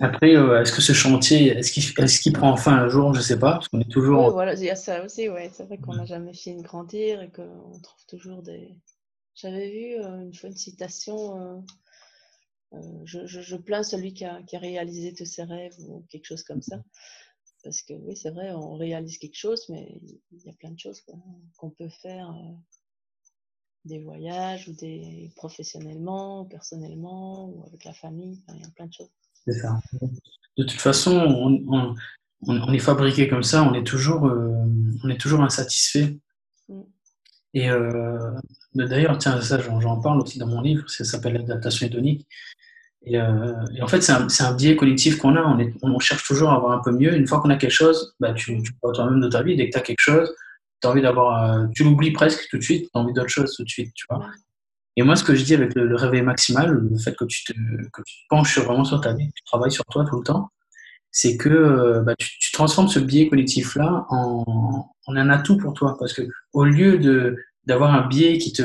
Après, 0.00 0.36
euh, 0.36 0.60
est-ce 0.60 0.72
que 0.72 0.82
ce 0.82 0.92
chantier, 0.92 1.48
est-ce 1.48 1.72
qu'il 1.72 2.32
est 2.32 2.36
prend 2.36 2.56
fin 2.56 2.76
un 2.76 2.88
jour? 2.88 3.14
Je 3.14 3.20
ne 3.20 3.24
sais 3.24 3.38
pas, 3.38 3.52
parce 3.52 3.68
qu'on 3.68 3.80
est 3.80 3.90
toujours. 3.90 4.26
Oui, 4.26 4.32
voilà, 4.32 4.54
il 4.54 4.64
y 4.64 4.70
a 4.70 4.76
ça 4.76 5.02
aussi, 5.02 5.28
ouais. 5.28 5.50
C'est 5.54 5.64
vrai 5.64 5.78
qu'on 5.78 5.94
n'a 5.94 6.04
jamais 6.04 6.34
fini 6.34 6.60
de 6.60 6.66
grandir 6.66 7.22
et 7.22 7.30
qu'on 7.30 7.80
trouve 7.82 8.06
toujours 8.06 8.42
des. 8.42 8.78
J'avais 9.34 9.70
vu 9.70 10.04
euh, 10.04 10.20
une 10.20 10.34
fois 10.34 10.50
une 10.50 10.56
citation 10.56 11.64
euh, 12.74 12.80
je, 13.04 13.26
je, 13.26 13.56
plains 13.56 13.82
celui 13.82 14.12
qui 14.12 14.24
a, 14.24 14.42
qui 14.42 14.56
a, 14.56 14.58
réalisé 14.58 15.14
tous 15.14 15.24
ses 15.24 15.44
rêves 15.44 15.76
ou 15.78 16.04
quelque 16.10 16.26
chose 16.26 16.42
comme 16.42 16.62
ça. 16.62 16.82
Parce 17.66 17.82
que 17.82 17.94
oui, 17.94 18.16
c'est 18.16 18.30
vrai, 18.30 18.52
on 18.52 18.76
réalise 18.76 19.18
quelque 19.18 19.36
chose, 19.36 19.66
mais 19.68 20.00
il 20.30 20.40
y 20.44 20.48
a 20.48 20.52
plein 20.52 20.70
de 20.70 20.78
choses 20.78 21.02
qu'on 21.56 21.70
peut 21.70 21.88
faire, 22.00 22.32
des 23.84 23.98
voyages 23.98 24.68
ou 24.68 24.72
des 24.74 25.32
professionnellement, 25.34 26.44
personnellement, 26.44 27.48
ou 27.48 27.64
avec 27.66 27.84
la 27.84 27.92
famille. 27.92 28.40
il 28.54 28.60
y 28.60 28.64
a 28.64 28.70
plein 28.76 28.86
de 28.86 28.92
choses. 28.92 29.10
C'est 29.44 29.54
ça. 29.54 29.80
De 30.56 30.62
toute 30.62 30.80
façon, 30.80 31.16
on, 31.16 31.96
on, 32.46 32.72
est 32.72 32.78
fabriqué 32.78 33.26
comme 33.26 33.42
ça, 33.42 33.64
on 33.64 33.74
est 33.74 33.82
toujours, 33.84 34.26
euh, 34.26 34.64
on 35.02 35.08
est 35.08 35.20
toujours 35.20 35.40
insatisfait. 35.40 36.20
Mm. 36.68 36.82
Et 37.54 37.68
euh, 37.68 38.30
d'ailleurs, 38.76 39.18
tiens, 39.18 39.40
ça, 39.42 39.58
j'en 39.58 40.00
parle 40.00 40.20
aussi 40.20 40.38
dans 40.38 40.46
mon 40.46 40.60
livre, 40.60 40.88
ça 40.88 41.02
s'appelle 41.02 41.32
l'adaptation 41.32 41.88
hédonique. 41.88 42.28
Et, 43.06 43.18
euh, 43.18 43.52
et, 43.76 43.82
en 43.82 43.86
fait, 43.86 44.00
c'est 44.02 44.12
un, 44.12 44.26
un, 44.40 44.54
biais 44.54 44.76
collectif 44.76 45.18
qu'on 45.18 45.36
a, 45.36 45.42
on, 45.42 45.58
est, 45.58 45.72
on, 45.82 45.98
cherche 46.00 46.26
toujours 46.26 46.50
à 46.50 46.56
avoir 46.56 46.72
un 46.72 46.82
peu 46.82 46.90
mieux. 46.90 47.14
Une 47.14 47.26
fois 47.26 47.40
qu'on 47.40 47.50
a 47.50 47.56
quelque 47.56 47.70
chose, 47.70 48.14
bah, 48.18 48.32
tu, 48.34 48.60
tu 48.62 48.72
parles 48.82 48.94
toi-même 48.94 49.20
de 49.20 49.28
ta 49.28 49.42
vie, 49.42 49.56
dès 49.56 49.66
que 49.66 49.72
tu 49.72 49.78
as 49.78 49.82
quelque 49.82 50.00
chose, 50.00 50.34
as 50.82 50.88
envie 50.88 51.02
d'avoir, 51.02 51.68
tu 51.74 51.84
l'oublies 51.84 52.12
presque 52.12 52.48
tout 52.50 52.58
de 52.58 52.62
suite, 52.62 52.84
tu 52.84 52.90
as 52.94 52.98
envie 52.98 53.12
d'autre 53.12 53.28
chose 53.28 53.54
tout 53.56 53.64
de 53.64 53.68
suite, 53.68 53.92
tu 53.94 54.04
vois. 54.10 54.26
Et 54.96 55.02
moi, 55.02 55.14
ce 55.14 55.24
que 55.24 55.34
je 55.34 55.44
dis 55.44 55.54
avec 55.54 55.74
le, 55.74 55.94
réveil 55.94 56.22
maximal, 56.22 56.70
le 56.70 56.98
fait 56.98 57.14
que 57.14 57.24
tu, 57.26 57.44
te, 57.44 57.52
que 57.52 58.02
tu 58.06 58.14
penches 58.30 58.58
vraiment 58.58 58.84
sur 58.84 59.00
ta 59.00 59.12
vie, 59.12 59.28
que 59.28 59.34
tu 59.34 59.44
travailles 59.44 59.72
sur 59.72 59.84
toi 59.84 60.04
tout 60.08 60.18
le 60.18 60.24
temps, 60.24 60.50
c'est 61.10 61.36
que 61.36 61.48
euh, 61.48 62.02
bah, 62.02 62.14
tu, 62.18 62.52
transformes 62.52 62.88
ce 62.88 62.98
biais 62.98 63.28
cognitif-là 63.28 64.06
en, 64.08 64.90
un 65.08 65.30
atout 65.30 65.58
pour 65.58 65.74
toi. 65.74 65.96
Parce 65.98 66.14
que 66.14 66.22
au 66.52 66.64
lieu 66.64 66.98
de 66.98 67.36
d'avoir 67.66 67.92
un 67.94 68.06
biais 68.06 68.38
qui 68.38 68.52
te, 68.52 68.62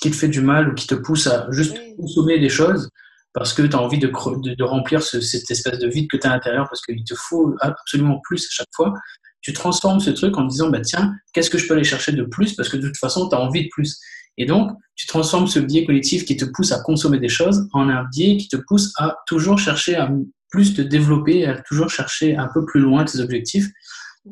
qui 0.00 0.10
te 0.10 0.16
fait 0.16 0.28
du 0.28 0.40
mal 0.40 0.70
ou 0.70 0.74
qui 0.74 0.86
te 0.86 0.94
pousse 0.94 1.26
à 1.26 1.50
juste 1.50 1.76
consommer 1.96 2.38
des 2.38 2.48
choses, 2.48 2.88
parce 3.36 3.52
que 3.52 3.60
tu 3.60 3.76
as 3.76 3.80
envie 3.82 3.98
de, 3.98 4.10
remplir 4.64 5.02
cette 5.02 5.50
espèce 5.50 5.78
de 5.78 5.88
vide 5.88 6.08
que 6.10 6.16
tu 6.16 6.26
as 6.26 6.30
à 6.30 6.34
l'intérieur, 6.34 6.66
parce 6.70 6.80
qu'il 6.80 7.04
te 7.04 7.14
faut 7.14 7.54
absolument 7.60 8.18
plus 8.24 8.42
à 8.46 8.50
chaque 8.50 8.74
fois, 8.74 8.94
tu 9.42 9.52
transformes 9.52 10.00
ce 10.00 10.08
truc 10.08 10.38
en 10.38 10.44
disant, 10.44 10.70
bah, 10.70 10.80
tiens, 10.80 11.14
qu'est-ce 11.34 11.50
que 11.50 11.58
je 11.58 11.68
peux 11.68 11.74
aller 11.74 11.84
chercher 11.84 12.12
de 12.12 12.22
plus 12.22 12.54
Parce 12.54 12.70
que 12.70 12.78
de 12.78 12.86
toute 12.86 12.96
façon, 12.96 13.28
tu 13.28 13.36
as 13.36 13.40
envie 13.40 13.64
de 13.64 13.68
plus. 13.70 14.00
Et 14.38 14.46
donc, 14.46 14.72
tu 14.94 15.06
transformes 15.06 15.46
ce 15.48 15.58
biais 15.58 15.84
collectif 15.84 16.24
qui 16.24 16.38
te 16.38 16.46
pousse 16.46 16.72
à 16.72 16.80
consommer 16.80 17.18
des 17.18 17.28
choses 17.28 17.68
en 17.74 17.90
un 17.90 18.04
biais 18.04 18.38
qui 18.38 18.48
te 18.48 18.56
pousse 18.56 18.94
à 18.96 19.14
toujours 19.26 19.58
chercher 19.58 19.96
à 19.96 20.10
plus 20.48 20.72
te 20.72 20.80
développer, 20.80 21.44
à 21.44 21.60
toujours 21.60 21.90
chercher 21.90 22.36
un 22.36 22.48
peu 22.54 22.64
plus 22.64 22.80
loin 22.80 23.04
tes 23.04 23.20
objectifs. 23.20 23.68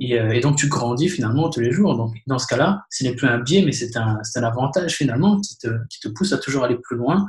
Et, 0.00 0.18
euh, 0.18 0.40
donc, 0.40 0.56
tu 0.56 0.68
grandis 0.68 1.10
finalement 1.10 1.50
tous 1.50 1.60
les 1.60 1.72
jours. 1.72 1.94
Donc, 1.94 2.14
dans 2.26 2.38
ce 2.38 2.46
cas-là, 2.46 2.80
ce 2.88 3.04
n'est 3.04 3.14
plus 3.14 3.28
un 3.28 3.38
biais, 3.38 3.62
mais 3.66 3.72
c'est 3.72 3.98
un, 3.98 4.18
avantage 4.36 4.94
finalement 4.94 5.38
qui 5.42 5.58
te 5.58 6.08
pousse 6.08 6.32
à 6.32 6.38
toujours 6.38 6.64
aller 6.64 6.78
plus 6.82 6.96
loin. 6.96 7.28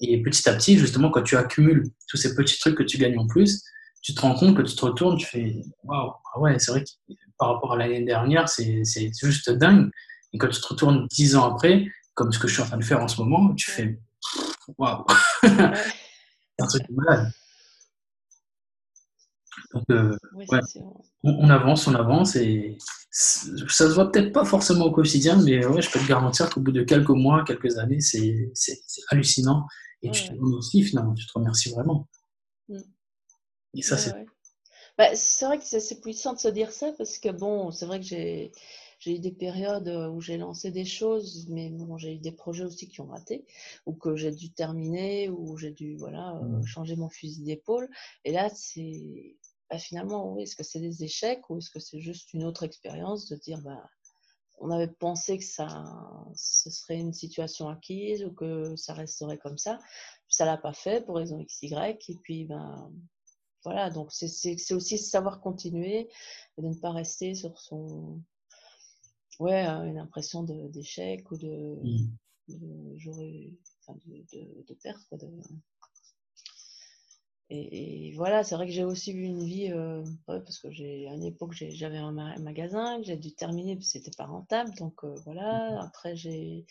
Et 0.00 0.22
petit 0.22 0.48
à 0.48 0.54
petit, 0.54 0.78
justement, 0.78 1.10
quand 1.10 1.22
tu 1.22 1.36
accumules 1.36 1.90
tous 2.08 2.16
ces 2.16 2.34
petits 2.34 2.58
trucs 2.58 2.76
que 2.76 2.82
tu 2.82 2.98
gagnes 2.98 3.18
en 3.18 3.26
plus, 3.26 3.62
tu 4.02 4.14
te 4.14 4.20
rends 4.20 4.34
compte 4.34 4.56
que 4.56 4.62
tu 4.62 4.74
te 4.74 4.84
retournes, 4.84 5.16
tu 5.18 5.26
fais 5.26 5.56
waouh, 5.84 6.12
ah 6.34 6.40
ouais, 6.40 6.58
c'est 6.58 6.70
vrai 6.70 6.84
que 6.84 7.14
par 7.38 7.54
rapport 7.54 7.74
à 7.74 7.76
l'année 7.76 8.04
dernière, 8.04 8.48
c'est 8.48 8.82
juste 9.22 9.50
dingue. 9.50 9.90
Et 10.32 10.38
quand 10.38 10.48
tu 10.48 10.60
te 10.60 10.66
retournes 10.66 11.06
dix 11.10 11.36
ans 11.36 11.54
après, 11.54 11.86
comme 12.14 12.32
ce 12.32 12.38
que 12.38 12.48
je 12.48 12.54
suis 12.54 12.62
en 12.62 12.66
train 12.66 12.78
de 12.78 12.84
faire 12.84 13.02
en 13.02 13.08
ce 13.08 13.20
moment, 13.20 13.54
tu 13.54 13.70
fais 13.70 13.98
waouh, 14.78 15.04
c'est 15.42 15.50
un 15.50 16.66
truc 16.66 16.82
de 16.88 16.94
malade. 16.94 17.30
Donc, 19.74 19.84
euh, 19.90 20.16
on, 21.22 21.48
avance, 21.50 21.86
on 21.86 21.94
avance 21.94 22.34
et 22.36 22.76
ça 23.10 23.88
se 23.88 23.94
voit 23.94 24.10
peut-être 24.10 24.32
pas 24.32 24.44
forcément 24.44 24.86
au 24.86 24.90
quotidien, 24.90 25.40
mais 25.42 25.64
ouais, 25.64 25.82
je 25.82 25.90
peux 25.90 26.00
te 26.00 26.08
garantir 26.08 26.50
qu'au 26.50 26.60
bout 26.60 26.72
de 26.72 26.82
quelques 26.82 27.10
mois, 27.10 27.44
quelques 27.44 27.78
années, 27.78 28.00
c'est 28.00 28.50
hallucinant. 29.10 29.66
Et 30.02 30.10
tu 30.10 30.24
te 30.24 30.32
remercies 30.32 30.82
finalement, 30.82 31.14
tu 31.14 31.26
te 31.26 31.70
vraiment. 31.74 32.08
Mm. 32.68 32.78
Et 33.74 33.82
ça, 33.82 33.98
c'est. 33.98 34.12
Bah, 34.98 35.14
c'est 35.14 35.46
vrai 35.46 35.58
que 35.58 35.64
c'est 35.64 35.76
assez 35.76 36.00
puissant 36.00 36.34
de 36.34 36.38
se 36.38 36.48
dire 36.48 36.72
ça 36.72 36.92
parce 36.98 37.18
que 37.18 37.30
bon, 37.30 37.70
c'est 37.70 37.86
vrai 37.86 38.00
que 38.00 38.06
j'ai 38.06 38.52
j'ai 38.98 39.16
eu 39.16 39.18
des 39.18 39.32
périodes 39.32 39.88
euh, 39.88 40.10
où 40.10 40.20
j'ai 40.20 40.36
lancé 40.36 40.70
des 40.70 40.84
choses, 40.84 41.46
mais 41.48 41.70
bon, 41.70 41.96
j'ai 41.96 42.14
eu 42.14 42.18
des 42.18 42.32
projets 42.32 42.64
aussi 42.64 42.86
qui 42.86 43.00
ont 43.00 43.06
raté, 43.06 43.46
ou 43.86 43.94
que 43.94 44.14
j'ai 44.14 44.30
dû 44.30 44.52
terminer, 44.52 45.30
ou 45.30 45.56
j'ai 45.56 45.70
dû 45.70 45.96
voilà, 45.96 46.36
euh, 46.36 46.58
mmh. 46.58 46.66
changer 46.66 46.96
mon 46.96 47.08
fusil 47.08 47.42
d'épaule. 47.42 47.88
Et 48.24 48.32
là, 48.32 48.50
c'est 48.54 49.36
bah, 49.70 49.78
finalement, 49.78 50.32
oui, 50.32 50.42
est-ce 50.42 50.56
que 50.56 50.64
c'est 50.64 50.80
des 50.80 51.04
échecs 51.04 51.48
ou 51.48 51.58
est-ce 51.58 51.70
que 51.70 51.78
c'est 51.78 52.00
juste 52.00 52.34
une 52.34 52.44
autre 52.44 52.64
expérience 52.64 53.28
de 53.28 53.36
dire, 53.36 53.60
bah, 53.62 53.88
on 54.60 54.70
avait 54.70 54.88
pensé 54.88 55.38
que 55.38 55.44
ça, 55.44 55.84
ce 56.34 56.70
serait 56.70 56.98
une 56.98 57.14
situation 57.14 57.68
acquise 57.68 58.24
ou 58.24 58.32
que 58.32 58.76
ça 58.76 58.92
resterait 58.92 59.38
comme 59.38 59.58
ça. 59.58 59.78
Ça 60.28 60.44
l'a 60.44 60.58
pas 60.58 60.74
fait 60.74 61.04
pour 61.04 61.16
raison 61.16 61.40
X, 61.40 61.62
Y. 61.62 62.10
Et 62.10 62.16
puis, 62.22 62.44
ben, 62.44 62.92
voilà, 63.64 63.90
donc 63.90 64.12
c'est 64.12 64.72
aussi 64.72 64.98
savoir 64.98 65.40
continuer 65.40 66.08
et 66.58 66.62
de 66.62 66.68
ne 66.68 66.74
pas 66.74 66.92
rester 66.92 67.34
sur 67.34 67.58
son, 67.58 68.22
ouais, 69.38 69.64
une 69.64 69.98
impression 69.98 70.42
d'échec 70.42 71.30
ou 71.30 71.36
de, 71.36 71.78
mmh. 71.82 72.56
de, 72.58 73.56
enfin 73.80 73.98
de, 74.06 74.64
de, 74.66 74.74
perte. 74.74 75.04
Quoi, 75.08 75.18
et, 77.50 78.12
voilà, 78.16 78.44
c'est 78.44 78.54
vrai 78.54 78.66
que 78.66 78.72
j'ai 78.72 78.84
aussi 78.84 79.12
eu 79.12 79.22
une 79.22 79.44
vie, 79.44 79.70
euh, 79.72 80.04
parce 80.26 80.58
que 80.58 80.70
j'ai 80.70 81.08
à 81.08 81.14
une 81.14 81.24
époque 81.24 81.52
j'avais 81.52 81.98
un, 81.98 82.12
magasin 82.38 82.98
que 82.98 83.04
j'ai 83.06 83.16
dû 83.16 83.32
terminer 83.34 83.74
parce 83.74 83.86
que 83.86 83.98
c'était 83.98 84.16
pas 84.16 84.26
rentable. 84.26 84.72
Donc 84.76 85.02
euh, 85.04 85.14
voilà, 85.24 85.72
mmh 85.72 85.78
après 85.80 86.16
j'ai, 86.16 86.64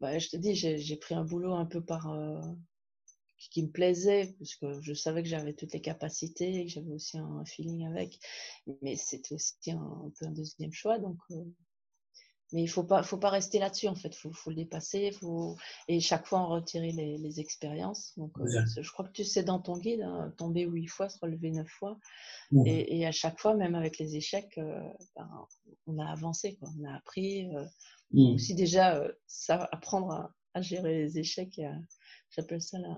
bah, 0.00 0.18
je 0.18 0.28
te 0.28 0.36
dis, 0.36 0.54
j'ai 0.54 0.96
pris 0.96 1.14
un 1.14 1.24
boulot 1.24 1.54
un 1.54 1.66
peu 1.66 1.84
par 1.84 2.10
euh, 2.10 2.40
qui, 3.50 3.62
me 3.62 3.70
plaisait 3.70 4.34
parce 4.38 4.54
que 4.56 4.80
je 4.80 4.94
savais 4.94 5.22
que 5.22 5.28
j'avais 5.28 5.52
toutes 5.52 5.72
les 5.74 5.82
capacités 5.82 6.60
et 6.60 6.66
que 6.66 6.72
j'avais 6.72 6.92
aussi 6.92 7.18
un, 7.18 7.44
feeling 7.44 7.86
avec. 7.86 8.18
Mais 8.82 8.96
c'était 8.96 9.34
aussi 9.34 9.54
un, 9.70 9.76
un, 9.76 10.12
peu 10.18 10.26
un 10.26 10.32
deuxième 10.32 10.72
choix. 10.72 10.98
Donc 10.98 11.18
mais 12.52 12.60
il 12.60 12.66
ne 12.66 12.70
faut 12.70 12.84
pas, 12.84 13.02
faut 13.02 13.16
pas 13.16 13.30
rester 13.30 13.58
là-dessus, 13.58 13.88
en 13.88 13.96
fait. 13.96 14.08
Il 14.08 14.18
faut, 14.18 14.32
faut, 14.32 14.50
le 14.50 14.56
dépasser. 14.56 15.10
Faut... 15.10 15.56
Et 15.88 15.98
chaque 15.98 16.26
fois, 16.26 16.38
en 16.38 16.48
retirer 16.48 16.92
les, 16.92 17.18
les 17.18 17.40
expériences. 17.40 18.12
Donc, 18.16 18.38
euh, 18.38 18.64
je 18.80 18.90
crois 18.92 19.04
que 19.04 19.12
tu 19.12 19.24
sais 19.24 19.42
dans 19.42 19.58
ton 19.58 19.78
guide, 19.78 20.02
hein, 20.02 20.32
tomber 20.36 20.62
huit 20.62 20.86
fois, 20.86 21.08
se 21.08 21.18
relever 21.18 21.50
neuf 21.50 21.68
fois. 21.68 21.98
Et, 22.64 22.98
et, 22.98 23.06
à 23.06 23.10
chaque 23.10 23.40
fois, 23.40 23.54
même 23.56 23.74
avec 23.74 23.98
les 23.98 24.16
échecs, 24.16 24.58
euh, 24.58 24.80
ben, 25.16 25.28
on 25.88 25.98
a 25.98 26.06
avancé. 26.06 26.54
Quoi. 26.56 26.68
On 26.80 26.84
a 26.84 26.94
appris. 26.94 27.52
Euh, 27.52 27.64
Aussi, 28.34 28.54
déjà, 28.54 29.02
ça, 29.26 29.68
apprendre 29.72 30.12
à, 30.12 30.34
à, 30.54 30.62
gérer 30.62 31.02
les 31.02 31.18
échecs. 31.18 31.60
J'appelle 32.30 32.62
ça 32.62 32.78
la, 32.78 32.96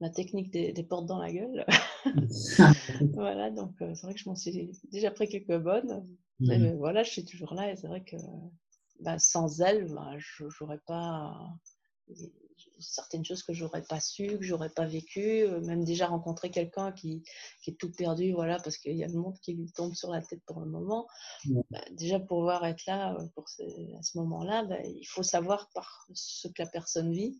la 0.00 0.10
technique 0.10 0.52
des, 0.52 0.72
des, 0.72 0.84
portes 0.84 1.06
dans 1.06 1.18
la 1.18 1.32
gueule. 1.32 1.66
voilà, 3.14 3.50
donc 3.50 3.74
c'est 3.80 4.02
vrai 4.02 4.14
que 4.14 4.20
je 4.20 4.28
m'en 4.28 4.36
suis 4.36 4.70
déjà 4.92 5.10
pris 5.10 5.28
quelques 5.28 5.58
bonnes. 5.58 6.06
Mmh. 6.40 6.76
voilà, 6.76 7.02
je 7.02 7.10
suis 7.10 7.24
toujours 7.24 7.54
là 7.54 7.70
et 7.70 7.76
c'est 7.76 7.88
vrai 7.88 8.04
que 8.04 8.16
bah, 9.00 9.18
sans 9.18 9.60
elle, 9.60 9.92
bah, 9.92 10.12
je 10.18 10.44
n'aurais 10.60 10.80
pas 10.86 11.34
certaines 12.78 13.24
choses 13.24 13.42
que 13.42 13.52
j'aurais 13.52 13.82
pas 13.82 14.00
su, 14.00 14.38
que 14.38 14.42
j'aurais 14.42 14.70
pas 14.70 14.86
vécu, 14.86 15.46
même 15.62 15.84
déjà 15.84 16.06
rencontrer 16.06 16.50
quelqu'un 16.50 16.92
qui, 16.92 17.22
qui, 17.62 17.70
est 17.70 17.74
tout 17.74 17.90
perdu, 17.90 18.32
voilà, 18.32 18.58
parce 18.58 18.78
qu'il 18.78 18.96
y 18.96 19.04
a 19.04 19.08
le 19.08 19.18
monde 19.18 19.38
qui 19.40 19.54
lui 19.54 19.70
tombe 19.72 19.94
sur 19.94 20.10
la 20.10 20.22
tête 20.22 20.42
pour 20.46 20.60
le 20.60 20.66
moment. 20.66 21.06
Mmh. 21.46 21.60
Bah, 21.70 21.84
déjà 21.92 22.20
pouvoir 22.20 22.64
être 22.66 22.86
là 22.86 23.16
pour 23.34 23.44
à 23.44 24.02
ce 24.02 24.18
moment-là, 24.18 24.64
bah, 24.64 24.80
il 24.84 25.06
faut 25.06 25.22
savoir 25.22 25.68
par 25.74 26.06
ce 26.14 26.48
que 26.48 26.62
la 26.62 26.68
personne 26.68 27.12
vit 27.12 27.38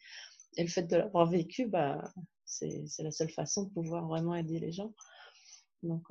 et 0.56 0.62
le 0.62 0.68
fait 0.68 0.82
de 0.82 0.96
l'avoir 0.96 1.26
vécu, 1.26 1.66
bah, 1.66 2.12
c'est 2.44 2.84
la 2.98 3.10
seule 3.10 3.30
façon 3.30 3.64
de 3.64 3.70
pouvoir 3.70 4.06
vraiment 4.08 4.34
aider 4.34 4.58
les 4.58 4.72
gens. 4.72 4.92
Donc, 5.82 6.02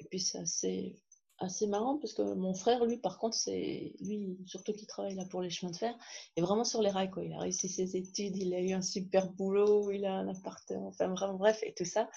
et 0.00 0.04
puis 0.04 0.20
c'est 0.20 0.38
assez 0.38 1.00
assez 1.38 1.66
marrant 1.66 1.98
parce 1.98 2.12
que 2.12 2.22
mon 2.22 2.54
frère, 2.54 2.84
lui, 2.84 2.98
par 2.98 3.18
contre, 3.18 3.36
c'est 3.36 3.94
lui, 4.00 4.38
surtout 4.46 4.72
qui 4.72 4.86
travaille 4.86 5.14
là 5.14 5.24
pour 5.30 5.40
les 5.40 5.50
chemins 5.50 5.70
de 5.70 5.76
fer, 5.76 5.96
est 6.36 6.40
vraiment 6.40 6.64
sur 6.64 6.82
les 6.82 6.90
rails. 6.90 7.10
Quoi. 7.10 7.24
Il 7.24 7.32
a 7.32 7.40
réussi 7.40 7.68
ses 7.68 7.96
études, 7.96 8.36
il 8.36 8.54
a 8.54 8.60
eu 8.60 8.72
un 8.72 8.82
super 8.82 9.30
boulot, 9.32 9.90
il 9.90 10.04
a 10.04 10.14
un 10.14 10.28
appartement, 10.28 10.88
enfin 10.88 11.08
vraiment, 11.08 11.34
bref, 11.34 11.60
et 11.62 11.74
tout 11.74 11.84
ça. 11.84 12.10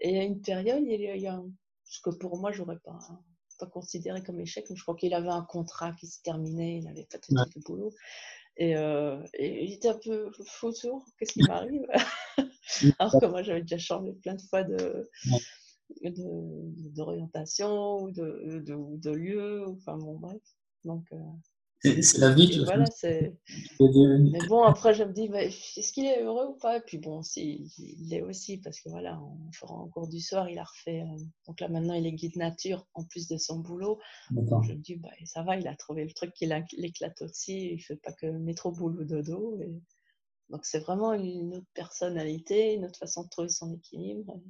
Et 0.00 0.18
à 0.18 0.22
une 0.22 0.40
période, 0.40 0.82
il 0.86 1.00
y 1.00 1.08
a 1.08 1.16
eu 1.16 1.26
un, 1.26 1.44
ce 1.84 2.00
que 2.00 2.10
pour 2.10 2.38
moi, 2.38 2.52
j'aurais 2.52 2.78
pas, 2.78 2.98
pas 3.58 3.66
considéré 3.66 4.22
comme 4.22 4.40
échec, 4.40 4.66
mais 4.70 4.76
je 4.76 4.82
crois 4.82 4.96
qu'il 4.96 5.14
avait 5.14 5.28
un 5.28 5.42
contrat 5.42 5.92
qui 5.92 6.06
se 6.06 6.22
terminait, 6.22 6.78
il 6.78 6.84
n'avait 6.84 7.06
pas 7.06 7.18
tout 7.18 7.34
de 7.34 7.64
boulot. 7.64 7.92
Et, 8.56 8.76
euh, 8.76 9.22
et, 9.34 9.64
il 9.64 9.72
était 9.72 9.88
un 9.88 9.98
peu 9.98 10.30
fou 10.44 10.72
qu'est-ce 11.18 11.32
qui 11.32 11.42
m'arrive? 11.42 11.86
Alors 12.98 13.12
que 13.20 13.26
moi, 13.26 13.42
j'avais 13.42 13.62
déjà 13.62 13.78
changé 13.78 14.12
plein 14.12 14.34
de 14.34 14.42
fois 14.42 14.62
de 14.64 15.08
d'orientation 16.94 18.02
ou 18.02 18.10
de, 18.10 18.62
de, 18.64 18.96
de, 18.96 19.10
lieu, 19.10 19.68
enfin 19.68 19.96
bon, 19.96 20.18
bref. 20.18 20.42
Donc, 20.84 21.04
euh, 21.12 21.18
c'est 21.80 22.18
la 22.18 22.32
vie. 22.32 22.60
Voilà, 22.64 22.86
c'est. 22.86 23.36
Mais 23.78 24.46
bon, 24.48 24.64
après, 24.64 24.94
je 24.94 25.04
me 25.04 25.12
dis, 25.12 25.30
est-ce 25.32 25.92
qu'il 25.92 26.06
est 26.06 26.22
heureux 26.22 26.46
ou 26.48 26.54
pas? 26.54 26.78
Et 26.78 26.80
puis 26.80 26.98
bon, 26.98 27.22
si, 27.22 27.70
il 27.78 28.08
l'est 28.08 28.22
aussi, 28.22 28.58
parce 28.58 28.80
que 28.80 28.88
voilà, 28.88 29.20
en 29.62 29.88
cours 29.88 30.08
du 30.08 30.20
soir, 30.20 30.48
il 30.48 30.58
a 30.58 30.64
refait. 30.64 31.02
Euh, 31.02 31.24
donc 31.46 31.60
là, 31.60 31.68
maintenant, 31.68 31.94
il 31.94 32.06
est 32.06 32.12
guide 32.12 32.36
nature 32.36 32.86
en 32.94 33.04
plus 33.04 33.28
de 33.28 33.36
son 33.36 33.60
boulot. 33.60 34.00
Donc 34.30 34.64
je 34.64 34.72
me 34.72 34.78
dis, 34.78 34.96
bah, 34.96 35.10
ça 35.24 35.42
va, 35.42 35.56
il 35.56 35.68
a 35.68 35.76
trouvé 35.76 36.04
le 36.04 36.12
truc 36.12 36.32
qui 36.34 36.50
l'éclate 36.76 37.22
aussi. 37.22 37.74
Il 37.74 37.80
fait 37.80 37.96
pas 37.96 38.12
que 38.12 38.26
métro, 38.26 38.72
boulot, 38.72 39.04
dodo. 39.04 39.60
Et... 39.60 39.80
Donc 40.48 40.64
c'est 40.64 40.80
vraiment 40.80 41.12
une 41.12 41.54
autre 41.54 41.70
personnalité, 41.74 42.74
une 42.74 42.86
autre 42.86 42.98
façon 42.98 43.22
de 43.22 43.28
trouver 43.28 43.50
son 43.50 43.72
équilibre. 43.72 44.40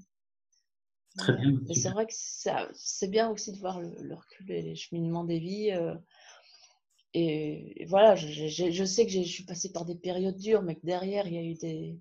Très 1.18 1.36
bien. 1.36 1.60
Mais 1.66 1.74
c'est 1.74 1.90
vrai 1.90 2.06
que 2.06 2.14
c'est 2.14 3.08
bien 3.08 3.28
aussi 3.30 3.52
de 3.52 3.58
voir 3.58 3.80
le, 3.80 4.14
recul 4.14 4.50
et 4.50 4.62
les 4.62 4.74
cheminements 4.74 5.24
des 5.24 5.38
vies. 5.38 5.72
Euh, 5.72 5.94
et, 7.14 7.84
voilà, 7.88 8.14
je, 8.14 8.46
je, 8.48 8.84
sais 8.84 9.04
que 9.04 9.12
je 9.12 9.22
suis 9.22 9.44
passée 9.44 9.72
par 9.72 9.84
des 9.84 9.96
périodes 9.96 10.38
dures, 10.38 10.62
mais 10.62 10.76
que 10.76 10.86
derrière, 10.86 11.26
il 11.26 11.34
y 11.34 11.38
a 11.38 11.42
eu 11.42 11.54
des, 11.54 11.98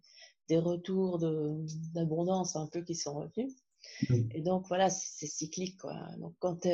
des 0.47 0.57
retours 0.57 1.19
d'abondance 1.93 2.55
un 2.55 2.67
peu 2.67 2.81
qui 2.81 2.95
sont 2.95 3.15
revenus. 3.15 3.53
Et 4.31 4.41
donc, 4.41 4.67
voilà, 4.67 4.89
c'est 4.89 5.27
cyclique. 5.27 5.77
Quoi. 5.79 5.95
Donc, 6.19 6.35
quand, 6.39 6.67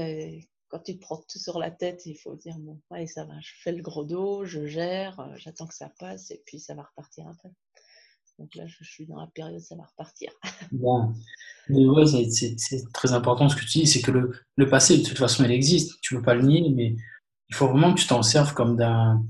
quand 0.67 0.79
tu 0.79 0.95
te 0.95 1.01
prends 1.01 1.17
tout 1.17 1.39
sur 1.39 1.59
la 1.59 1.71
tête, 1.71 2.05
il 2.05 2.15
faut 2.15 2.35
dire, 2.35 2.57
bon, 2.59 2.81
allez, 2.89 3.07
ça 3.07 3.25
va, 3.25 3.39
je 3.41 3.51
fais 3.61 3.71
le 3.71 3.81
gros 3.81 4.03
dos, 4.03 4.43
je 4.43 4.65
gère, 4.65 5.19
euh, 5.19 5.35
j'attends 5.35 5.67
que 5.67 5.75
ça 5.75 5.91
passe, 5.99 6.31
et 6.31 6.41
puis 6.45 6.59
ça 6.59 6.73
va 6.73 6.81
repartir 6.83 7.27
après. 7.27 7.51
Donc 8.39 8.55
là, 8.55 8.63
je 8.67 8.83
suis 8.83 9.05
dans 9.05 9.19
la 9.19 9.27
période, 9.27 9.61
ça 9.61 9.75
va 9.75 9.83
repartir. 9.83 10.31
Bon. 10.71 11.13
Mais 11.69 11.85
ouais, 11.85 12.05
c'est 12.05 12.83
très 12.93 13.13
important 13.13 13.47
ce 13.47 13.55
que 13.55 13.61
tu 13.61 13.79
dis, 13.79 13.87
c'est 13.87 14.01
que 14.01 14.11
le, 14.11 14.31
le, 14.57 14.67
passé, 14.67 14.97
de 14.97 15.03
toute 15.03 15.17
façon, 15.17 15.43
il 15.45 15.51
existe. 15.51 16.01
Tu 16.01 16.13
ne 16.13 16.19
peux 16.19 16.25
pas 16.25 16.35
le 16.35 16.41
nier, 16.41 16.69
mais 16.75 16.95
il 17.49 17.55
faut 17.55 17.67
vraiment 17.67 17.93
que 17.93 18.01
tu 18.01 18.07
t'en 18.07 18.21
serves 18.21 18.53
comme 18.53 18.75
d'un. 18.75 19.23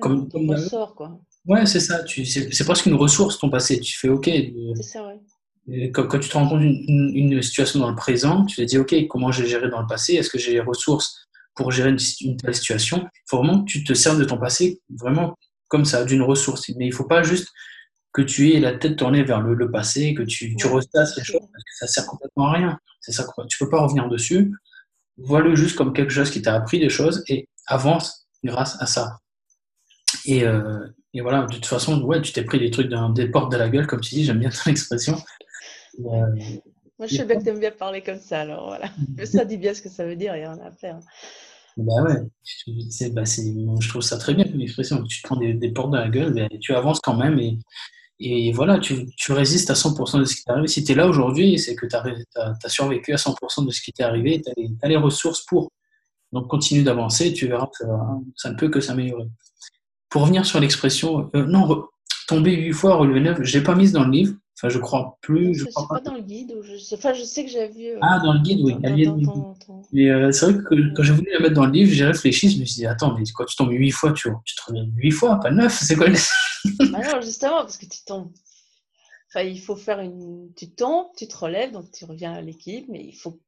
comme, 0.00 0.28
ressort, 0.48 0.94
quoi. 0.94 1.18
Ouais, 1.46 1.66
c'est 1.66 1.80
ça. 1.80 2.04
C'est 2.06 2.64
presque 2.64 2.86
une 2.86 2.94
ressource, 2.94 3.38
ton 3.38 3.50
passé. 3.50 3.80
Tu 3.80 3.98
fais 3.98 4.08
OK. 4.08 4.30
C'est 4.76 4.82
ça, 4.82 5.06
ouais. 5.06 5.90
quand, 5.90 6.06
quand, 6.06 6.20
tu 6.20 6.28
te 6.28 6.34
rends 6.34 6.48
compte 6.48 6.60
d'une 6.60 7.12
une 7.14 7.42
situation 7.42 7.80
dans 7.80 7.90
le 7.90 7.96
présent, 7.96 8.44
tu 8.44 8.56
te 8.56 8.62
dis, 8.62 8.78
OK, 8.78 8.94
comment 9.08 9.32
j'ai 9.32 9.46
géré 9.46 9.68
dans 9.68 9.80
le 9.80 9.86
passé? 9.86 10.14
Est-ce 10.14 10.30
que 10.30 10.38
j'ai 10.38 10.52
les 10.52 10.60
ressources 10.60 11.26
pour 11.54 11.72
gérer 11.72 11.90
une, 11.90 11.98
une 12.20 12.36
telle 12.36 12.54
situation? 12.54 12.98
Il 13.02 13.28
faut 13.28 13.38
vraiment 13.38 13.64
que 13.64 13.70
tu 13.70 13.82
te 13.82 13.94
sers 13.94 14.16
de 14.16 14.24
ton 14.24 14.38
passé 14.38 14.80
vraiment 14.88 15.34
comme 15.68 15.84
ça, 15.84 16.04
d'une 16.04 16.22
ressource. 16.22 16.68
Mais 16.76 16.86
il 16.86 16.90
ne 16.90 16.94
faut 16.94 17.08
pas 17.08 17.22
juste 17.22 17.48
que 18.14 18.22
tu 18.22 18.52
aies 18.52 18.60
la 18.60 18.72
tête 18.72 18.96
tournée 18.96 19.24
vers 19.24 19.40
le, 19.40 19.70
passé, 19.70 20.14
que 20.14 20.22
tu, 20.22 20.54
tu 20.54 20.66
ressasses 20.68 21.16
les 21.16 21.24
choses, 21.24 21.40
parce 21.40 21.64
que 21.64 21.76
ça 21.78 21.88
sert 21.88 22.06
complètement 22.06 22.46
à 22.46 22.52
rien. 22.52 22.78
C'est 23.00 23.12
ça, 23.12 23.26
tu 23.48 23.58
peux 23.58 23.68
pas 23.68 23.82
revenir 23.82 24.08
dessus. 24.08 24.54
Vois-le 25.18 25.56
juste 25.56 25.76
comme 25.76 25.92
quelque 25.92 26.12
chose 26.12 26.30
qui 26.30 26.40
t'a 26.40 26.54
appris 26.54 26.78
des 26.78 26.88
choses 26.88 27.24
et 27.28 27.48
avance 27.66 28.28
grâce 28.44 28.80
à 28.80 28.86
ça. 28.86 29.18
Et, 30.26 30.44
euh, 30.44 30.86
et 31.12 31.22
voilà, 31.22 31.42
de 31.42 31.52
toute 31.52 31.66
façon, 31.66 32.00
ouais, 32.02 32.22
tu 32.22 32.32
t'es 32.32 32.44
pris 32.44 32.60
des 32.60 32.70
trucs 32.70 32.88
dans 32.88 33.10
des 33.10 33.28
portes 33.28 33.50
de 33.50 33.56
la 33.56 33.68
gueule, 33.68 33.88
comme 33.88 34.00
tu 34.00 34.14
dis, 34.14 34.24
j'aime 34.24 34.38
bien 34.38 34.50
ton 34.50 34.70
expression. 34.70 35.16
Euh, 35.98 36.02
Moi, 36.98 37.08
je 37.08 37.16
sais 37.16 37.24
bien 37.24 37.36
que 37.36 37.42
tu 37.42 37.48
aimes 37.48 37.60
bien 37.60 37.72
parler 37.72 38.00
comme 38.00 38.20
ça, 38.20 38.42
alors 38.42 38.66
voilà. 38.68 38.90
ça 39.26 39.44
dit 39.44 39.56
bien 39.56 39.74
ce 39.74 39.82
que 39.82 39.88
ça 39.88 40.06
veut 40.06 40.16
dire, 40.16 40.36
il 40.36 40.42
y 40.42 40.46
en 40.46 40.60
a 40.60 40.66
à 40.66 40.70
faire. 40.70 41.00
Bah 41.76 41.94
ouais, 42.04 43.10
bah 43.10 43.24
je 43.24 43.88
trouve 43.88 44.02
ça 44.02 44.16
très 44.18 44.34
bien 44.34 44.44
comme 44.44 44.60
expression. 44.60 45.02
Tu 45.02 45.20
te 45.20 45.26
prends 45.26 45.36
des, 45.36 45.54
des 45.54 45.72
portes 45.72 45.90
de 45.90 45.96
la 45.96 46.08
gueule, 46.08 46.32
mais 46.32 46.48
tu 46.60 46.72
avances 46.72 47.00
quand 47.00 47.16
même 47.16 47.40
et, 47.40 47.58
et 48.20 48.52
voilà, 48.52 48.78
tu, 48.78 49.06
résistes 49.30 49.70
à 49.70 49.74
100% 49.74 50.20
de 50.20 50.24
ce 50.24 50.36
qui 50.36 50.44
t'est 50.44 50.52
arrivé. 50.52 50.68
Si 50.68 50.84
tu 50.84 50.92
es 50.92 50.94
là 50.94 51.08
aujourd'hui, 51.08 51.58
c'est 51.58 51.74
que 51.74 51.86
tu 51.86 51.96
as, 51.96 52.68
survécu 52.68 53.12
à 53.12 53.16
100% 53.16 53.66
de 53.66 53.70
ce 53.70 53.80
qui 53.80 53.92
t'est 53.92 54.04
arrivé, 54.04 54.40
tu 54.40 54.52
as, 54.82 54.88
les 54.88 54.96
ressources 54.96 55.44
pour. 55.44 55.72
Donc 56.32 56.48
continue 56.48 56.82
d'avancer, 56.82 57.32
tu 57.32 57.46
verras 57.46 57.66
que 57.66 57.84
ça, 58.36 58.50
ne 58.50 58.56
peut 58.56 58.68
que 58.68 58.80
s'améliorer. 58.80 59.26
Pour 60.08 60.22
revenir 60.22 60.46
sur 60.46 60.60
l'expression, 60.60 61.30
euh, 61.34 61.44
non, 61.44 61.86
tomber 62.28 62.54
8 62.54 62.72
fois, 62.72 62.96
relever 62.96 63.20
9, 63.20 63.42
je 63.42 63.58
l'ai 63.58 63.64
pas 63.64 63.74
mise 63.74 63.92
dans 63.92 64.04
le 64.04 64.10
livre, 64.10 64.34
Enfin, 64.64 64.72
je 64.72 64.78
crois 64.78 65.18
plus. 65.20 65.54
Je, 65.54 65.66
crois 65.66 65.86
pas. 65.88 66.00
dans 66.00 66.14
le 66.14 66.22
guide. 66.22 66.54
je... 66.62 66.94
Enfin, 66.94 67.12
je 67.12 67.22
sais 67.22 67.44
que 67.44 67.50
j'ai 67.50 67.68
vu. 67.68 67.88
Euh, 67.88 67.98
ah, 68.00 68.18
dans 68.24 68.32
le 68.32 68.40
guide, 68.40 68.60
oui. 68.62 68.74
Mais 69.92 70.08
euh, 70.08 70.32
c'est 70.32 70.50
vrai 70.50 70.54
que 70.54 70.94
quand 70.94 71.02
j'ai 71.02 71.12
voulu 71.12 71.30
la 71.34 71.40
mettre 71.40 71.54
dans 71.54 71.66
le 71.66 71.72
livre, 71.72 71.92
j'ai 71.92 72.06
réfléchi. 72.06 72.48
Je 72.48 72.60
me 72.60 72.64
suis 72.64 72.76
dit, 72.76 72.86
attends, 72.86 73.14
mais 73.14 73.24
quand 73.34 73.44
tu 73.44 73.56
tombes 73.56 73.72
8 73.72 73.90
fois, 73.90 74.12
tu, 74.12 74.30
tu 74.46 74.54
te 74.54 74.62
relèves 74.66 74.88
8 74.96 75.10
fois, 75.10 75.38
pas 75.38 75.50
9. 75.50 75.70
C'est 75.70 75.96
quoi 75.96 76.06
bah 76.90 76.98
Non, 77.12 77.20
justement, 77.20 77.58
parce 77.58 77.76
que 77.76 77.84
tu 77.84 78.04
tombes. 78.06 78.32
Enfin, 79.28 79.44
il 79.44 79.60
faut 79.60 79.76
faire 79.76 80.00
une. 80.00 80.48
Tu 80.56 80.70
tombes, 80.70 81.08
tu 81.14 81.28
te 81.28 81.36
relèves, 81.36 81.72
donc 81.72 81.90
tu 81.92 82.06
reviens 82.06 82.32
à 82.32 82.40
l'équipe, 82.40 82.86
mais 82.88 83.04
il 83.04 83.14
faut 83.14 83.38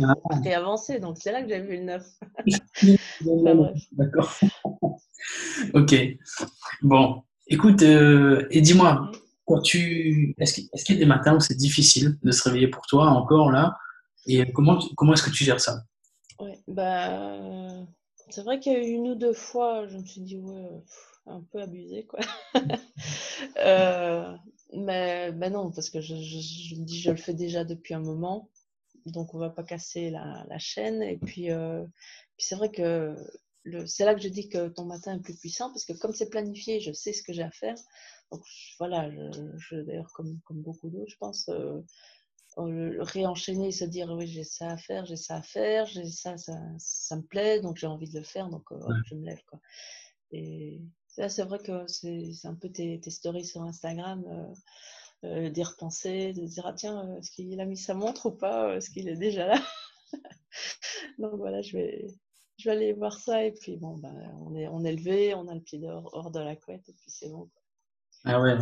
ah. 0.00 0.14
avancer. 0.54 1.00
Donc 1.00 1.16
c'est 1.18 1.32
là 1.32 1.42
que 1.42 1.48
j'ai 1.48 1.60
vu 1.62 1.78
le 1.78 1.82
9. 1.82 2.06
D'accord. 3.92 4.38
ok. 5.74 5.94
Bon, 6.82 7.22
écoute, 7.48 7.82
euh, 7.82 8.46
et 8.50 8.60
dis-moi, 8.60 9.10
est-ce 9.58 10.84
qu'il 10.84 10.94
y 10.94 10.98
a 10.98 11.00
des 11.00 11.06
matins 11.06 11.36
où 11.36 11.40
c'est 11.40 11.56
difficile 11.56 12.18
de 12.22 12.30
se 12.30 12.42
réveiller 12.44 12.68
pour 12.68 12.86
toi 12.86 13.06
encore 13.08 13.50
là? 13.50 13.76
Et 14.26 14.52
comment, 14.52 14.78
comment 14.96 15.14
est-ce 15.14 15.22
que 15.22 15.30
tu 15.30 15.44
gères 15.44 15.60
ça? 15.60 15.82
Bah, 16.68 17.86
C'est 18.28 18.42
vrai 18.42 18.60
qu'il 18.60 18.72
y 18.72 18.76
a 18.76 18.80
eu 18.80 18.90
une 18.90 19.08
ou 19.08 19.14
deux 19.14 19.32
fois, 19.32 19.86
je 19.88 19.96
me 19.96 20.04
suis 20.04 20.20
dit, 20.20 20.36
ouais, 20.36 20.82
un 21.26 21.42
peu 21.52 21.60
abusé, 21.60 22.06
quoi. 22.06 22.20
euh, 23.58 24.36
mais, 24.72 25.32
non, 25.50 25.70
parce 25.70 25.90
que 25.90 26.00
je, 26.00 26.14
je, 26.16 26.74
dis, 26.76 27.00
je 27.00 27.10
le 27.10 27.16
fais 27.16 27.34
déjà 27.34 27.64
depuis 27.64 27.94
un 27.94 28.00
moment, 28.00 28.48
donc 29.06 29.34
on 29.34 29.38
va 29.38 29.50
pas 29.50 29.64
casser 29.64 30.10
la, 30.10 30.58
chaîne. 30.58 31.02
Et 31.02 31.18
euh, 31.50 31.84
puis 32.36 32.46
c'est 32.46 32.56
vrai 32.56 32.70
que 32.70 33.16
c'est 33.86 34.04
là 34.04 34.14
que 34.14 34.22
je 34.22 34.28
dis 34.28 34.48
que 34.48 34.68
ton 34.68 34.84
matin 34.84 35.16
est 35.16 35.22
plus 35.22 35.36
puissant, 35.36 35.68
parce 35.70 35.84
que 35.84 35.92
comme 35.92 36.14
c'est 36.14 36.30
planifié, 36.30 36.80
je 36.80 36.92
sais 36.92 37.12
ce 37.12 37.22
que 37.22 37.32
j'ai 37.32 37.42
à 37.42 37.50
faire. 37.50 37.76
Donc 38.30 38.42
voilà, 38.78 39.10
je, 39.10 39.76
d'ailleurs 39.76 40.12
comme, 40.12 40.40
comme 40.44 40.62
beaucoup 40.62 40.88
d'autres, 40.88 41.10
je 41.10 41.16
pense, 41.16 41.48
euh, 41.48 41.82
réenchaîner 42.56 43.72
se 43.72 43.84
dire 43.84 44.10
oui 44.10 44.26
j'ai 44.26 44.44
ça 44.44 44.68
à 44.70 44.76
faire, 44.76 45.04
j'ai 45.06 45.16
ça 45.16 45.36
à 45.36 45.42
faire, 45.42 45.86
j'ai 45.86 46.06
ça, 46.06 46.36
ça, 46.36 46.54
ça, 46.78 47.16
me 47.16 47.22
plaît, 47.22 47.60
donc 47.60 47.76
j'ai 47.76 47.86
envie 47.86 48.10
de 48.10 48.18
le 48.18 48.24
faire, 48.24 48.48
donc 48.48 48.70
euh, 48.72 48.80
je 49.06 49.14
me 49.14 49.24
lève 49.24 49.42
quoi. 49.46 49.60
Et 50.32 50.80
là 51.16 51.28
c'est 51.28 51.44
vrai 51.44 51.58
que 51.58 51.86
c'est 51.86 52.46
un 52.46 52.54
peu 52.54 52.70
tes, 52.70 53.00
tes, 53.00 53.10
stories 53.10 53.44
sur 53.44 53.62
Instagram. 53.62 54.24
Euh, 54.28 54.54
euh, 55.24 55.50
d'y 55.50 55.62
repenser, 55.62 56.32
de 56.32 56.46
se 56.46 56.54
dire 56.54 56.66
ah 56.66 56.72
tiens, 56.72 57.14
est-ce 57.16 57.30
qu'il 57.30 57.60
a 57.60 57.66
mis 57.66 57.76
sa 57.76 57.92
montre 57.92 58.26
ou 58.26 58.30
pas, 58.30 58.76
est-ce 58.76 58.88
qu'il 58.88 59.06
est 59.06 59.18
déjà 59.18 59.46
là? 59.46 59.62
Donc 61.18 61.34
voilà, 61.34 61.60
je 61.60 61.76
vais, 61.76 62.06
je 62.56 62.64
vais 62.64 62.74
aller 62.74 62.92
voir 62.94 63.18
ça 63.18 63.44
et 63.44 63.52
puis 63.52 63.76
bon, 63.76 63.98
ben, 63.98 64.14
on 64.40 64.54
est, 64.54 64.66
on 64.68 64.82
est 64.82 64.94
levé, 64.94 65.34
on 65.34 65.46
a 65.48 65.54
le 65.54 65.60
pied 65.60 65.78
dehors, 65.78 66.08
hors 66.14 66.30
de 66.30 66.40
la 66.40 66.56
couette 66.56 66.88
et 66.88 66.94
puis 66.94 67.10
c'est 67.10 67.28
bon. 67.28 67.50
Ah 68.24 68.40
ouais, 68.40 68.54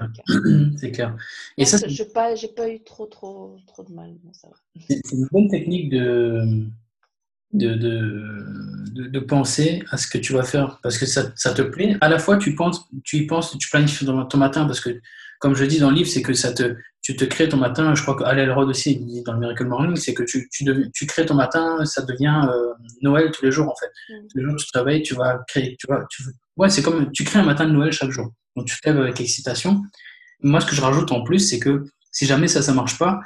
c'est 0.76 0.90
clair. 0.92 1.16
Et 1.56 1.64
ça, 1.64 1.78
j'ai 1.86 2.04
pas, 2.04 2.34
j'ai 2.34 2.48
pas 2.48 2.70
eu 2.70 2.80
trop, 2.82 3.06
trop, 3.06 3.56
trop 3.66 3.82
de 3.82 3.92
mal. 3.92 4.14
c'est 4.88 5.12
une 5.12 5.26
bonne 5.32 5.48
technique 5.48 5.90
de, 5.90 6.64
de, 7.52 7.74
de, 7.74 9.08
de, 9.08 9.20
penser 9.20 9.82
à 9.90 9.96
ce 9.96 10.06
que 10.06 10.18
tu 10.18 10.32
vas 10.34 10.42
faire 10.42 10.78
parce 10.82 10.98
que 10.98 11.06
ça, 11.06 11.32
ça, 11.34 11.54
te 11.54 11.62
plaît. 11.62 11.96
À 12.00 12.08
la 12.08 12.18
fois, 12.18 12.36
tu 12.36 12.54
penses, 12.54 12.86
tu 13.04 13.16
y 13.16 13.26
penses, 13.26 13.56
tu 13.58 13.70
planifies 13.70 14.04
ton 14.04 14.38
matin 14.38 14.66
parce 14.66 14.80
que, 14.80 15.00
comme 15.40 15.54
je 15.54 15.64
dis 15.64 15.78
dans 15.78 15.90
le 15.90 15.96
livre, 15.96 16.08
c'est 16.08 16.20
que 16.20 16.34
ça 16.34 16.52
te, 16.52 16.76
tu 17.02 17.16
te 17.16 17.24
crées 17.24 17.48
ton 17.48 17.56
matin. 17.56 17.94
Je 17.94 18.02
crois 18.02 18.16
qu'Al 18.16 18.38
Elrod 18.38 18.68
aussi 18.68 18.96
dit 18.96 19.22
dans 19.22 19.32
le 19.32 19.38
Miracle 19.38 19.64
Morning, 19.64 19.96
c'est 19.96 20.12
que 20.12 20.24
tu, 20.24 20.48
tu, 20.50 20.64
tu, 20.92 21.06
crées 21.06 21.24
ton 21.24 21.34
matin, 21.34 21.84
ça 21.86 22.02
devient 22.02 22.48
euh, 22.50 22.74
Noël 23.00 23.30
tous 23.30 23.44
les 23.46 23.50
jours 23.50 23.70
en 23.70 23.74
fait. 23.76 23.90
Mm. 24.12 24.26
Tous 24.30 24.38
les 24.38 24.44
jours, 24.44 24.56
tu 24.56 24.66
te 24.66 24.78
réveilles, 24.78 25.02
tu 25.02 25.14
vas 25.14 25.38
créer, 25.48 25.76
tu 25.78 25.86
vois, 25.86 26.04
tu, 26.10 26.22
ouais, 26.58 26.68
c'est 26.68 26.82
comme 26.82 27.10
tu 27.12 27.24
crées 27.24 27.38
un 27.38 27.44
matin 27.44 27.66
de 27.66 27.72
Noël 27.72 27.92
chaque 27.92 28.10
jour. 28.10 28.30
Donc 28.56 28.66
tu 28.66 28.78
te 28.78 28.86
lèves 28.86 29.00
avec 29.00 29.20
excitation. 29.20 29.80
Moi, 30.42 30.60
ce 30.60 30.66
que 30.66 30.76
je 30.76 30.82
rajoute 30.82 31.10
en 31.10 31.22
plus, 31.22 31.38
c'est 31.38 31.58
que 31.58 31.84
si 32.12 32.26
jamais 32.26 32.48
ça, 32.48 32.60
ça 32.60 32.74
marche 32.74 32.98
pas, 32.98 33.20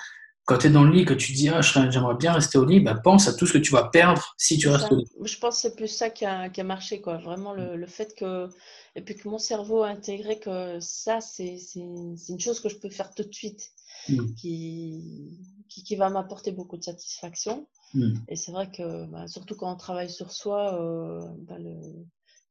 quand 0.45 0.59
tu 0.59 0.67
es 0.67 0.71
dans 0.71 0.85
le 0.85 0.91
lit, 0.91 1.05
que 1.05 1.15
tu 1.15 1.33
dis 1.33 1.49
ah, 1.49 1.61
j'aimerais 1.61 2.17
bien 2.17 2.33
rester 2.33 2.59
au 2.59 2.65
lit, 2.65 2.81
bah, 2.81 2.95
pense 2.95 3.29
à 3.29 3.35
tout 3.35 3.47
ce 3.47 3.53
que 3.53 3.59
tu 3.59 3.73
vas 3.73 3.85
perdre 3.85 4.35
si 4.39 4.59
tu 4.59 4.69
restes 4.69 4.91
au 4.91 4.97
lit. 4.97 5.07
Je 5.23 5.39
pense 5.39 5.57
que 5.57 5.61
c'est 5.63 5.77
plus 5.77 5.89
ça 5.89 6.11
qui 6.11 6.25
a, 6.25 6.49
qui 6.49 6.61
a 6.61 6.65
marché, 6.65 7.01
quoi. 7.01 7.19
Vraiment 7.19 7.53
le, 7.53 7.77
le, 7.77 7.87
fait 7.87 8.15
que. 8.17 8.49
Et 8.97 9.03
puis 9.03 9.15
que 9.15 9.29
mon 9.29 9.39
cerveau 9.39 9.83
a 9.83 9.89
intégré 9.89 10.39
que 10.39 10.81
ça, 10.81 11.21
c'est 11.21 11.57
une, 11.77 12.17
une 12.29 12.41
chose 12.41 12.61
que 12.61 12.69
je 12.69 12.77
peux 12.77 12.91
faire 12.91 13.15
tout 13.15 13.23
de 13.23 13.33
suite, 13.33 13.71
mm. 14.09 14.35
qui, 14.35 15.39
qui, 15.69 15.85
qui, 15.85 15.97
va 15.97 16.11
m'apporter 16.11 16.51
beaucoup 16.51 16.77
de 16.77 16.83
satisfaction. 16.83 17.69
Mm. 17.95 18.15
Et 18.29 18.37
c'est 18.37 18.53
vrai 18.53 18.71
que, 18.71 19.07
bah, 19.07 19.29
surtout 19.29 19.55
quand 19.55 19.73
on 19.73 19.77
travaille 19.77 20.11
sur 20.11 20.33
soi, 20.33 20.75
euh, 20.75 21.25
bah, 21.39 21.59
le, 21.59 21.77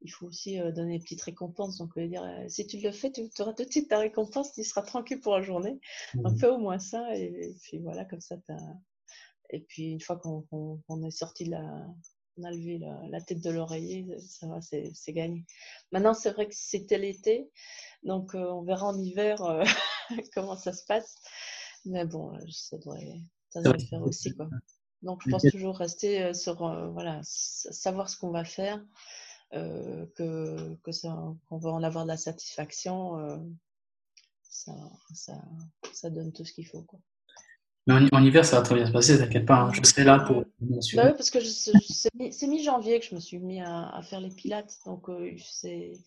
il 0.01 0.11
faut 0.11 0.27
aussi 0.27 0.59
euh, 0.59 0.71
donner 0.71 0.97
des 0.97 1.03
petites 1.03 1.21
récompenses. 1.21 1.77
Donc, 1.77 1.91
on 1.95 2.05
dire, 2.05 2.23
euh, 2.23 2.45
si 2.47 2.65
tu 2.67 2.79
le 2.79 2.91
fais, 2.91 3.11
tu 3.11 3.29
auras 3.39 3.53
tout 3.53 3.65
de 3.65 3.71
suite 3.71 3.89
ta 3.89 3.99
récompense, 3.99 4.53
tu 4.53 4.63
seras 4.63 4.81
tranquille 4.81 5.19
pour 5.19 5.35
la 5.35 5.41
journée. 5.41 5.79
Mmh. 6.15 6.37
fait 6.37 6.47
au 6.47 6.57
moins 6.57 6.79
ça. 6.79 7.15
Et, 7.15 7.55
puis 7.61 7.79
voilà, 7.79 8.05
comme 8.05 8.21
ça, 8.21 8.35
as... 8.49 8.57
Et 9.51 9.59
puis, 9.59 9.91
une 9.91 10.01
fois 10.01 10.17
qu'on 10.17 11.03
est 11.03 11.11
sorti 11.11 11.45
de 11.45 11.51
la. 11.51 11.87
On 12.37 12.43
a 12.45 12.51
levé 12.51 12.79
la, 13.09 13.21
tête 13.21 13.41
de 13.41 13.49
l'oreiller, 13.49 14.07
ça 14.19 14.47
va, 14.47 14.61
c'est 14.61 15.13
gagné. 15.13 15.45
Maintenant, 15.91 16.13
c'est 16.13 16.31
vrai 16.31 16.47
que 16.47 16.55
c'était 16.55 16.97
l'été. 16.97 17.51
Donc, 18.03 18.33
euh, 18.33 18.49
on 18.51 18.63
verra 18.63 18.87
en 18.87 18.97
hiver 18.97 19.43
comment 20.33 20.55
ça 20.55 20.71
se 20.71 20.85
passe. 20.85 21.17
Mais 21.83 22.05
bon, 22.05 22.31
ça 22.49 22.77
devrait, 22.77 23.19
ça 23.49 23.61
devrait 23.61 23.79
faire 23.79 24.01
aussi. 24.01 24.33
Quoi. 24.33 24.47
Donc, 25.01 25.21
je 25.25 25.29
pense 25.29 25.43
toujours 25.51 25.77
rester 25.77 26.33
sur. 26.33 26.55
voilà, 26.93 27.19
savoir 27.23 28.09
ce 28.09 28.15
qu'on 28.15 28.31
va 28.31 28.45
faire. 28.45 28.81
Euh, 29.53 30.05
que, 30.15 30.75
que 30.75 30.93
ça, 30.93 31.13
qu'on 31.49 31.57
va 31.57 31.71
en 31.71 31.83
avoir 31.83 32.05
de 32.05 32.09
la 32.09 32.17
satisfaction, 32.17 33.17
euh, 33.17 33.37
ça, 34.43 34.71
ça, 35.13 35.41
ça, 35.91 36.09
donne 36.09 36.31
tout 36.31 36.45
ce 36.45 36.53
qu'il 36.53 36.65
faut. 36.65 36.83
Quoi. 36.83 36.99
Mais 37.85 37.95
en, 38.13 38.23
hiver, 38.23 38.45
ça 38.45 38.57
va 38.57 38.61
très 38.61 38.75
bien 38.75 38.85
se 38.85 38.93
passer, 38.93 39.17
t'inquiète 39.17 39.45
pas. 39.45 39.59
Hein. 39.59 39.73
Je 39.73 39.83
serai 39.83 40.05
là 40.05 40.19
pour. 40.19 40.45
Bah 40.61 41.07
oui, 41.07 41.11
parce 41.17 41.31
que 41.31 41.39
c'est 41.41 42.47
mi-janvier 42.47 43.01
que 43.01 43.05
je 43.05 43.13
me 43.13 43.19
suis 43.19 43.39
mis 43.39 43.59
à, 43.59 43.89
à 43.89 44.01
faire 44.03 44.21
les 44.21 44.29
pilates. 44.29 44.77
Donc, 44.85 45.09
euh, 45.09 45.35
c'est 45.49 45.99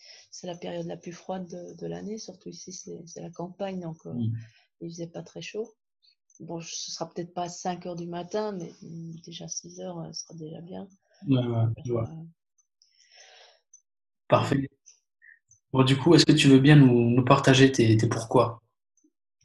la 0.43 0.57
période 0.57 0.87
la 0.87 0.97
plus 0.97 1.13
froide 1.13 1.47
de, 1.47 1.75
de 1.75 1.87
l'année. 1.87 2.17
Surtout 2.17 2.49
ici, 2.49 2.73
c'est 2.73 3.21
la 3.21 3.31
campagne. 3.31 3.81
Donc, 3.81 3.99
il 4.07 4.31
mm. 4.31 4.37
il 4.81 4.89
faisait 4.89 5.09
pas 5.09 5.23
très 5.23 5.43
chaud. 5.43 5.75
Bon, 6.41 6.61
ce 6.63 6.93
sera 6.93 7.11
peut-être 7.11 7.35
pas 7.35 7.45
à 7.45 7.49
5 7.49 7.85
heures 7.87 7.95
du 7.95 8.07
matin, 8.07 8.53
mais 8.53 8.73
déjà 9.23 9.49
6 9.49 9.81
heures, 9.81 10.09
ce 10.15 10.23
sera 10.23 10.35
déjà 10.35 10.63
bien. 10.63 10.89
Ouais, 11.29 11.45
ouais. 11.47 12.05
Parfait. 14.35 14.69
Bon, 15.73 15.85
du 15.85 15.97
coup, 15.97 16.13
est-ce 16.15 16.27
que 16.27 16.33
tu 16.33 16.49
veux 16.49 16.59
bien 16.59 16.75
nous, 16.75 17.25
partager 17.25 17.71
tes, 17.71 17.97
pourquoi? 18.09 18.61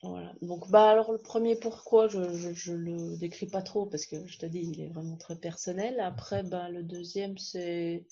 Voilà. 0.02 0.34
Donc, 0.42 0.68
bah, 0.72 0.90
alors, 0.90 1.12
le 1.12 1.20
premier 1.20 1.56
pourquoi, 1.56 2.08
je 2.08 2.72
ne 2.72 2.78
le 2.78 3.18
décris 3.18 3.46
pas 3.46 3.62
trop 3.62 3.86
parce 3.86 4.08
que 4.08 4.26
je 4.26 4.40
te 4.40 4.48
dis, 4.48 4.62
il 4.62 4.82
est 4.82 4.90
vraiment 4.90 5.16
très 5.18 5.36
personnel. 5.36 6.00
Après, 6.00 6.42
bah, 6.42 6.70
le 6.70 6.82
deuxième, 6.82 7.38
c'est 7.38 8.08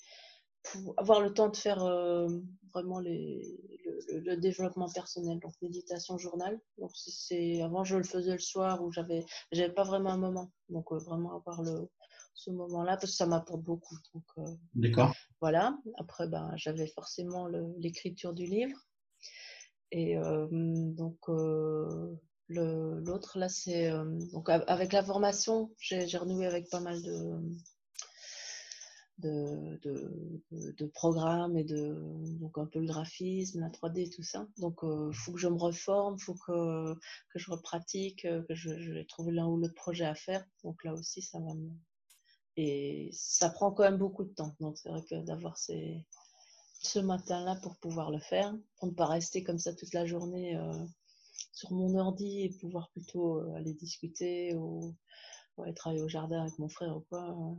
avoir 0.96 1.20
le 1.20 1.32
temps 1.32 1.48
de 1.48 1.56
faire 1.56 1.82
euh, 1.82 2.28
vraiment 2.72 3.00
le, 3.00 4.36
développement 4.36 4.88
personnel, 4.88 5.40
donc 5.40 5.54
méditation, 5.62 6.16
journal. 6.16 6.60
Donc, 6.78 6.92
c'est 6.94 7.60
avant, 7.60 7.82
je 7.82 7.96
le 7.96 8.04
faisais 8.04 8.32
le 8.32 8.38
soir 8.38 8.84
où 8.84 8.92
j'avais, 8.92 9.24
j'avais 9.50 9.72
pas 9.72 9.84
vraiment 9.84 10.10
un 10.10 10.18
moment. 10.18 10.52
Donc, 10.68 10.92
euh, 10.92 10.98
vraiment 10.98 11.34
avoir 11.34 11.60
le, 11.62 11.88
ce 12.38 12.50
moment-là 12.50 12.96
parce 12.96 13.10
que 13.10 13.16
ça 13.16 13.26
m'apporte 13.26 13.62
beaucoup. 13.62 13.96
Euh, 14.38 14.42
D'accord. 14.74 15.12
Voilà. 15.40 15.76
Après, 15.96 16.28
ben, 16.28 16.52
j'avais 16.56 16.86
forcément 16.86 17.48
l'écriture 17.78 18.32
du 18.32 18.46
livre. 18.46 18.78
Et 19.90 20.16
euh, 20.16 20.46
donc, 20.50 21.18
euh, 21.28 22.16
l'autre, 22.48 23.12
autre. 23.12 23.38
Là, 23.38 23.48
c'est 23.48 23.90
donc 24.32 24.48
avec 24.48 24.92
la 24.92 25.02
formation, 25.02 25.72
j'ai 25.78 26.16
renoué 26.16 26.46
avec 26.46 26.70
pas 26.70 26.80
mal 26.80 27.02
de, 27.02 27.40
de, 29.18 29.80
de, 30.76 30.86
programmes 30.86 31.56
et 31.56 31.64
de 31.64 31.96
donc 32.38 32.56
un 32.56 32.66
peu 32.66 32.78
le 32.78 32.86
graphisme, 32.86 33.60
la 33.60 33.70
3D, 33.70 34.14
tout 34.14 34.22
ça. 34.22 34.46
Donc, 34.58 34.78
il 34.82 35.14
faut 35.14 35.32
que 35.32 35.40
je 35.40 35.48
me 35.48 35.58
reforme, 35.58 36.16
il 36.20 36.22
faut 36.22 36.34
que, 36.34 36.94
que 36.94 37.38
je 37.38 37.50
repratique, 37.50 38.22
que 38.22 38.54
je, 38.54 38.78
je 38.78 38.92
vais 38.92 39.06
trouver 39.06 39.32
l'un 39.32 39.48
ou 39.48 39.56
l'autre 39.56 39.74
projet 39.74 40.04
à 40.04 40.14
faire. 40.14 40.44
Donc 40.62 40.84
là 40.84 40.92
aussi, 40.92 41.20
ça 41.20 41.40
va 41.40 41.54
me... 41.54 41.70
Et 42.60 43.08
ça 43.12 43.50
prend 43.50 43.70
quand 43.70 43.84
même 43.84 43.98
beaucoup 43.98 44.24
de 44.24 44.34
temps. 44.34 44.52
Donc, 44.58 44.76
c'est 44.78 44.88
vrai 44.88 45.04
que 45.08 45.24
d'avoir 45.24 45.56
ces 45.56 46.04
ce 46.80 46.98
matin-là 46.98 47.56
pour 47.62 47.76
pouvoir 47.76 48.10
le 48.10 48.18
faire, 48.18 48.52
pour 48.76 48.88
ne 48.88 48.94
pas 48.94 49.06
rester 49.06 49.42
comme 49.42 49.58
ça 49.58 49.74
toute 49.74 49.92
la 49.94 50.06
journée 50.06 50.56
euh, 50.56 50.84
sur 51.52 51.72
mon 51.72 51.96
ordi 51.96 52.42
et 52.42 52.50
pouvoir 52.60 52.90
plutôt 52.90 53.38
euh, 53.38 53.54
aller 53.54 53.74
discuter 53.74 54.54
ou 54.54 54.94
travailler 55.74 56.02
au 56.02 56.08
jardin 56.08 56.42
avec 56.42 56.58
mon 56.58 56.68
frère 56.68 56.96
ou 56.96 57.00
quoi. 57.08 57.30
Euh. 57.30 57.54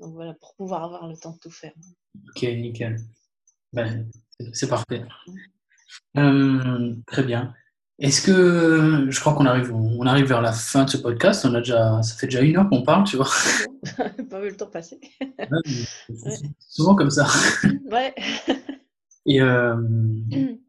Donc 0.00 0.14
voilà, 0.14 0.34
pour 0.34 0.54
pouvoir 0.56 0.84
avoir 0.84 1.08
le 1.08 1.16
temps 1.16 1.32
de 1.32 1.38
tout 1.38 1.50
faire. 1.50 1.74
Ok, 2.30 2.42
nickel. 2.42 2.96
Ben, 3.72 4.08
c'est 4.52 4.68
parfait. 4.68 5.04
Mm. 6.14 7.02
très 7.06 7.22
bien. 7.24 7.54
Est-ce 8.02 8.20
que 8.20 9.06
je 9.08 9.20
crois 9.20 9.34
qu'on 9.34 9.46
arrive, 9.46 9.72
on 9.72 10.04
arrive 10.06 10.26
vers 10.26 10.42
la 10.42 10.50
fin 10.50 10.82
de 10.82 10.90
ce 10.90 10.96
podcast. 10.96 11.46
On 11.48 11.54
a 11.54 11.58
déjà, 11.58 12.02
ça 12.02 12.16
fait 12.16 12.26
déjà 12.26 12.40
une 12.40 12.56
heure 12.56 12.68
qu'on 12.68 12.82
parle, 12.82 13.04
tu 13.04 13.16
vois. 13.16 13.28
Pas 14.30 14.40
vu 14.40 14.50
le 14.50 14.56
temps 14.56 14.66
passer. 14.66 15.00
Souvent 16.68 16.96
comme 16.96 17.10
ça. 17.10 17.26
Ouais. 17.90 18.12
Et 19.26 19.40
euh, 19.40 19.76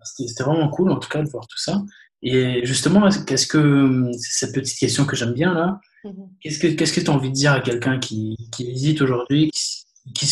c'était 0.04 0.44
vraiment 0.44 0.70
cool, 0.70 0.92
en 0.92 1.00
tout 1.00 1.10
cas, 1.10 1.24
de 1.24 1.30
voir 1.30 1.48
tout 1.48 1.58
ça. 1.58 1.82
Et 2.22 2.64
justement, 2.66 3.10
qu'est-ce 3.26 3.48
que 3.48 4.12
cette 4.20 4.54
petite 4.54 4.78
question 4.78 5.06
que 5.06 5.16
j'aime 5.16 5.34
bien 5.34 5.56
là 5.56 5.80
mhm. 6.04 6.30
Qu'est-ce 6.40 6.60
que 6.60 6.68
qu'est-ce 6.68 6.94
que 6.94 7.02
tu 7.02 7.10
as 7.10 7.14
envie 7.14 7.30
de 7.30 7.34
dire 7.34 7.54
à 7.54 7.62
quelqu'un 7.62 7.98
qui, 7.98 8.38
qui 8.52 8.70
hésite 8.70 9.02
aujourd'hui, 9.02 9.50
qui 9.50 9.83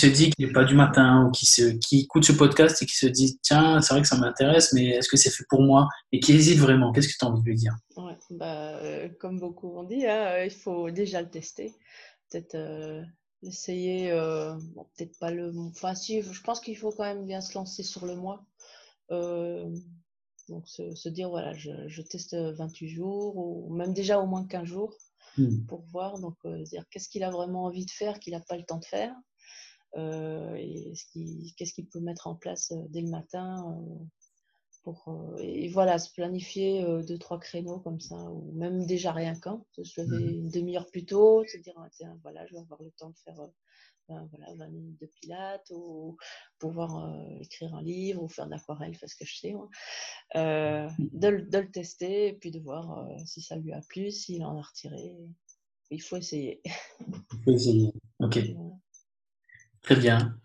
se 0.02 0.08
dit 0.08 0.30
qu'il 0.32 0.46
n'est 0.46 0.54
pas 0.54 0.64
du 0.64 0.76
matin 0.76 1.26
ou 1.26 1.32
qui, 1.32 1.46
se, 1.46 1.78
qui 1.78 2.02
écoute 2.02 2.26
ce 2.26 2.34
podcast 2.34 2.82
et 2.82 2.86
qui 2.86 2.96
se 2.96 3.06
dit 3.06 3.40
tiens, 3.42 3.82
c'est 3.82 3.94
vrai 3.94 4.02
que 4.02 4.08
ça 4.08 4.18
m'intéresse, 4.18 4.74
mais 4.74 4.90
est-ce 4.90 5.10
que 5.10 5.18
c'est 5.18 5.30
fait 5.30 5.46
pour 5.50 5.62
moi 5.62 5.88
Et 6.12 6.20
qui 6.20 6.34
hésite 6.34 6.60
vraiment, 6.60 6.92
qu'est-ce 6.92 7.08
que 7.08 7.14
tu 7.18 7.26
as 7.26 7.30
envie 7.30 7.42
de 7.42 7.46
lui 7.46 7.56
dire? 7.56 7.76
Ouais, 7.96 8.18
bah, 8.32 8.78
euh, 8.78 9.10
Comme 9.20 9.40
beaucoup 9.40 9.78
ont 9.78 9.84
dit, 9.84 10.06
hein, 10.06 10.34
euh, 10.34 10.46
il 10.46 10.52
faut 10.52 10.92
déjà 10.92 11.22
le 11.22 11.30
tester. 11.30 11.74
Peut-être 12.30 12.56
euh, 12.56 13.04
l'essayer, 13.42 14.10
peut-être 14.96 15.18
pas 15.20 15.32
le. 15.32 15.52
Enfin, 15.58 15.96
si, 15.96 16.22
je 16.22 16.42
pense 16.42 16.60
qu'il 16.60 16.78
faut 16.78 16.92
quand 16.92 17.04
même 17.04 17.26
bien 17.26 17.42
se 17.42 17.54
lancer 17.54 17.84
sur 17.84 18.06
le 18.06 18.16
mois. 18.16 18.46
donc, 19.10 20.68
se, 20.68 21.10
dire 21.10 21.30
voilà, 21.30 21.54
je, 21.54 22.02
teste 22.02 22.36
28 22.36 22.90
jours 22.90 23.38
ou 23.38 23.74
même 23.74 23.94
déjà 23.94 24.20
au 24.20 24.26
moins 24.26 24.46
15 24.46 24.66
jours. 24.66 24.94
Hmm. 25.38 25.66
pour 25.66 25.86
voir, 25.86 26.20
donc 26.20 26.36
dire 26.66 26.84
qu'est-ce 26.92 27.08
qu'il 27.08 27.24
a 27.24 27.30
vraiment 27.30 27.64
envie 27.64 27.86
de 27.86 27.92
faire, 27.92 28.20
qu'il 28.20 28.34
n'a 28.34 28.42
pas 28.42 28.58
le 28.58 28.64
temps 28.64 28.80
de 28.80 28.84
faire, 28.84 29.16
et 29.96 30.94
qu'est-ce 31.58 31.74
qu'il 31.74 31.88
peut 31.88 32.00
mettre 32.00 32.28
en 32.28 32.36
place 32.36 32.72
euh, 32.72 32.84
dès 32.90 33.02
le 33.02 33.10
matin 33.10 33.78
euh, 33.78 34.06
pour, 34.84 35.36
et 35.40 35.68
voilà, 35.68 36.00
se 36.00 36.12
planifier 36.12 36.84
deux, 37.08 37.20
trois 37.20 37.40
créneaux 37.40 37.80
comme 37.80 38.00
ça, 38.00 38.16
ou 38.16 38.52
même 38.54 38.88
déjà 38.88 39.12
rien 39.12 39.36
qu'un, 39.36 39.64
se 39.84 40.02
lever 40.02 40.24
mmh 40.24 40.30
une 40.30 40.50
demi-heure 40.50 40.88
plus 40.88 41.06
tôt, 41.06 41.46
se 41.46 41.58
dire, 41.58 41.76
ah, 41.78 41.88
tiens, 41.92 42.18
voilà, 42.24 42.48
je 42.48 42.54
vais 42.54 42.62
avoir 42.62 42.82
le 42.82 42.90
temps 42.98 43.12
de 43.12 43.18
faire 43.20 43.48
ben, 44.10 44.28
voilà, 44.32 44.56
20 44.56 44.70
minutes 44.70 45.00
de 45.00 45.06
pilates, 45.06 45.70
ou 45.70 46.18
pouvoir 46.58 47.16
écrire 47.42 47.76
un 47.76 47.84
livre, 47.84 48.24
ou 48.24 48.28
faire 48.28 48.48
de 48.48 48.52
l'aquarelle, 48.52 48.98
parce 49.00 49.14
que 49.14 49.24
je 49.24 49.38
sais, 49.38 49.54
de, 50.34 50.88
de, 51.14 51.58
le 51.60 51.70
tester, 51.70 52.30
et 52.30 52.34
puis 52.34 52.50
de 52.50 52.60
voir 52.60 53.08
si 53.28 53.44
ça 53.44 53.58
lui 53.58 53.74
a 53.74 53.82
plu, 53.88 54.10
s'il 54.10 54.44
en 54.44 54.58
a 54.58 54.64
retiré. 54.64 55.16
Il 55.92 56.02
faut 56.02 56.18
essayer. 56.18 56.60
Il 56.66 57.44
faut 57.44 57.52
essayer, 57.52 57.92
ok. 58.20 58.40
Très 59.84 59.96
bien. 59.96 60.36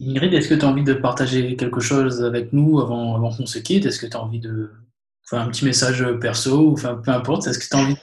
Ingrid, 0.00 0.34
est-ce 0.34 0.48
que 0.48 0.54
tu 0.54 0.64
as 0.64 0.68
envie 0.68 0.82
de 0.82 0.94
partager 0.94 1.56
quelque 1.56 1.80
chose 1.80 2.24
avec 2.24 2.52
nous 2.52 2.80
avant, 2.80 3.14
avant 3.14 3.30
qu'on 3.30 3.46
se 3.46 3.58
quitte? 3.58 3.86
Est-ce 3.86 4.00
que 4.00 4.06
tu 4.06 4.16
as 4.16 4.22
envie 4.22 4.40
de 4.40 4.70
faire 5.28 5.40
un 5.40 5.48
petit 5.48 5.64
message 5.64 6.04
perso 6.20 6.70
ou 6.70 6.72
enfin, 6.72 6.96
peu 6.96 7.12
importe 7.12 7.46
Est-ce 7.46 7.58
que 7.58 7.68
tu 7.68 7.76
as 7.76 7.78
envie 7.78 7.96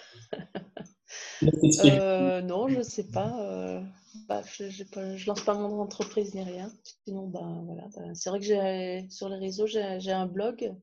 euh, 2.00 2.42
Non, 2.42 2.70
je 2.70 2.78
ne 2.78 2.84
sais 2.84 3.08
pas. 3.08 3.36
Euh, 3.42 3.82
bah, 4.30 4.42
je 4.58 4.64
ne 4.64 5.26
lance 5.26 5.42
pas 5.42 5.54
mon 5.54 5.82
entreprise 5.82 6.34
ni 6.34 6.44
rien. 6.44 6.72
Sinon, 7.06 7.28
ben, 7.28 7.64
voilà, 7.66 7.88
ben, 7.96 8.16
c'est 8.16 8.30
vrai 8.30 8.40
que 8.40 9.14
sur 9.14 9.28
les 9.28 9.38
réseaux, 9.38 9.68
j'ai 9.68 10.12
un 10.12 10.28
blog. 10.28 10.74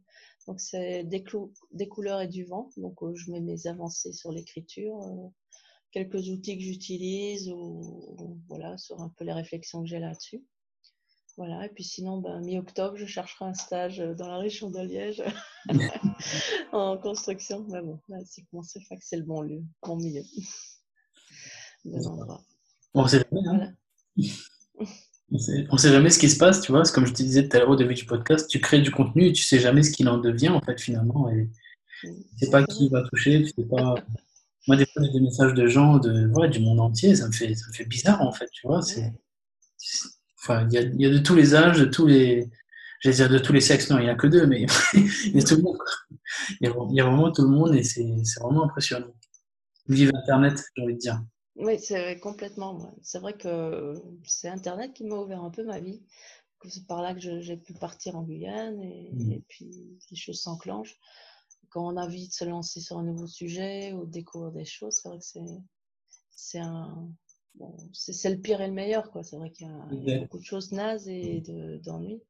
Donc, 0.46 0.60
c'est 0.60 1.04
des, 1.04 1.24
des, 1.72 1.88
couleurs 1.88 2.20
et 2.20 2.28
du 2.28 2.44
vent. 2.44 2.70
Donc, 2.76 3.02
euh, 3.02 3.14
je 3.14 3.30
mets 3.30 3.40
mes 3.40 3.66
avancées 3.66 4.12
sur 4.12 4.32
l'écriture 4.32 4.98
quelques 5.98 6.28
outils 6.28 6.56
que 6.56 6.64
j'utilise 6.64 7.50
ou, 7.50 8.40
voilà, 8.48 8.76
sur 8.78 9.00
un 9.00 9.12
peu 9.16 9.24
les 9.24 9.32
réflexions 9.32 9.82
que 9.82 9.88
j'ai 9.88 9.98
là-dessus. 9.98 10.44
Voilà, 11.36 11.66
et 11.66 11.68
puis 11.68 11.84
sinon, 11.84 12.18
ben, 12.20 12.40
mi-octobre, 12.40 12.96
je 12.96 13.06
chercherai 13.06 13.44
un 13.44 13.54
stage 13.54 13.98
dans 13.98 14.28
la 14.28 14.38
région 14.38 14.70
de 14.70 14.80
Liège 14.80 15.22
en 16.72 16.98
construction. 16.98 17.64
Mais 17.70 17.80
bon, 17.80 18.00
là, 18.08 18.18
c'est 18.26 18.42
comment 18.50 18.64
c'est 18.64 18.80
que 18.80 18.86
c'est 19.00 19.16
le 19.16 19.22
bon 19.22 19.42
lieu, 19.42 19.62
bon 19.84 19.96
milieu. 19.96 20.22
On 22.94 23.06
sait 23.06 23.24
jamais, 23.30 23.48
hein. 23.48 23.74
On 25.70 25.76
sait, 25.76 25.92
jamais 25.92 26.08
ce 26.08 26.18
qui 26.18 26.30
se 26.30 26.38
passe, 26.38 26.62
tu 26.62 26.72
vois. 26.72 26.84
C'est 26.84 26.94
comme 26.94 27.06
je 27.06 27.12
te 27.12 27.22
disais 27.22 27.46
tout 27.46 27.56
à 27.56 27.60
l'heure 27.60 27.68
au 27.68 27.76
début 27.76 27.94
du 27.94 28.06
podcast, 28.06 28.48
tu 28.48 28.60
crées 28.60 28.80
du 28.80 28.90
contenu 28.90 29.26
et 29.26 29.32
tu 29.32 29.42
sais 29.42 29.58
jamais 29.58 29.82
ce 29.82 29.90
qu'il 29.90 30.08
en 30.08 30.16
devient, 30.16 30.48
en 30.48 30.60
fait, 30.62 30.80
finalement. 30.80 31.28
Et 31.28 31.50
tu 32.00 32.10
sais 32.38 32.50
pas 32.50 32.64
qui 32.64 32.88
va 32.88 33.02
toucher, 33.02 33.42
tu 33.42 33.50
sais 33.50 33.68
pas. 33.68 33.94
Moi, 34.68 34.76
des 34.76 34.84
fois, 34.84 35.02
j'ai 35.02 35.12
des 35.12 35.20
messages 35.20 35.54
de 35.54 35.66
gens 35.66 35.96
de, 35.96 36.28
ouais, 36.34 36.48
du 36.50 36.60
monde 36.60 36.78
entier, 36.78 37.16
ça 37.16 37.26
me 37.26 37.32
fait, 37.32 37.54
ça 37.54 37.66
me 37.68 37.72
fait 37.72 37.86
bizarre, 37.86 38.20
en 38.20 38.32
fait, 38.32 38.48
tu 38.52 38.66
vois. 38.66 38.82
C'est, 38.82 39.12
enfin, 40.38 40.68
il 40.68 40.74
y 40.74 40.78
a, 40.78 40.82
y 40.82 41.06
a, 41.06 41.10
de 41.10 41.18
tous 41.18 41.34
les 41.34 41.54
âges, 41.54 41.80
de 41.80 41.86
tous 41.86 42.06
les, 42.06 42.50
j'allais 43.00 43.16
dire 43.16 43.30
de 43.30 43.38
tous 43.38 43.54
les 43.54 43.62
sexes, 43.62 43.88
non, 43.88 43.98
il 43.98 44.04
n'y 44.04 44.10
a 44.10 44.14
que 44.14 44.26
deux, 44.26 44.46
mais 44.46 44.66
il 44.94 45.34
y 45.34 45.40
a 45.40 45.42
tout 45.42 45.56
le 45.56 45.62
monde. 45.62 45.78
Il 46.60 46.68
y, 46.92 47.00
a, 47.00 47.04
vraiment 47.04 47.32
tout 47.32 47.42
le 47.42 47.48
monde 47.48 47.74
et 47.74 47.82
c'est, 47.82 48.06
c'est 48.24 48.40
vraiment 48.40 48.64
impressionnant. 48.64 49.14
Vive 49.86 50.12
Internet, 50.14 50.62
j'ai 50.76 50.82
envie 50.82 50.94
de 50.94 50.98
dire. 50.98 51.22
Oui, 51.56 51.78
c'est 51.78 52.18
complètement. 52.20 52.94
C'est 53.02 53.20
vrai 53.20 53.32
que 53.32 53.94
c'est 54.24 54.48
Internet 54.48 54.92
qui 54.92 55.04
m'a 55.04 55.16
ouvert 55.16 55.42
un 55.42 55.50
peu 55.50 55.64
ma 55.64 55.80
vie. 55.80 56.02
C'est 56.68 56.86
par 56.86 57.00
là 57.00 57.14
que 57.14 57.20
j'ai 57.20 57.56
pu 57.56 57.72
partir 57.72 58.16
en 58.16 58.22
Guyane 58.22 58.82
et, 58.82 59.12
mmh. 59.14 59.32
et 59.32 59.42
puis 59.48 59.98
les 60.10 60.16
choses 60.16 60.42
s'enclenchent 60.42 60.98
quand 61.70 61.92
on 61.92 61.96
a 61.96 62.04
envie 62.04 62.28
de 62.28 62.32
se 62.32 62.44
lancer 62.44 62.80
sur 62.80 62.98
un 62.98 63.04
nouveau 63.04 63.26
sujet 63.26 63.92
ou 63.92 64.06
découvrir 64.06 64.52
des 64.52 64.64
choses, 64.64 65.00
c'est 65.02 65.08
vrai 65.08 65.18
que 65.18 65.24
c'est, 65.24 65.40
c'est 66.30 66.58
un. 66.58 67.10
Bon, 67.54 67.76
c'est, 67.92 68.30
le 68.30 68.40
pire 68.40 68.60
et 68.60 68.68
le 68.68 68.72
meilleur. 68.72 69.10
Quoi. 69.10 69.24
C'est 69.24 69.36
vrai 69.36 69.50
qu'il 69.50 69.66
y 69.66 70.12
a, 70.12 70.20
beaucoup 70.20 70.38
de 70.38 70.44
choses 70.44 70.70
nazes 70.70 71.08
et 71.08 71.40
d'ennuis. 71.82 72.22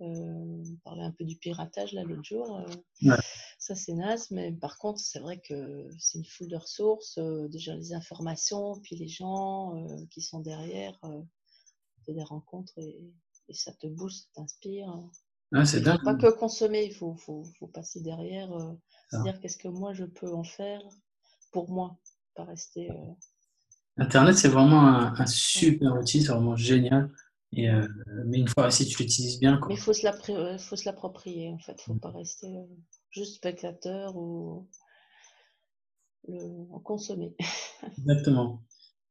Euh, 0.00 0.06
on 0.06 0.76
parlait 0.84 1.02
un 1.02 1.10
peu 1.10 1.24
du 1.24 1.36
piratage 1.36 1.92
là 1.92 2.04
l'autre 2.04 2.24
jour. 2.24 2.58
Euh, 2.58 3.16
ça, 3.58 3.74
c'est 3.74 3.92
naze. 3.94 4.30
Mais 4.30 4.52
par 4.52 4.78
contre, 4.78 5.00
c'est 5.00 5.18
vrai 5.18 5.40
que 5.40 5.88
c'est 5.98 6.18
une 6.18 6.24
foule 6.24 6.48
de 6.48 6.56
ressources. 6.56 7.18
Euh, 7.18 7.48
déjà, 7.48 7.74
les 7.74 7.92
informations, 7.92 8.80
puis 8.80 8.96
les 8.96 9.08
gens 9.08 9.74
qui 10.10 10.22
sont 10.22 10.40
derrière. 10.40 10.98
des 12.08 12.22
rencontres 12.22 12.78
et, 12.78 13.12
et, 13.48 13.54
ça 13.54 13.72
te 13.72 13.86
booste, 13.86 14.30
ça 14.34 14.42
t'inspire. 14.42 14.88
Ah, 15.52 15.64
c'est 15.64 15.80
dingue. 15.80 16.02
Pas 16.04 16.14
que 16.14 16.30
consommer, 16.30 16.84
il 16.84 16.94
faut, 16.94 17.14
faut, 17.16 17.44
faut 17.58 17.66
passer 17.66 18.00
derrière, 18.00 18.52
euh, 18.52 18.72
se 19.10 19.22
dire 19.22 19.40
qu'est-ce 19.40 19.58
que 19.58 19.68
moi 19.68 19.92
je 19.92 20.04
peux 20.04 20.32
en 20.32 20.44
faire 20.44 20.80
pour 21.52 21.70
moi, 21.70 21.98
pas 22.34 22.44
rester. 22.44 22.90
Euh, 22.90 22.94
Internet, 23.96 24.36
c'est 24.36 24.48
vraiment 24.48 24.86
un, 24.86 25.26
super 25.26 25.94
outil, 25.96 26.22
c'est 26.22 26.32
vraiment 26.32 26.56
génial. 26.56 27.10
Et, 27.52 27.68
euh, 27.68 27.86
mais 28.26 28.38
une 28.38 28.48
fois, 28.48 28.70
si 28.70 28.86
tu 28.86 29.02
l'utilises 29.02 29.40
bien. 29.40 29.60
Mais 29.68 29.74
il 29.74 29.80
faut 29.80 29.92
se 29.92 30.04
l'approprier, 30.84 31.50
en 31.50 31.58
fait. 31.58 31.72
Il 31.86 31.90
ne 31.90 31.94
faut 31.94 32.00
pas 32.00 32.12
rester 32.12 32.48
juste 33.10 33.34
spectateur 33.36 34.16
ou 34.16 34.68
le, 36.28 36.78
consommer. 36.84 37.34
Exactement. 37.98 38.62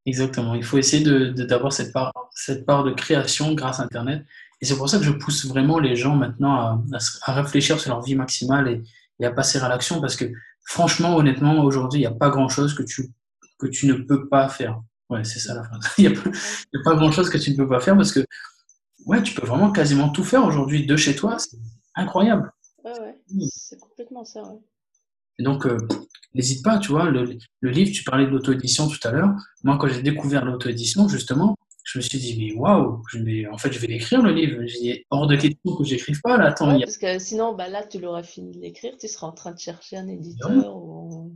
Exactement. 0.06 0.56
Il 0.56 0.64
faut 0.64 0.78
essayer 0.78 1.04
d'avoir 1.04 1.70
de, 1.70 1.76
cette, 1.76 1.92
part, 1.92 2.14
cette 2.34 2.66
part 2.66 2.84
de 2.84 2.92
création 2.92 3.54
grâce 3.54 3.80
à 3.80 3.84
Internet. 3.84 4.26
Et 4.62 4.66
c'est 4.66 4.76
pour 4.76 4.90
ça 4.90 4.98
que 4.98 5.04
je 5.04 5.12
pousse 5.12 5.46
vraiment 5.46 5.80
les 5.80 5.96
gens 5.96 6.16
maintenant 6.16 6.54
à, 6.54 6.84
à, 7.24 7.34
réfléchir 7.34 7.80
sur 7.80 7.92
leur 7.92 8.02
vie 8.02 8.16
maximale 8.16 8.68
et, 8.68 8.84
et 9.20 9.26
à 9.26 9.32
passer 9.32 9.58
à 9.60 9.70
l'action 9.70 10.02
parce 10.02 10.16
que 10.16 10.26
franchement, 10.66 11.16
honnêtement, 11.16 11.64
aujourd'hui, 11.64 12.00
il 12.00 12.04
n'y 12.04 12.08
a 12.08 12.12
pas 12.12 12.30
grand-chose 12.30 12.74
que 12.74 12.84
tu, 12.84 13.10
que 13.58 13.68
tu 13.68 13.88
ne 13.88 13.94
peux 13.94 14.28
pas 14.28 14.50
faire. 14.50 14.82
Ouais, 15.10 15.24
c'est 15.24 15.40
ça 15.40 15.56
la 15.56 15.64
phrase. 15.64 15.82
Il 15.98 16.10
n'y 16.10 16.16
a, 16.16 16.84
pas 16.84 16.96
grand-chose 16.96 17.30
que 17.30 17.38
tu 17.38 17.52
ne 17.52 17.58
peux 17.58 17.68
pas 17.68 17.80
faire 17.80 17.96
parce 17.96 18.12
que 18.12 18.24
ouais, 19.06 19.24
tu 19.24 19.34
peux 19.34 19.46
vraiment 19.46 19.72
quasiment 19.72 20.10
tout 20.10 20.24
faire 20.24 20.46
aujourd'hui 20.46 20.86
de 20.86 20.96
chez 20.96 21.16
toi. 21.16 21.38
C'est 21.40 21.58
incroyable. 21.96 22.52
Ouais, 22.84 23.00
ouais. 23.00 23.16
Mmh. 23.32 23.48
C'est 23.52 23.80
complètement 23.80 24.24
ça. 24.24 24.42
Et 25.40 25.44
donc, 25.44 25.66
euh, 25.66 25.78
n'hésite 26.36 26.64
pas, 26.64 26.78
tu 26.78 26.92
vois, 26.92 27.10
le, 27.10 27.38
le 27.62 27.70
livre, 27.70 27.92
tu 27.92 28.04
parlais 28.04 28.26
de 28.26 28.30
l'auto-édition 28.30 28.88
tout 28.88 29.00
à 29.08 29.12
l'heure. 29.12 29.34
Moi, 29.64 29.78
quand 29.80 29.88
j'ai 29.88 30.04
découvert 30.04 30.46
l'auto-édition, 30.46 31.08
justement, 31.08 31.58
je 31.92 31.98
me 31.98 32.04
suis 32.04 32.20
dit, 32.20 32.36
mais 32.38 32.54
waouh, 32.54 33.02
en 33.52 33.58
fait, 33.58 33.72
je 33.72 33.80
vais 33.80 33.88
l'écrire 33.88 34.22
le 34.22 34.32
livre. 34.32 34.62
J'ai 34.68 35.08
hors 35.10 35.26
de 35.26 35.36
question 35.36 35.76
que 35.76 35.84
j'écrive 35.84 36.22
pas 36.22 36.38
là. 36.38 36.50
Attends, 36.50 36.80
Parce 36.80 36.98
que 36.98 37.18
sinon, 37.18 37.56
bah, 37.56 37.68
là, 37.68 37.84
tu 37.84 38.00
l'auras 38.00 38.22
fini 38.22 38.52
de 38.52 38.60
l'écrire, 38.60 38.94
tu 39.00 39.08
seras 39.08 39.26
en 39.26 39.32
train 39.32 39.54
de 39.54 39.60
chercher 39.60 39.98
un 39.98 40.08
éditeur 40.08 40.78
ou 40.78 41.36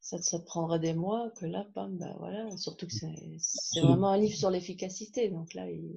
ça, 0.00 0.16
ça 0.22 0.38
te 0.38 0.44
prendrait 0.46 0.78
des 0.78 0.94
mois, 0.94 1.30
que 1.38 1.44
là, 1.44 1.66
bam, 1.74 1.98
bah 1.98 2.14
voilà. 2.18 2.56
Surtout 2.56 2.86
que 2.86 2.92
c'est 2.94 3.80
vraiment 3.80 4.10
un 4.10 4.16
livre 4.16 4.36
sur 4.36 4.50
l'efficacité. 4.50 5.28
Donc 5.28 5.52
là, 5.52 5.70
il 5.70 5.92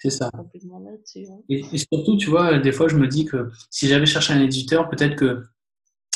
c'est 0.00 0.10
ça. 0.10 0.30
complètement 0.30 0.80
là-dessus. 0.80 1.26
hein. 1.30 1.40
Et, 1.48 1.64
et 1.72 1.78
surtout, 1.78 2.16
tu 2.18 2.28
vois, 2.28 2.58
des 2.58 2.72
fois, 2.72 2.88
je 2.88 2.96
me 2.96 3.06
dis 3.08 3.24
que 3.24 3.50
si 3.70 3.88
j'avais 3.88 4.06
cherché 4.06 4.34
un 4.34 4.42
éditeur, 4.42 4.90
peut-être 4.90 5.16
que 5.16 5.42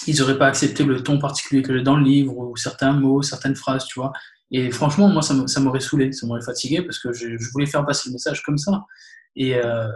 ils 0.06 0.18
n'auraient 0.18 0.38
pas 0.38 0.48
accepté 0.48 0.84
le 0.84 1.02
ton 1.02 1.18
particulier 1.18 1.62
que 1.62 1.76
j'ai 1.76 1.82
dans 1.82 1.96
le 1.96 2.04
livre 2.04 2.36
ou 2.36 2.56
certains 2.56 2.92
mots, 2.92 3.22
certaines 3.22 3.56
phrases, 3.56 3.86
tu 3.86 3.98
vois. 4.00 4.12
Et 4.50 4.70
franchement, 4.70 5.08
moi, 5.08 5.22
ça 5.22 5.60
m'aurait 5.60 5.80
saoulé, 5.80 6.12
ça 6.12 6.26
m'aurait 6.26 6.42
fatigué 6.42 6.82
parce 6.82 6.98
que 6.98 7.12
je, 7.12 7.36
je 7.36 7.50
voulais 7.52 7.66
faire 7.66 7.84
passer 7.84 8.08
le 8.08 8.12
message 8.14 8.42
comme 8.42 8.58
ça. 8.58 8.84
Et 9.34 9.54
euh, 9.56 9.88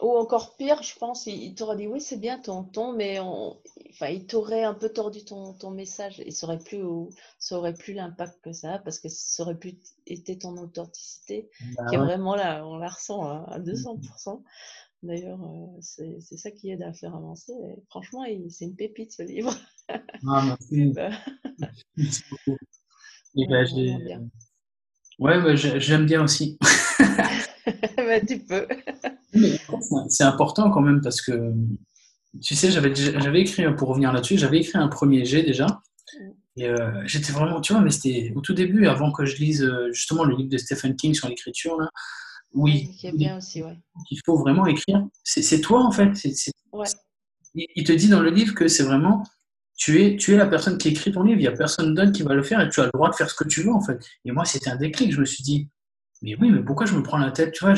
Ou 0.00 0.16
encore 0.16 0.56
pire, 0.56 0.82
je 0.82 0.96
pense, 0.98 1.26
il, 1.26 1.42
il 1.42 1.54
t'aurait 1.54 1.76
dit 1.76 1.86
oui, 1.86 2.00
c'est 2.00 2.16
bien 2.18 2.38
ton 2.38 2.64
ton, 2.64 2.92
mais 2.94 3.18
on, 3.20 3.60
enfin, 3.90 4.06
il 4.08 4.26
t'aurait 4.26 4.64
un 4.64 4.74
peu 4.74 4.88
tordu 4.90 5.24
ton, 5.24 5.52
ton 5.54 5.70
message 5.70 6.20
et 6.20 6.30
ça 6.30 6.46
aurait 6.46 6.58
plus, 6.58 6.82
ça 7.38 7.58
aurait 7.58 7.74
plus 7.74 7.94
l'impact 7.94 8.40
que 8.42 8.52
ça 8.52 8.74
a 8.74 8.78
parce 8.78 8.98
que 9.00 9.08
ça 9.08 9.42
aurait 9.42 9.58
pu 9.58 9.74
été 10.06 10.38
ton 10.38 10.56
authenticité 10.56 11.50
bah 11.76 11.84
qui 11.88 11.96
est 11.96 11.98
ouais, 11.98 12.04
vraiment 12.04 12.34
là, 12.36 12.64
on 12.66 12.76
la 12.78 12.88
ressent 12.88 13.22
à, 13.24 13.44
à 13.54 13.58
200%. 13.58 14.42
D'ailleurs, 15.02 15.40
euh, 15.42 15.80
c'est 15.80 16.36
ça 16.36 16.50
qui 16.50 16.70
aide 16.70 16.82
à 16.82 16.92
faire 16.92 17.14
avancer. 17.14 17.52
Et 17.52 17.82
franchement, 17.88 18.24
il- 18.24 18.50
c'est 18.50 18.64
une 18.64 18.74
pépite 18.76 19.12
ce 19.12 19.22
livre. 19.22 19.54
ah, 19.88 20.44
merci, 20.46 20.92
Bah, 20.94 21.10
merci 21.96 22.22
beaucoup. 22.30 22.58
Et 23.36 23.40
ouais, 23.40 23.46
ben, 23.48 23.64
vraiment 23.66 23.98
j'ai- 23.98 24.04
bien. 24.04 24.20
ouais, 25.18 25.42
ouais, 25.42 25.56
j'ai- 25.56 25.80
j'aime 25.80 26.06
bien 26.06 26.22
aussi. 26.22 26.58
Bah, 27.96 28.18
tu 28.26 28.38
peux. 28.38 28.66
C'est 30.08 30.24
important 30.24 30.70
quand 30.70 30.80
même 30.80 31.02
parce 31.02 31.20
que, 31.20 31.52
tu 32.42 32.54
sais, 32.54 32.70
j'avais 32.70 32.94
j'avais 32.94 33.40
écrit, 33.42 33.62
pour 33.76 33.88
revenir 33.88 34.10
là-dessus, 34.12 34.38
j'avais 34.38 34.60
écrit 34.60 34.78
un 34.78 34.88
premier 34.88 35.26
jet 35.26 35.42
déjà. 35.42 35.66
Et 36.56 36.66
euh, 36.66 37.02
j'étais 37.06 37.30
vraiment, 37.32 37.60
tu 37.60 37.74
vois, 37.74 37.82
mais 37.82 37.90
c'était 37.90 38.32
au 38.34 38.40
tout 38.40 38.54
début, 38.54 38.86
avant 38.86 39.12
que 39.12 39.26
je 39.26 39.36
lise 39.36 39.62
euh, 39.62 39.92
justement 39.92 40.24
le 40.24 40.34
livre 40.34 40.48
de 40.48 40.56
Stephen 40.56 40.96
King 40.96 41.12
sur 41.12 41.28
l'écriture, 41.28 41.78
là, 41.78 41.90
où 42.54 42.66
il, 42.68 42.88
bien 43.14 43.36
aussi, 43.36 43.62
ouais. 43.62 43.78
il 44.10 44.18
faut 44.24 44.38
vraiment 44.38 44.64
écrire. 44.66 45.06
C'est 45.22 45.42
c'est 45.42 45.60
toi, 45.60 45.84
en 45.84 45.90
fait. 45.92 46.10
Ouais. 46.72 46.86
il 47.54 47.66
il 47.76 47.84
te 47.84 47.92
dit 47.92 48.08
dans 48.08 48.20
le 48.20 48.30
livre 48.30 48.54
que 48.54 48.66
c'est 48.66 48.82
vraiment, 48.84 49.22
tu 49.78 50.02
es, 50.02 50.16
tu 50.16 50.34
es 50.34 50.36
la 50.36 50.46
personne 50.46 50.76
qui 50.76 50.88
écrit 50.88 51.12
ton 51.12 51.22
livre, 51.22 51.38
il 51.38 51.42
n'y 51.42 51.46
a 51.46 51.52
personne 51.52 51.94
d'autre 51.94 52.10
qui 52.10 52.24
va 52.24 52.34
le 52.34 52.42
faire 52.42 52.60
et 52.60 52.68
tu 52.68 52.80
as 52.80 52.86
le 52.86 52.90
droit 52.92 53.10
de 53.10 53.14
faire 53.14 53.30
ce 53.30 53.34
que 53.34 53.48
tu 53.48 53.62
veux, 53.62 53.72
en 53.72 53.80
fait. 53.80 53.98
Et 54.24 54.32
moi, 54.32 54.44
c'était 54.44 54.70
un 54.70 54.76
déclic. 54.76 55.12
Je 55.12 55.20
me 55.20 55.24
suis 55.24 55.44
dit, 55.44 55.70
mais 56.20 56.34
oui, 56.40 56.50
mais 56.50 56.62
pourquoi 56.62 56.84
je 56.84 56.94
me 56.94 57.02
prends 57.02 57.16
la 57.16 57.30
tête 57.30 57.52
Tu 57.52 57.64
vois, 57.64 57.74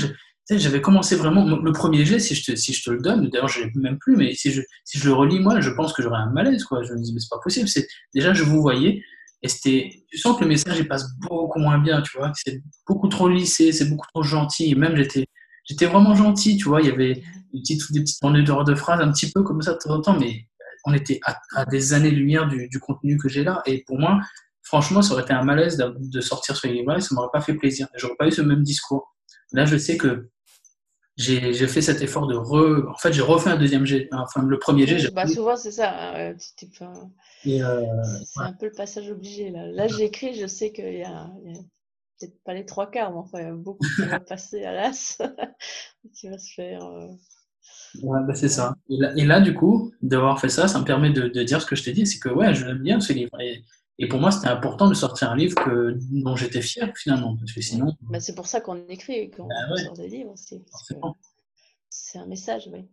j'avais 0.49 0.81
commencé 0.81 1.15
vraiment. 1.15 1.45
Le 1.45 1.73
premier 1.73 2.07
jet, 2.07 2.19
si 2.19 2.35
je 2.35 2.51
te, 2.51 2.57
si 2.57 2.73
je 2.73 2.83
te 2.83 2.91
le 2.91 3.01
donne, 3.01 3.29
d'ailleurs, 3.29 3.49
je 3.49 3.61
ne 3.61 3.67
l'ai 3.67 3.73
même 3.77 3.99
plus, 3.99 4.17
mais 4.17 4.33
si 4.35 4.51
je, 4.51 4.63
si 4.85 4.99
je 4.99 5.05
le 5.05 5.13
relis, 5.13 5.41
moi, 5.41 5.61
je 5.61 5.69
pense 5.71 5.93
que 5.93 6.03
j'aurais 6.03 6.21
un 6.21 6.31
malaise, 6.31 6.65
quoi. 6.65 6.83
Je 6.83 6.95
me 6.95 7.03
dis, 7.03 7.13
mais 7.13 7.21
c'est 7.21 7.29
pas 7.31 7.41
possible. 7.45 7.69
C'est, 7.69 7.87
déjà, 8.15 8.33
je 8.33 8.45
vous 8.45 8.63
voyais. 8.63 9.03
Et 9.43 9.49
c'était, 9.49 9.91
tu 10.09 10.17
sens 10.17 10.39
que 10.39 10.43
le 10.45 10.49
message, 10.49 10.79
il 10.79 10.89
passe 10.89 11.05
beaucoup 11.19 11.59
moins 11.59 11.79
bien, 11.79 12.01
tu 12.01 12.17
vois? 12.17 12.33
C'est 12.35 12.63
beaucoup 12.89 13.09
trop 13.09 13.29
lissé, 13.29 13.73
c'est 13.73 13.91
beaucoup 13.91 14.07
trop 14.15 14.23
gentil. 14.23 14.71
Et 14.71 14.75
même, 14.75 14.97
j'étais, 14.97 15.27
j'étais 15.65 15.87
vraiment 15.87 16.15
gentil, 16.15 16.57
tu 16.57 16.65
vois? 16.69 16.81
Il 16.81 16.89
y 16.89 16.91
avait 16.91 17.23
des 17.53 17.61
petites, 17.61 17.93
des 17.93 18.01
petites 18.01 18.23
de 18.23 18.75
phrases 18.75 19.01
un 19.03 19.13
petit 19.13 19.31
peu 19.31 19.43
comme 19.43 19.61
ça 19.61 19.75
de 19.75 19.79
temps 19.79 19.95
en 19.95 20.01
temps, 20.01 20.19
mais 20.19 20.47
on 20.85 20.95
était 20.95 21.21
à, 21.25 21.37
à 21.57 21.65
des 21.67 21.93
années-lumière 21.93 22.49
du, 22.49 22.69
du 22.69 22.79
contenu 22.81 23.17
que 23.19 23.29
j'ai 23.29 23.45
là. 23.45 23.63
Et 23.67 23.85
pour 23.87 23.99
moi, 23.99 24.19
franchement, 24.63 25.03
ça 25.03 25.13
aurait 25.15 25.23
été 25.23 25.33
un 25.33 25.45
malaise 25.45 25.77
de, 25.77 25.95
de 25.99 26.21
sortir 26.21 26.57
ce 26.57 26.67
livre-là 26.67 26.99
et 26.99 27.01
ça 27.01 27.15
m'aurait 27.15 27.29
pas 27.33 27.41
fait 27.41 27.55
plaisir. 27.55 27.89
J'aurais 27.97 28.17
pas 28.17 28.27
eu 28.27 28.33
ce 28.33 28.43
même 28.43 28.63
discours. 28.63 29.15
Là, 29.53 29.65
je 29.65 29.77
sais 29.77 29.97
que 29.97 30.31
j'ai 31.17 31.67
fait 31.69 31.83
cet 31.83 32.01
effort 32.03 32.27
de 32.27 32.35
re. 32.37 32.89
En 32.89 32.97
fait, 32.97 33.13
j'ai 33.13 33.21
refait 33.23 33.51
un 33.51 33.57
deuxième 33.57 33.85
jet. 33.85 34.09
Enfin, 34.13 34.43
le 34.43 34.59
premier 34.59 34.87
jet. 34.87 35.11
Bah, 35.13 35.27
souvent, 35.27 35.57
c'est 35.57 35.73
ça. 35.73 35.91
hein, 35.93 36.31
euh, 36.31 36.35
euh, 37.47 37.85
C'est 38.25 38.41
un 38.41 38.53
peu 38.55 38.67
le 38.67 38.73
passage 38.73 39.11
obligé. 39.11 39.51
Là, 39.51 39.67
là 39.67 39.87
j'écris, 39.89 40.35
je 40.41 40.47
sais 40.47 40.73
qu'il 40.73 40.95
y 40.97 41.03
a, 41.03 41.31
il 41.45 41.53
y 41.53 41.59
a 41.59 41.61
peut-être 42.21 42.43
pas 42.45 42.55
les 42.55 42.65
trois 42.65 42.91
quarts, 42.91 43.11
mais 43.13 43.19
enfin, 43.19 43.39
il 43.41 43.45
y 43.45 43.49
a 43.49 43.53
beaucoup 43.55 43.87
qui 43.97 44.03
va 44.07 44.21
passer 44.21 44.65
à 44.65 44.73
l'as, 44.73 45.19
qui 46.15 46.29
va 46.29 46.39
se 46.39 46.53
faire. 46.55 46.85
euh, 46.85 47.09
ouais, 48.03 48.21
bah, 48.27 48.35
c'est 48.35 48.49
ça. 48.49 48.75
Et 48.89 48.97
là, 48.97 49.13
et 49.17 49.25
là, 49.25 49.41
du 49.41 49.55
coup, 49.55 49.93
d'avoir 50.03 50.41
fait 50.41 50.49
ça, 50.49 50.69
ça 50.69 50.79
me 50.81 50.85
permet 50.85 51.11
de, 51.11 51.29
de 51.29 51.43
dire 51.43 51.61
ce 51.61 51.67
que 51.67 51.77
je 51.77 51.83
t'ai 51.85 51.93
dit 51.93 52.07
c'est 52.07 52.19
que 52.19 52.29
ouais, 52.29 52.55
je 52.55 52.65
l'aime 52.67 52.79
bien 52.83 53.01
ce 53.01 53.13
livre. 53.13 53.39
Et, 53.41 53.65
et 53.99 54.09
pour 54.09 54.21
moi, 54.21 54.31
c'était 54.31 54.49
important 54.49 54.89
de 54.89 54.95
sortir 54.95 55.31
un 55.31 55.37
livre 55.37 55.55
que, 55.57 55.99
dont 56.11 56.37
j'étais 56.37 56.63
fier 56.63 56.93
finalement. 56.97 57.37
Parce 57.37 57.53
que 57.53 57.61
sinon. 57.61 57.95
bah, 58.03 58.21
c'est 58.21 58.35
pour 58.35 58.47
ça 58.47 58.61
qu'on 58.61 58.87
écrit 58.89 59.15
et 59.15 59.31
qu'on 59.31 59.47
Bah 59.47 59.55
ouais. 59.75 59.85
sort 59.85 59.95
des 59.95 60.09
livres 60.09 60.35
Forcément. 60.71 61.17
C'est 61.91 62.19
un 62.19 62.27
message, 62.27 62.69
oui. 62.73 62.87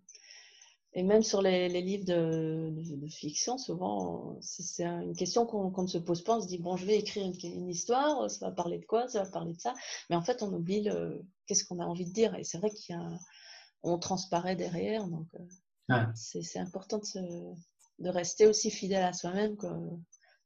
Et 0.93 1.03
même 1.03 1.21
sur 1.21 1.41
les, 1.41 1.69
les 1.69 1.81
livres 1.81 2.05
de, 2.05 2.71
de- 2.71 2.95
de 2.95 3.07
fiction, 3.07 3.57
souvent, 3.57 4.37
c'est 4.41 4.63
c'est 4.63 4.83
un- 4.83 5.01
une 5.01 5.15
question 5.15 5.45
qu'on 5.45 5.69
qu'on 5.69 5.83
ne 5.83 5.87
se 5.87 5.97
pose 5.99 6.23
pas. 6.23 6.37
On 6.37 6.41
se 6.41 6.47
dit, 6.47 6.57
bon, 6.57 6.75
je 6.75 6.85
vais 6.85 6.97
écrire 6.97 7.25
une, 7.25 7.33
une 7.51 7.69
histoire, 7.69 8.29
ça 8.31 8.47
va 8.47 8.51
parler 8.51 8.79
de 8.79 8.85
quoi, 8.85 9.07
ça 9.07 9.23
va 9.23 9.29
parler 9.29 9.53
de 9.53 9.59
ça. 9.59 9.73
Mais 10.09 10.15
en 10.15 10.21
fait, 10.23 10.41
on 10.41 10.51
oublie 10.53 10.87
qu'est-ce 11.45 11.65
qu'on 11.65 11.79
a 11.79 11.85
envie 11.85 12.05
de 12.05 12.13
dire. 12.13 12.33
Et 12.35 12.43
c'est 12.43 12.57
vrai 12.57 12.71
qu'il 12.71 12.95
y 12.95 12.99
a 12.99 13.07
on 13.83 13.97
transparaît 13.99 14.55
derrière. 14.55 15.07
Donc, 15.07 15.27
euh, 15.35 15.43
Ouais. 15.89 16.03
c'est 16.15 16.59
important 16.59 16.97
de, 16.97 17.05
se- 17.05 17.53
de 17.99 18.09
rester 18.09 18.45
aussi 18.45 18.69
fidèle 18.71 19.03
à 19.03 19.13
soi-même 19.13 19.55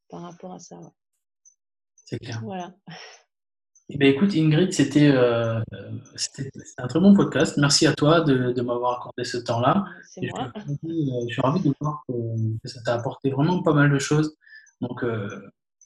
par 0.09 0.21
rapport 0.21 0.53
à 0.53 0.59
ça. 0.59 0.77
ouais. 0.77 0.89
C'est 2.05 2.19
clair. 2.19 2.41
Voilà. 2.43 2.75
Eh 3.89 3.97
ben, 3.97 4.13
écoute, 4.13 4.32
Ingrid, 4.36 4.71
c'était 4.71 5.09
euh, 5.11 5.59
c'était 6.15 6.49
un 6.77 6.88
très 6.88 6.99
bon 6.99 7.15
podcast. 7.15 7.57
Merci 7.57 7.88
à 7.88 7.93
toi 7.93 8.21
de, 8.21 8.51
de 8.51 8.61
m'avoir 8.61 8.99
accordé 8.99 9.23
ce 9.23 9.38
temps-là. 9.38 9.84
Je, 10.15 10.27
euh, 10.27 11.25
je 11.27 11.34
suis 11.34 11.41
ravi 11.41 11.61
de 11.61 11.73
voir 11.82 12.03
que, 12.07 12.13
que 12.61 12.67
ça 12.69 12.82
t'a 12.84 12.93
apporté 12.93 13.32
vraiment 13.32 13.61
pas 13.63 13.73
mal 13.73 13.91
de 13.91 13.99
choses. 13.99 14.38
Donc, 14.79 15.03
euh, 15.03 15.27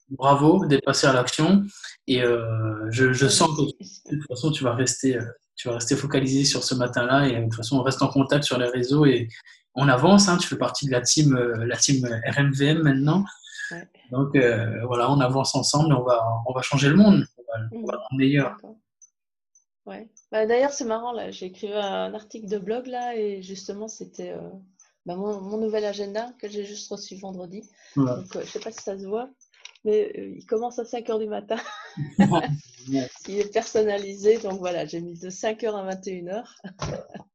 bravo 0.10 0.66
d'être 0.68 0.84
passé 0.86 1.08
à 1.08 1.14
l'action. 1.14 1.64
Et 2.08 2.22
euh, 2.22 2.92
je, 2.92 3.12
je 3.14 3.28
sens 3.28 3.50
que 3.56 3.62
de 3.64 4.18
toute 4.20 4.28
façon, 4.28 4.52
tu 4.52 4.64
vas 4.64 4.76
rester, 4.76 5.18
tu 5.56 5.68
vas 5.68 5.76
rester 5.76 5.96
focalisé 5.96 6.46
sur 6.46 6.64
ce 6.64 6.76
matin-là. 6.76 7.28
Et 7.28 7.38
de 7.38 7.44
toute 7.44 7.56
façon, 7.56 7.78
on 7.78 7.84
reste 7.84 8.02
en 8.02 8.08
contact 8.08 8.44
sur 8.44 8.58
les 8.58 8.68
réseaux 8.68 9.06
et 9.06 9.28
on 9.76 9.88
avance. 9.90 10.28
hein. 10.30 10.38
tu 10.38 10.48
fais 10.48 10.58
partie 10.58 10.86
de 10.86 10.92
la 10.92 11.02
team, 11.02 11.36
euh, 11.36 11.66
la 11.66 11.78
team 11.78 12.06
RMVM 12.06 12.82
maintenant. 12.84 13.24
Ouais. 13.72 13.88
Donc, 14.12 14.36
euh, 14.36 14.86
voilà, 14.86 15.12
on 15.12 15.20
avance 15.20 15.56
ensemble 15.56 15.92
et 15.94 15.96
on 15.98 16.04
va, 16.04 16.24
on 16.48 16.54
va 16.54 16.62
changer 16.62 16.90
le 16.90 16.96
monde. 16.96 17.26
On 17.38 17.42
va, 17.44 17.60
on 17.72 17.86
va 17.86 17.94
le 17.94 17.98
rendre 17.98 18.18
meilleur. 18.18 18.58
Ouais. 19.86 20.10
Bah, 20.32 20.46
D'ailleurs, 20.46 20.72
c'est 20.72 20.86
marrant, 20.86 21.12
là, 21.12 21.32
j'ai 21.32 21.48
écrit 21.48 21.72
un 21.74 22.14
article 22.14 22.48
de 22.48 22.58
blog 22.58 22.88
là, 22.88 23.16
et 23.16 23.42
justement, 23.44 23.88
c'était 23.88 24.32
euh, 24.32 24.50
bah, 25.06 25.16
mon, 25.16 25.40
mon 25.42 25.58
nouvel 25.58 25.86
agenda 25.86 26.32
que 26.40 26.48
j'ai 26.50 26.66
juste 26.66 26.90
reçu 26.92 27.16
vendredi. 27.18 27.62
Voilà. 27.96 28.18
Donc, 28.18 28.36
euh, 28.36 28.42
je 28.44 28.50
sais 28.52 28.60
pas 28.60 28.72
si 28.72 28.82
ça 28.82 28.98
se 28.98 29.06
voit, 29.06 29.30
mais 29.84 30.12
euh, 30.18 30.34
il 30.38 30.46
commence 30.46 30.80
à 30.80 30.86
5 30.86 31.06
h 31.08 31.20
du 31.20 31.28
matin. 31.28 31.58
Il 33.28 33.40
est 33.40 33.52
personnalisé, 33.52 34.38
donc 34.38 34.60
voilà, 34.60 34.86
j'ai 34.86 35.02
mis 35.02 35.20
de 35.20 35.30
5 35.30 35.62
h 35.62 35.76
à 35.76 35.84
21 35.84 36.26
h. 36.26 36.44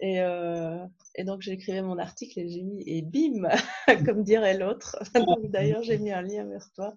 Et, 0.00 0.22
euh, 0.22 0.78
et 1.14 1.24
donc, 1.24 1.46
écrit 1.46 1.80
mon 1.82 1.98
article 1.98 2.40
et 2.40 2.48
j'ai 2.48 2.62
mis 2.62 2.82
et 2.86 3.02
bim, 3.02 3.46
comme 4.06 4.22
dirait 4.24 4.56
l'autre. 4.56 4.96
D'ailleurs, 5.50 5.82
j'ai 5.82 5.98
mis 5.98 6.10
un 6.10 6.22
lien 6.22 6.44
vers 6.46 6.66
toi. 6.74 6.94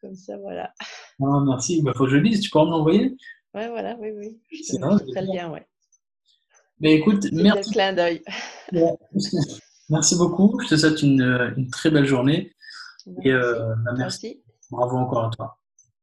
Comme 0.00 0.16
ça, 0.16 0.36
voilà. 0.36 0.74
Ah, 1.22 1.40
merci. 1.46 1.78
Il 1.78 1.92
faut 1.96 2.04
que 2.06 2.10
je 2.10 2.16
lise. 2.16 2.40
Tu 2.40 2.50
pourras 2.50 2.64
me 2.64 2.70
l'envoyer 2.70 3.16
Ouais, 3.54 3.68
voilà, 3.68 3.96
oui, 4.00 4.10
oui. 4.16 4.40
C'est 4.64 4.78
le 4.80 5.32
lien, 5.32 5.50
ouais. 5.50 5.64
Mais 6.80 6.94
écoute, 6.94 7.22
C'était 7.22 7.36
le 7.36 7.42
merci. 7.44 7.70
clin 7.70 7.92
d'œil. 7.92 8.22
Merci 9.90 10.16
beaucoup. 10.16 10.58
Je 10.60 10.68
te 10.68 10.76
souhaite 10.76 11.02
une, 11.02 11.22
une 11.56 11.70
très 11.70 11.90
belle 11.90 12.06
journée. 12.06 12.52
Et 13.22 13.30
Merci. 13.30 13.30
euh, 13.30 13.74
bah, 13.84 13.92
merci. 13.96 14.42
Bravo 14.70 14.96
encore 14.96 15.26
à 15.26 15.30
toi. 15.30 15.58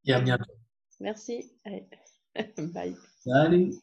Et 0.06 0.14
à 0.14 0.22
bientôt. 0.22 0.52
Merci. 1.00 1.52
Allez. 1.66 1.88
Bye. 2.58 2.96
Salut. 3.24 3.74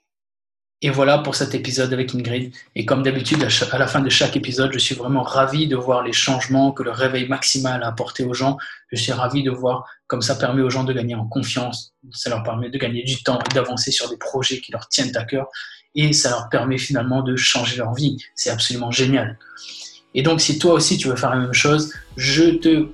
Et 0.81 0.91
voilà 0.91 1.19
pour 1.19 1.35
cet 1.35 1.57
épisode 1.57 1.93
avec 1.93 2.15
Ingrid. 2.15 2.55
Et 2.77 2.85
comme 2.85 3.03
d'habitude, 3.03 3.43
à, 3.43 3.79
la 3.79 3.87
fin 3.89 4.01
de 4.01 4.09
chaque 4.09 4.37
épisode, 4.37 4.73
je 4.73 4.79
suis 4.79 4.95
vraiment 4.95 5.23
ravi 5.23 5.67
de 5.67 5.75
voir 5.75 6.05
les 6.05 6.13
changements 6.13 6.71
que 6.71 6.85
le 6.85 6.93
réveil 6.93 7.27
maximal 7.29 7.83
a 7.83 7.89
apporté 7.89 8.23
aux 8.23 8.33
gens. 8.33 8.59
Je 8.93 8.97
suis 8.97 9.11
ravi 9.11 9.43
de 9.43 9.51
voir 9.51 9.85
comme 10.07 10.23
ça 10.23 10.37
permet 10.37 10.63
aux 10.63 10.71
gens 10.71 10.85
de 10.85 10.93
gagner 10.93 11.17
en 11.17 11.27
confiance. 11.27 11.95
Ça 12.13 12.31
leur 12.31 12.45
permet 12.45 12.71
de 12.71 12.79
gagner 12.79 13.03
du 13.03 13.21
temps 13.25 13.41
et 13.41 13.55
d'avancer 13.55 13.91
sur 13.91 14.09
des 14.09 14.17
projets 14.17 14.61
qui 14.61 14.71
leur 14.71 14.89
tiennent 14.89 15.17
à 15.17 15.25
cœur. 15.25 15.49
Et 15.97 16.13
ça 16.13 16.31
leur 16.31 16.49
permet 16.49 16.79
finalement 16.79 17.23
de 17.23 17.35
changer 17.35 17.77
leur 17.77 17.93
vie. 17.95 18.17
C'est 18.37 18.51
absolument 18.51 18.93
génial. 18.93 19.37
Et 20.15 20.23
donc, 20.23 20.41
si 20.41 20.61
toi 20.61 20.75
aussi 20.75 20.97
tu 20.97 21.09
veux 21.09 21.17
faire 21.17 21.31
la 21.31 21.41
même 21.41 21.55
chose, 21.55 21.93
je 22.17 22.51
te 22.57 22.89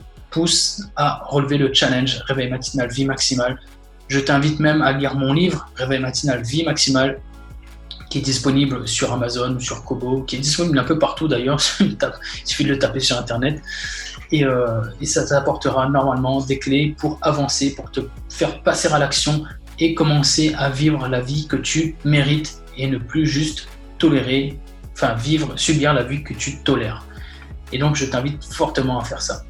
à 0.97 1.23
relever 1.27 1.59
le 1.59 1.73
challenge 1.73 2.21
Réveil 2.27 2.51
matinal, 2.51 2.91
vie 2.91 3.05
maximale. 3.05 3.59
Je 4.09 4.21
t'invite 4.21 4.61
même 4.61 4.83
à 4.83 4.93
lire 4.93 5.15
mon 5.15 5.33
livre 5.33 5.69
Réveil 5.77 6.01
matinal, 6.01 6.43
vie 6.43 6.65
maximale 6.65 7.21
qui 8.11 8.19
est 8.19 8.23
disponible 8.23 8.87
sur 8.87 9.13
Amazon, 9.13 9.59
sur 9.59 9.85
Kobo, 9.85 10.23
qui 10.23 10.37
est 10.37 10.39
disponible 10.39 10.79
un 10.79 10.85
peu 10.85 10.99
partout 10.99 11.27
d'ailleurs. 11.27 11.61
Il 11.81 11.97
suffit 12.45 12.65
de 12.65 12.71
le 12.71 12.79
taper 12.79 13.01
sur 13.01 13.19
Internet. 13.19 13.61
Et, 14.31 14.45
euh, 14.45 14.83
et 15.01 15.07
ça 15.07 15.27
t'apportera 15.27 15.89
normalement 15.89 16.41
des 16.41 16.59
clés 16.59 16.95
pour 16.97 17.19
avancer, 17.23 17.75
pour 17.75 17.91
te 17.91 18.01
faire 18.29 18.63
passer 18.63 18.93
à 18.93 18.99
l'action 18.99 19.45
et 19.79 19.95
commencer 19.95 20.55
à 20.57 20.71
vivre 20.71 21.09
la 21.09 21.21
vie 21.21 21.47
que 21.49 21.57
tu 21.57 21.97
mérites 22.05 22.63
et 22.77 22.87
ne 22.87 22.99
plus 22.99 23.27
juste 23.27 23.67
tolérer, 23.99 24.59
enfin 24.93 25.15
vivre, 25.15 25.53
subir 25.57 25.93
la 25.93 26.05
vie 26.05 26.23
que 26.23 26.35
tu 26.35 26.59
tolères. 26.63 27.05
Et 27.73 27.79
donc 27.79 27.97
je 27.97 28.05
t'invite 28.05 28.45
fortement 28.45 29.01
à 29.01 29.05
faire 29.05 29.23
ça. 29.23 29.43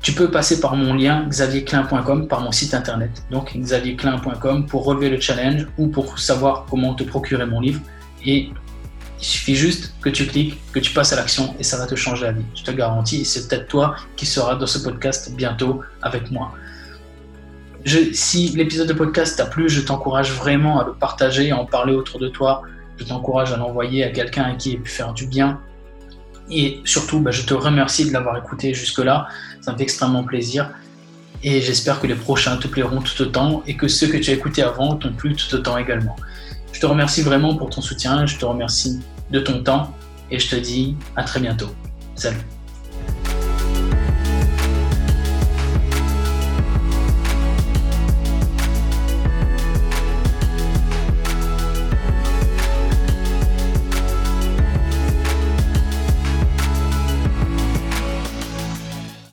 Tu 0.00 0.12
peux 0.12 0.30
passer 0.30 0.60
par 0.60 0.76
mon 0.76 0.94
lien 0.94 1.26
xavierclin.com, 1.28 2.28
par 2.28 2.40
mon 2.40 2.52
site 2.52 2.74
internet, 2.74 3.10
donc 3.30 3.56
xavierclin.com 3.56 4.66
pour 4.66 4.84
relever 4.84 5.10
le 5.10 5.20
challenge 5.20 5.66
ou 5.76 5.88
pour 5.88 6.18
savoir 6.18 6.66
comment 6.70 6.94
te 6.94 7.02
procurer 7.02 7.46
mon 7.46 7.60
livre. 7.60 7.80
Et 8.24 8.50
il 9.20 9.24
suffit 9.24 9.56
juste 9.56 9.94
que 10.00 10.08
tu 10.08 10.26
cliques, 10.26 10.58
que 10.72 10.78
tu 10.78 10.92
passes 10.92 11.12
à 11.12 11.16
l'action 11.16 11.54
et 11.58 11.64
ça 11.64 11.76
va 11.76 11.86
te 11.86 11.96
changer 11.96 12.26
la 12.26 12.32
vie. 12.32 12.44
Je 12.54 12.62
te 12.62 12.70
garantis, 12.70 13.24
c'est 13.24 13.48
peut-être 13.48 13.66
toi 13.66 13.96
qui 14.16 14.26
seras 14.26 14.54
dans 14.54 14.66
ce 14.66 14.78
podcast 14.78 15.32
bientôt 15.34 15.80
avec 16.02 16.30
moi. 16.30 16.52
Si 18.12 18.48
l'épisode 18.50 18.86
de 18.86 18.92
podcast 18.92 19.36
t'a 19.36 19.46
plu, 19.46 19.68
je 19.68 19.80
t'encourage 19.80 20.32
vraiment 20.32 20.80
à 20.80 20.84
le 20.84 20.92
partager, 20.92 21.50
à 21.50 21.56
en 21.56 21.64
parler 21.64 21.94
autour 21.94 22.20
de 22.20 22.28
toi. 22.28 22.62
Je 22.98 23.04
t'encourage 23.04 23.52
à 23.52 23.56
l'envoyer 23.56 24.04
à 24.04 24.10
quelqu'un 24.10 24.54
qui 24.56 24.72
il 24.72 24.80
pu 24.80 24.90
faire 24.90 25.12
du 25.12 25.26
bien. 25.26 25.60
Et 26.50 26.80
surtout, 26.84 27.20
bah, 27.20 27.30
je 27.30 27.42
te 27.42 27.54
remercie 27.54 28.06
de 28.06 28.12
l'avoir 28.12 28.36
écouté 28.36 28.74
jusque-là. 28.74 29.28
Ça 29.60 29.72
me 29.72 29.76
fait 29.76 29.82
extrêmement 29.82 30.24
plaisir. 30.24 30.70
Et 31.42 31.60
j'espère 31.60 32.00
que 32.00 32.06
les 32.06 32.14
prochains 32.14 32.56
te 32.56 32.66
plairont 32.66 33.00
tout 33.00 33.20
autant 33.22 33.62
et 33.66 33.76
que 33.76 33.86
ceux 33.86 34.08
que 34.08 34.16
tu 34.16 34.30
as 34.30 34.34
écoutés 34.34 34.62
avant 34.62 34.96
t'ont 34.96 35.12
plu 35.12 35.34
tout 35.34 35.54
autant 35.54 35.78
également. 35.78 36.16
Je 36.72 36.80
te 36.80 36.86
remercie 36.86 37.22
vraiment 37.22 37.54
pour 37.54 37.70
ton 37.70 37.80
soutien, 37.80 38.26
je 38.26 38.36
te 38.36 38.44
remercie 38.44 39.00
de 39.30 39.40
ton 39.40 39.62
temps 39.62 39.94
et 40.30 40.38
je 40.38 40.48
te 40.48 40.56
dis 40.56 40.96
à 41.16 41.22
très 41.22 41.40
bientôt. 41.40 41.68
Salut 42.16 42.57